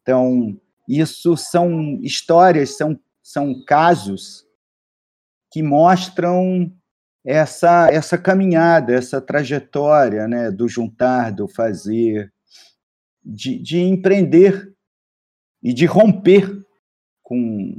Então, 0.00 0.58
isso 0.88 1.36
são 1.36 1.98
histórias, 2.00 2.78
são, 2.78 2.98
são 3.22 3.62
casos 3.66 4.47
que 5.58 5.62
mostram 5.62 6.72
essa, 7.26 7.88
essa 7.90 8.16
caminhada, 8.16 8.94
essa 8.94 9.20
trajetória 9.20 10.28
né, 10.28 10.52
do 10.52 10.68
juntar, 10.68 11.32
do 11.32 11.48
fazer, 11.48 12.32
de, 13.24 13.58
de 13.58 13.80
empreender 13.80 14.72
e 15.60 15.72
de 15.72 15.84
romper 15.84 16.64
com 17.24 17.74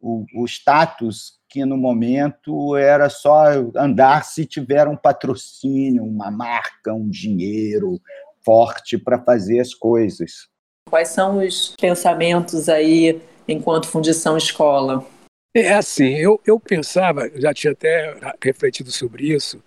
o, 0.00 0.24
o 0.34 0.46
status 0.46 1.38
que 1.46 1.62
no 1.66 1.76
momento 1.76 2.74
era 2.74 3.10
só 3.10 3.48
andar 3.76 4.24
se 4.24 4.46
tiver 4.46 4.88
um 4.88 4.96
patrocínio, 4.96 6.02
uma 6.02 6.30
marca, 6.30 6.94
um 6.94 7.06
dinheiro 7.06 8.00
forte 8.42 8.96
para 8.96 9.22
fazer 9.22 9.60
as 9.60 9.74
coisas. 9.74 10.48
Quais 10.88 11.08
são 11.08 11.44
os 11.46 11.76
pensamentos 11.78 12.66
aí 12.70 13.20
enquanto 13.46 13.88
Fundição 13.88 14.38
Escola? 14.38 15.04
É 15.54 15.72
assim, 15.72 16.16
eu, 16.16 16.40
eu 16.46 16.60
pensava, 16.60 17.28
já 17.34 17.52
tinha 17.52 17.72
até 17.72 18.16
refletido 18.42 18.92
sobre 18.92 19.32
isso, 19.32 19.62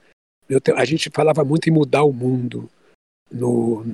eu, 0.47 0.61
a 0.77 0.85
gente 0.85 1.10
falava 1.14 1.43
muito 1.43 1.68
em 1.68 1.73
mudar 1.73 2.03
o 2.03 2.14
mundo. 2.14 2.69
No, 3.30 3.85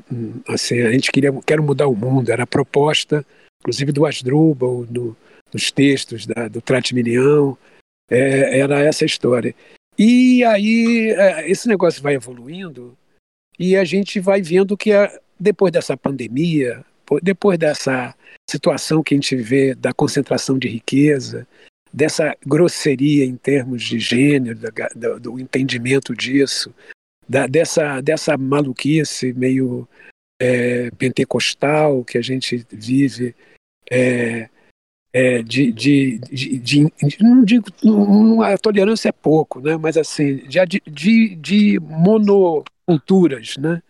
assim, 0.47 0.81
a 0.81 0.91
gente 0.91 1.11
queria 1.11 1.31
quero 1.45 1.63
mudar 1.63 1.87
o 1.87 1.95
mundo, 1.95 2.29
era 2.29 2.43
a 2.43 2.47
proposta, 2.47 3.25
inclusive 3.61 3.91
do 3.91 4.05
Asdrubal, 4.05 4.85
do, 4.85 5.15
dos 5.51 5.71
textos 5.71 6.25
da, 6.25 6.47
do 6.47 6.61
Tratiminião, 6.61 7.57
é, 8.09 8.59
era 8.59 8.79
essa 8.81 9.05
história. 9.05 9.55
E 9.97 10.43
aí 10.43 11.09
é, 11.11 11.49
esse 11.49 11.67
negócio 11.67 12.01
vai 12.01 12.15
evoluindo 12.15 12.97
e 13.57 13.75
a 13.75 13.83
gente 13.83 14.19
vai 14.19 14.41
vendo 14.41 14.77
que 14.77 14.91
é, 14.91 15.19
depois 15.39 15.71
dessa 15.71 15.97
pandemia, 15.97 16.83
depois 17.23 17.57
dessa 17.57 18.15
situação 18.49 19.01
que 19.01 19.13
a 19.13 19.17
gente 19.17 19.35
vê 19.35 19.73
da 19.73 19.93
concentração 19.93 20.57
de 20.57 20.67
riqueza, 20.67 21.47
dessa 21.91 22.35
grosseria 22.45 23.25
em 23.25 23.35
termos 23.35 23.83
de 23.83 23.99
gênero, 23.99 24.59
do, 24.95 25.19
do 25.19 25.39
entendimento 25.39 26.15
disso, 26.15 26.73
da, 27.27 27.47
dessa, 27.47 28.01
dessa 28.01 28.37
maluquice 28.37 29.33
meio 29.33 29.87
é, 30.39 30.89
pentecostal 30.91 32.03
que 32.03 32.17
a 32.17 32.21
gente 32.21 32.65
vive, 32.71 33.35
é, 33.89 34.49
é, 35.11 35.41
de, 35.41 35.71
de, 35.71 36.19
de, 36.19 36.59
de, 36.59 36.93
não 37.19 37.43
digo, 37.43 37.65
a 38.43 38.57
tolerância 38.57 39.09
é 39.09 39.11
pouco, 39.11 39.59
né? 39.59 39.75
mas 39.77 39.97
assim, 39.97 40.37
de, 40.47 40.81
de, 40.87 41.35
de 41.35 41.79
monoculturas, 41.79 43.57
né? 43.57 43.81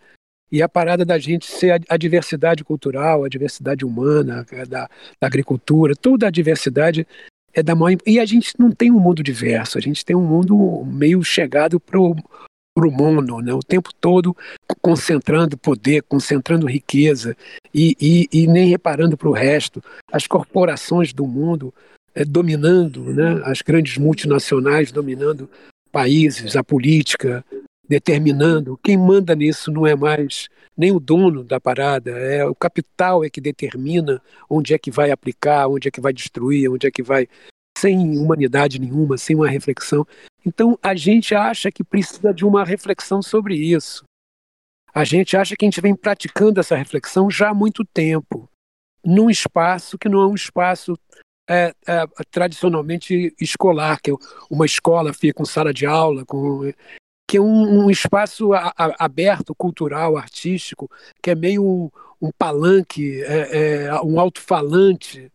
E 0.52 0.62
a 0.62 0.68
parada 0.68 1.04
da 1.04 1.16
gente 1.16 1.46
ser 1.46 1.70
a, 1.70 1.80
a 1.90 1.96
diversidade 1.96 2.64
cultural, 2.64 3.22
a 3.24 3.28
diversidade 3.28 3.84
humana, 3.84 4.44
da, 4.68 4.88
da, 5.20 5.26
agricultura, 5.26 5.94
toda 5.94 6.26
a 6.26 6.30
diversidade 6.30 7.06
é 7.52 7.62
da 7.62 7.74
maior. 7.74 7.98
E 8.06 8.18
a 8.18 8.24
gente 8.24 8.54
não 8.58 8.70
tem 8.70 8.90
um 8.90 9.00
mundo 9.00 9.22
diverso, 9.22 9.78
a 9.78 9.80
gente 9.80 10.04
tem 10.04 10.16
um 10.16 10.26
mundo 10.26 10.84
meio 10.86 11.22
chegado 11.22 11.78
para 11.80 11.98
o 11.98 12.90
mundo, 12.90 13.40
né? 13.40 13.52
o 13.52 13.60
tempo 13.60 13.90
todo 14.00 14.36
concentrando 14.80 15.58
poder, 15.58 16.02
concentrando 16.02 16.66
riqueza 16.66 17.36
e, 17.74 17.96
e, 18.00 18.28
e 18.32 18.46
nem 18.46 18.68
reparando 18.68 19.16
para 19.16 19.28
o 19.28 19.32
resto. 19.32 19.82
As 20.10 20.26
corporações 20.26 21.12
do 21.12 21.26
mundo 21.26 21.74
é, 22.14 22.24
dominando, 22.24 23.04
né? 23.12 23.42
as 23.44 23.62
grandes 23.62 23.98
multinacionais 23.98 24.92
dominando 24.92 25.48
países, 25.92 26.56
a 26.56 26.62
política, 26.62 27.44
determinando. 27.90 28.78
Quem 28.84 28.96
manda 28.96 29.34
nisso 29.34 29.72
não 29.72 29.84
é 29.84 29.96
mais 29.96 30.48
nem 30.76 30.92
o 30.92 31.00
dono 31.00 31.42
da 31.42 31.60
parada, 31.60 32.12
é 32.12 32.44
o 32.46 32.54
capital 32.54 33.24
é 33.24 33.28
que 33.28 33.40
determina 33.40 34.22
onde 34.48 34.72
é 34.72 34.78
que 34.78 34.92
vai 34.92 35.10
aplicar, 35.10 35.66
onde 35.66 35.88
é 35.88 35.90
que 35.90 36.00
vai 36.00 36.12
destruir, 36.12 36.70
onde 36.70 36.86
é 36.86 36.90
que 36.90 37.02
vai 37.02 37.26
sem 37.76 38.16
humanidade 38.16 38.78
nenhuma, 38.78 39.18
sem 39.18 39.34
uma 39.34 39.48
reflexão. 39.48 40.06
Então 40.46 40.78
a 40.80 40.94
gente 40.94 41.34
acha 41.34 41.70
que 41.72 41.82
precisa 41.82 42.32
de 42.32 42.44
uma 42.44 42.64
reflexão 42.64 43.20
sobre 43.20 43.56
isso. 43.56 44.04
A 44.94 45.02
gente 45.02 45.36
acha 45.36 45.56
que 45.56 45.64
a 45.64 45.68
gente 45.68 45.80
vem 45.80 45.94
praticando 45.94 46.60
essa 46.60 46.76
reflexão 46.76 47.28
já 47.28 47.50
há 47.50 47.54
muito 47.54 47.84
tempo, 47.84 48.48
num 49.04 49.28
espaço 49.28 49.98
que 49.98 50.08
não 50.08 50.20
é 50.20 50.26
um 50.28 50.34
espaço 50.34 50.96
é, 51.48 51.74
é, 51.88 52.06
tradicionalmente 52.30 53.34
escolar, 53.40 54.00
que 54.00 54.12
é 54.12 54.14
uma 54.48 54.64
escola 54.64 55.12
fica 55.12 55.34
com 55.34 55.44
sala 55.44 55.74
de 55.74 55.84
aula, 55.84 56.24
com, 56.24 56.72
que 57.30 57.36
é 57.36 57.40
um, 57.40 57.84
um 57.84 57.88
espaço 57.88 58.52
a, 58.52 58.74
a, 58.76 59.04
aberto, 59.04 59.54
cultural, 59.54 60.16
artístico, 60.16 60.90
que 61.22 61.30
é 61.30 61.34
meio 61.36 61.64
um, 61.64 61.88
um 62.20 62.32
palanque, 62.36 63.22
é, 63.22 63.84
é 63.84 64.02
um 64.02 64.18
alto-falante 64.18 65.30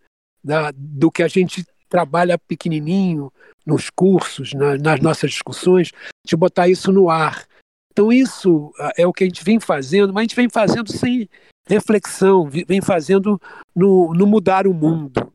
do 0.76 1.09
que 1.09 1.23
a 1.23 1.30
gente 1.30 1.65
trabalha 1.88 2.38
pequenininho 2.38 3.31
nos 3.65 3.89
cursos, 3.89 4.51
na, 4.53 4.77
nas 4.77 4.99
nossas 4.99 5.31
discussões, 5.31 5.93
de 6.26 6.35
botar 6.35 6.67
isso 6.67 6.91
no 6.91 7.09
ar. 7.09 7.47
Então, 7.93 8.11
isso 8.11 8.73
ah, 8.77 8.91
é 8.97 9.07
o 9.07 9.13
que 9.13 9.23
a 9.23 9.27
gente 9.27 9.45
vem 9.45 9.57
fazendo, 9.57 10.11
mas 10.11 10.19
a 10.19 10.23
gente 10.23 10.35
vem 10.35 10.49
fazendo 10.49 10.91
sem 10.91 11.30
reflexão, 11.65 12.49
vem 12.67 12.81
fazendo 12.81 13.39
no, 13.73 14.13
no 14.13 14.27
mudar 14.27 14.67
o 14.67 14.73
mundo. 14.73 15.31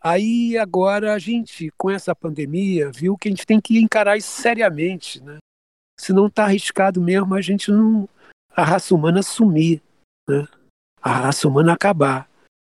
Aí, 0.00 0.56
agora, 0.56 1.14
a 1.14 1.18
gente, 1.18 1.68
com 1.76 1.90
essa 1.90 2.14
pandemia, 2.14 2.92
viu 2.94 3.18
que 3.18 3.26
a 3.26 3.32
gente 3.32 3.44
tem 3.44 3.60
que 3.60 3.76
encarar 3.80 4.16
isso 4.16 4.40
seriamente. 4.40 5.20
Né? 5.20 5.38
Se 5.98 6.12
não 6.12 6.26
está 6.26 6.44
arriscado 6.44 7.00
mesmo, 7.00 7.34
a 7.34 7.40
gente 7.40 7.70
não. 7.70 8.08
a 8.54 8.62
raça 8.62 8.94
humana 8.94 9.22
sumir, 9.22 9.82
né? 10.28 10.46
a 11.02 11.12
raça 11.12 11.48
humana 11.48 11.72
acabar. 11.72 12.28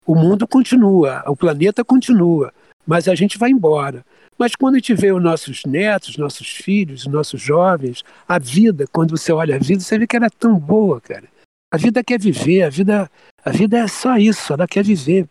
O 0.05 0.15
mundo 0.15 0.47
continua, 0.47 1.23
o 1.27 1.35
planeta 1.35 1.83
continua, 1.83 2.53
mas 2.85 3.07
a 3.07 3.15
gente 3.15 3.37
vai 3.37 3.49
embora. 3.49 4.05
Mas 4.37 4.55
quando 4.55 4.75
a 4.75 4.77
gente 4.77 4.93
vê 4.93 5.11
os 5.11 5.21
nossos 5.21 5.65
netos, 5.65 6.17
nossos 6.17 6.47
filhos, 6.47 7.07
nossos 7.07 7.41
jovens, 7.41 8.03
a 8.27 8.37
vida, 8.37 8.85
quando 8.91 9.17
você 9.17 9.31
olha 9.31 9.55
a 9.55 9.59
vida, 9.59 9.81
você 9.81 9.97
vê 9.97 10.05
que 10.05 10.15
ela 10.15 10.27
é 10.27 10.29
tão 10.29 10.57
boa, 10.59 11.01
cara. 11.01 11.27
A 11.71 11.77
vida 11.77 12.03
quer 12.03 12.19
viver, 12.19 12.63
a 12.63 12.69
vida, 12.69 13.11
a 13.43 13.49
vida 13.49 13.79
é 13.79 13.87
só 13.87 14.17
isso, 14.17 14.53
ela 14.53 14.67
quer 14.67 14.83
viver. 14.83 15.27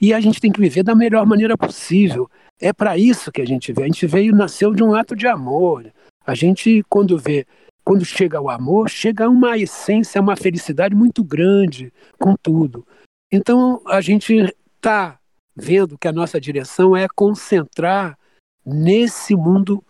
E 0.00 0.14
a 0.14 0.20
gente 0.20 0.40
tem 0.40 0.52
que 0.52 0.60
viver 0.60 0.82
da 0.82 0.94
melhor 0.94 1.26
maneira 1.26 1.56
possível. 1.56 2.30
É 2.60 2.72
para 2.72 2.96
isso 2.96 3.32
que 3.32 3.42
a 3.42 3.46
gente 3.46 3.72
veio. 3.72 3.84
A 3.84 3.88
gente 3.88 4.06
veio 4.06 4.34
nasceu 4.34 4.72
de 4.72 4.82
um 4.82 4.94
ato 4.94 5.16
de 5.16 5.26
amor. 5.26 5.92
A 6.26 6.34
gente, 6.34 6.84
quando 6.88 7.16
vê, 7.16 7.46
quando 7.84 8.04
chega 8.04 8.40
o 8.40 8.50
amor, 8.50 8.90
chega 8.90 9.28
uma 9.28 9.56
essência, 9.56 10.20
uma 10.20 10.36
felicidade 10.36 10.94
muito 10.94 11.22
grande 11.22 11.92
com 12.18 12.34
tudo. 12.36 12.86
Então 13.30 13.80
a 13.86 14.00
gente 14.00 14.52
está 14.76 15.20
vendo 15.54 15.96
que 15.96 16.08
a 16.08 16.12
nossa 16.12 16.40
direção 16.40 16.96
é 16.96 17.06
concentrar 17.14 18.18
nesse 18.64 19.36
mundo 19.36 19.82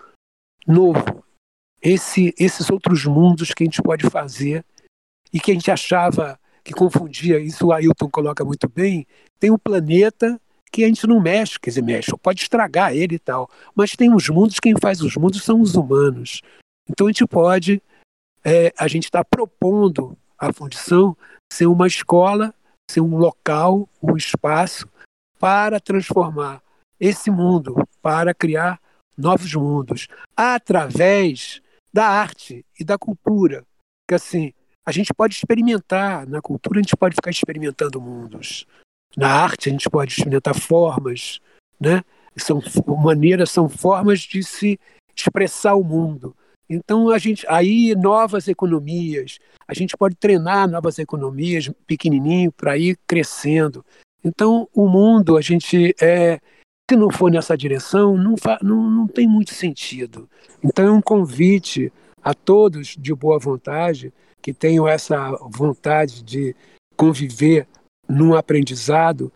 novo, 0.66 1.24
esse, 1.80 2.34
esses 2.38 2.68
outros 2.70 3.06
mundos 3.06 3.54
que 3.54 3.64
a 3.64 3.66
gente 3.66 3.82
pode 3.82 4.08
fazer 4.10 4.64
e 5.32 5.40
que 5.40 5.50
a 5.50 5.54
gente 5.54 5.70
achava 5.70 6.38
que 6.62 6.72
confundia, 6.72 7.38
isso 7.38 7.68
o 7.68 7.72
Ailton 7.72 8.10
coloca 8.10 8.44
muito 8.44 8.68
bem, 8.68 9.06
tem 9.38 9.50
um 9.50 9.58
planeta 9.58 10.40
que 10.70 10.84
a 10.84 10.88
gente 10.88 11.06
não 11.06 11.20
mexe, 11.20 11.58
quer 11.58 11.70
dizer, 11.70 11.82
mexe, 11.82 12.10
pode 12.18 12.42
estragar 12.42 12.94
ele 12.94 13.16
e 13.16 13.18
tal, 13.18 13.48
mas 13.74 13.92
tem 13.92 14.12
os 14.12 14.28
mundos, 14.28 14.60
quem 14.60 14.74
faz 14.80 15.00
os 15.00 15.16
mundos 15.16 15.42
são 15.42 15.60
os 15.60 15.74
humanos. 15.74 16.42
Então 16.88 17.06
a 17.06 17.10
gente 17.10 17.26
pode, 17.26 17.82
é, 18.44 18.72
a 18.78 18.86
gente 18.88 19.04
está 19.04 19.24
propondo 19.24 20.16
a 20.38 20.52
fundição 20.52 21.16
ser 21.52 21.66
uma 21.66 21.86
escola, 21.86 22.54
ser 22.90 23.00
um 23.00 23.16
local, 23.16 23.88
um 24.02 24.16
espaço 24.16 24.88
para 25.38 25.80
transformar 25.80 26.62
esse 26.98 27.30
mundo, 27.30 27.76
para 28.02 28.34
criar 28.34 28.80
novos 29.16 29.54
mundos, 29.54 30.08
através 30.36 31.60
da 31.92 32.06
arte 32.06 32.64
e 32.78 32.84
da 32.84 32.98
cultura. 32.98 33.64
Que 34.08 34.14
assim, 34.14 34.52
a 34.84 34.92
gente 34.92 35.12
pode 35.12 35.34
experimentar, 35.34 36.26
na 36.26 36.40
cultura 36.40 36.78
a 36.78 36.82
gente 36.82 36.96
pode 36.96 37.14
ficar 37.14 37.30
experimentando 37.30 38.00
mundos. 38.00 38.66
Na 39.16 39.30
arte 39.30 39.68
a 39.68 39.72
gente 39.72 39.88
pode 39.88 40.12
experimentar 40.12 40.54
formas, 40.54 41.40
né? 41.80 42.02
São 42.36 42.60
maneiras, 42.98 43.50
são 43.50 43.68
formas 43.68 44.20
de 44.20 44.42
se 44.42 44.78
expressar 45.16 45.74
o 45.74 45.82
mundo. 45.82 46.36
Então 46.68 47.08
a 47.10 47.18
gente 47.18 47.46
aí 47.48 47.94
novas 47.94 48.46
economias, 48.46 49.38
a 49.66 49.74
gente 49.74 49.96
pode 49.96 50.16
treinar 50.16 50.68
novas 50.68 50.98
economias 50.98 51.70
pequenininho 51.86 52.52
para 52.52 52.76
ir 52.76 52.98
crescendo. 53.06 53.84
Então, 54.26 54.68
o 54.74 54.88
mundo, 54.88 55.36
a 55.36 55.40
gente, 55.40 55.94
é, 56.00 56.40
se 56.90 56.96
não 56.96 57.10
for 57.10 57.30
nessa 57.30 57.56
direção, 57.56 58.16
não, 58.16 58.34
não, 58.60 58.90
não 58.90 59.06
tem 59.06 59.26
muito 59.26 59.54
sentido. 59.54 60.28
Então, 60.62 60.84
é 60.84 60.90
um 60.90 61.00
convite 61.00 61.92
a 62.22 62.34
todos 62.34 62.96
de 62.98 63.14
boa 63.14 63.38
vontade 63.38 64.12
que 64.42 64.52
tenham 64.52 64.86
essa 64.86 65.30
vontade 65.48 66.24
de 66.24 66.56
conviver 66.96 67.68
num 68.08 68.34
aprendizado 68.34 69.32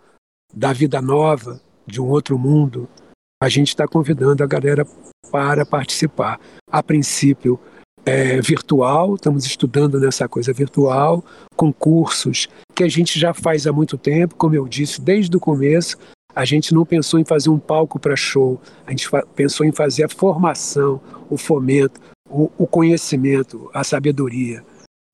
da 0.55 0.73
vida 0.73 1.01
nova, 1.01 1.61
de 1.87 2.01
um 2.01 2.09
outro 2.09 2.39
mundo. 2.39 2.89
A 3.43 3.49
gente 3.49 3.69
está 3.69 3.87
convidando 3.87 4.43
a 4.43 4.47
galera 4.47 4.87
para 5.31 5.65
participar. 5.65 6.41
A 6.71 6.83
princípio, 6.83 7.59
é, 8.05 8.41
virtual, 8.41 9.15
estamos 9.15 9.45
estudando 9.45 9.99
nessa 9.99 10.29
coisa 10.29 10.53
virtual, 10.53 11.25
com 11.57 11.73
cursos 11.73 12.49
que 12.75 12.85
a 12.85 12.89
gente 12.89 13.19
já 13.19 13.35
faz 13.35 13.67
há 13.67 13.73
muito 13.73 13.99
tempo, 13.99 14.35
como 14.37 14.55
eu 14.55 14.67
disse, 14.67 15.01
desde 15.01 15.37
o 15.37 15.41
começo. 15.41 15.99
A 16.35 16.45
gente 16.45 16.73
não 16.73 16.87
pensou 16.87 17.19
em 17.19 17.25
fazer 17.25 17.51
um 17.51 17.59
palco 17.59 17.99
para 17.99 18.17
show, 18.17 18.61
a 18.87 18.91
gente 18.91 19.09
pensou 19.35 19.67
em 19.67 19.73
fazer 19.73 20.05
a 20.05 20.09
formação, 20.09 21.01
o 21.29 21.37
fomento, 21.37 22.01
o, 22.29 22.51
o 22.57 22.67
conhecimento, 22.67 23.69
a 23.75 23.83
sabedoria. 23.83 24.65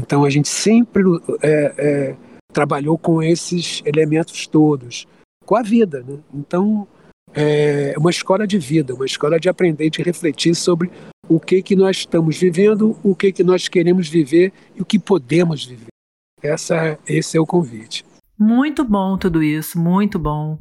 Então 0.01 0.25
a 0.25 0.31
gente 0.31 0.49
sempre 0.49 1.03
é, 1.43 1.75
é, 1.79 2.17
trabalhou 2.53 2.97
com 2.97 3.23
esses 3.23 3.83
elementos 3.85 4.47
todos, 4.47 5.07
com 5.45 5.57
a 5.57 5.63
vida. 5.63 6.03
Né? 6.07 6.19
Então 6.35 6.87
é 7.35 7.95
uma 7.99 8.11
escola 8.11 8.47
de 8.47 8.59
vida, 8.59 8.95
uma 8.95 9.05
escola 9.07 9.39
de 9.39 9.49
aprender, 9.49 9.91
de 9.91 10.03
refletir 10.03 10.55
sobre 10.55 10.91
o 11.29 11.39
que 11.41 11.63
que 11.63 11.77
nós 11.77 11.99
estamos 11.99 12.39
vivendo, 12.39 12.99
o 13.03 13.15
que 13.15 13.33
que 13.33 13.45
nós 13.45 13.69
queremos 13.69 14.09
viver 14.09 14.53
e 14.75 14.83
o 14.83 14.85
que 14.85 14.99
podemos 14.99 15.65
viver. 15.65 15.89
Essa, 16.43 16.99
esse 17.07 17.37
é 17.37 17.41
o 17.41 17.47
convite. 17.47 18.05
Muito 18.39 18.85
bom 18.85 19.17
tudo 19.17 19.43
isso, 19.43 19.79
muito 19.79 20.19
bom. 20.19 20.59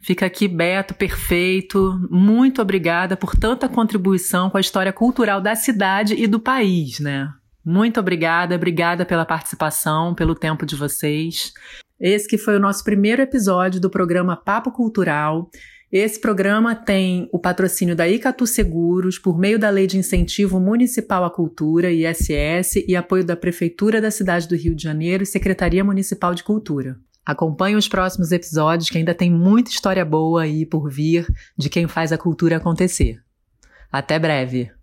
Fica 0.00 0.26
aqui, 0.26 0.48
Beto, 0.48 0.94
perfeito. 0.94 2.00
Muito 2.10 2.60
obrigada 2.60 3.16
por 3.16 3.36
tanta 3.36 3.68
contribuição 3.68 4.50
com 4.50 4.56
a 4.56 4.60
história 4.60 4.92
cultural 4.92 5.40
da 5.40 5.54
cidade 5.54 6.14
e 6.14 6.26
do 6.26 6.40
país, 6.40 6.98
né? 6.98 7.32
Muito 7.64 8.00
obrigada, 8.00 8.54
obrigada 8.54 9.04
pela 9.04 9.24
participação, 9.24 10.14
pelo 10.14 10.34
tempo 10.34 10.66
de 10.66 10.74
vocês. 10.74 11.52
Esse 12.00 12.26
que 12.26 12.36
foi 12.36 12.56
o 12.56 12.60
nosso 12.60 12.82
primeiro 12.82 13.22
episódio 13.22 13.80
do 13.80 13.88
programa 13.88 14.36
Papo 14.36 14.72
Cultural. 14.72 15.48
Esse 15.90 16.20
programa 16.20 16.74
tem 16.74 17.28
o 17.30 17.38
patrocínio 17.38 17.94
da 17.94 18.08
Icatu 18.08 18.46
Seguros 18.46 19.18
por 19.18 19.38
meio 19.38 19.58
da 19.58 19.70
Lei 19.70 19.86
de 19.86 19.98
Incentivo 19.98 20.58
Municipal 20.58 21.22
à 21.22 21.30
Cultura, 21.30 21.92
ISS, 21.92 22.82
e 22.88 22.96
apoio 22.96 23.22
da 23.22 23.36
Prefeitura 23.36 24.00
da 24.00 24.10
cidade 24.10 24.48
do 24.48 24.56
Rio 24.56 24.74
de 24.74 24.82
Janeiro 24.82 25.22
e 25.22 25.26
Secretaria 25.26 25.84
Municipal 25.84 26.34
de 26.34 26.42
Cultura. 26.42 26.96
Acompanhe 27.24 27.76
os 27.76 27.86
próximos 27.86 28.32
episódios 28.32 28.90
que 28.90 28.98
ainda 28.98 29.14
tem 29.14 29.30
muita 29.30 29.70
história 29.70 30.04
boa 30.04 30.42
aí 30.42 30.66
por 30.66 30.90
vir 30.90 31.26
de 31.56 31.68
quem 31.68 31.86
faz 31.86 32.10
a 32.10 32.18
cultura 32.18 32.56
acontecer. 32.56 33.20
Até 33.92 34.18
breve! 34.18 34.81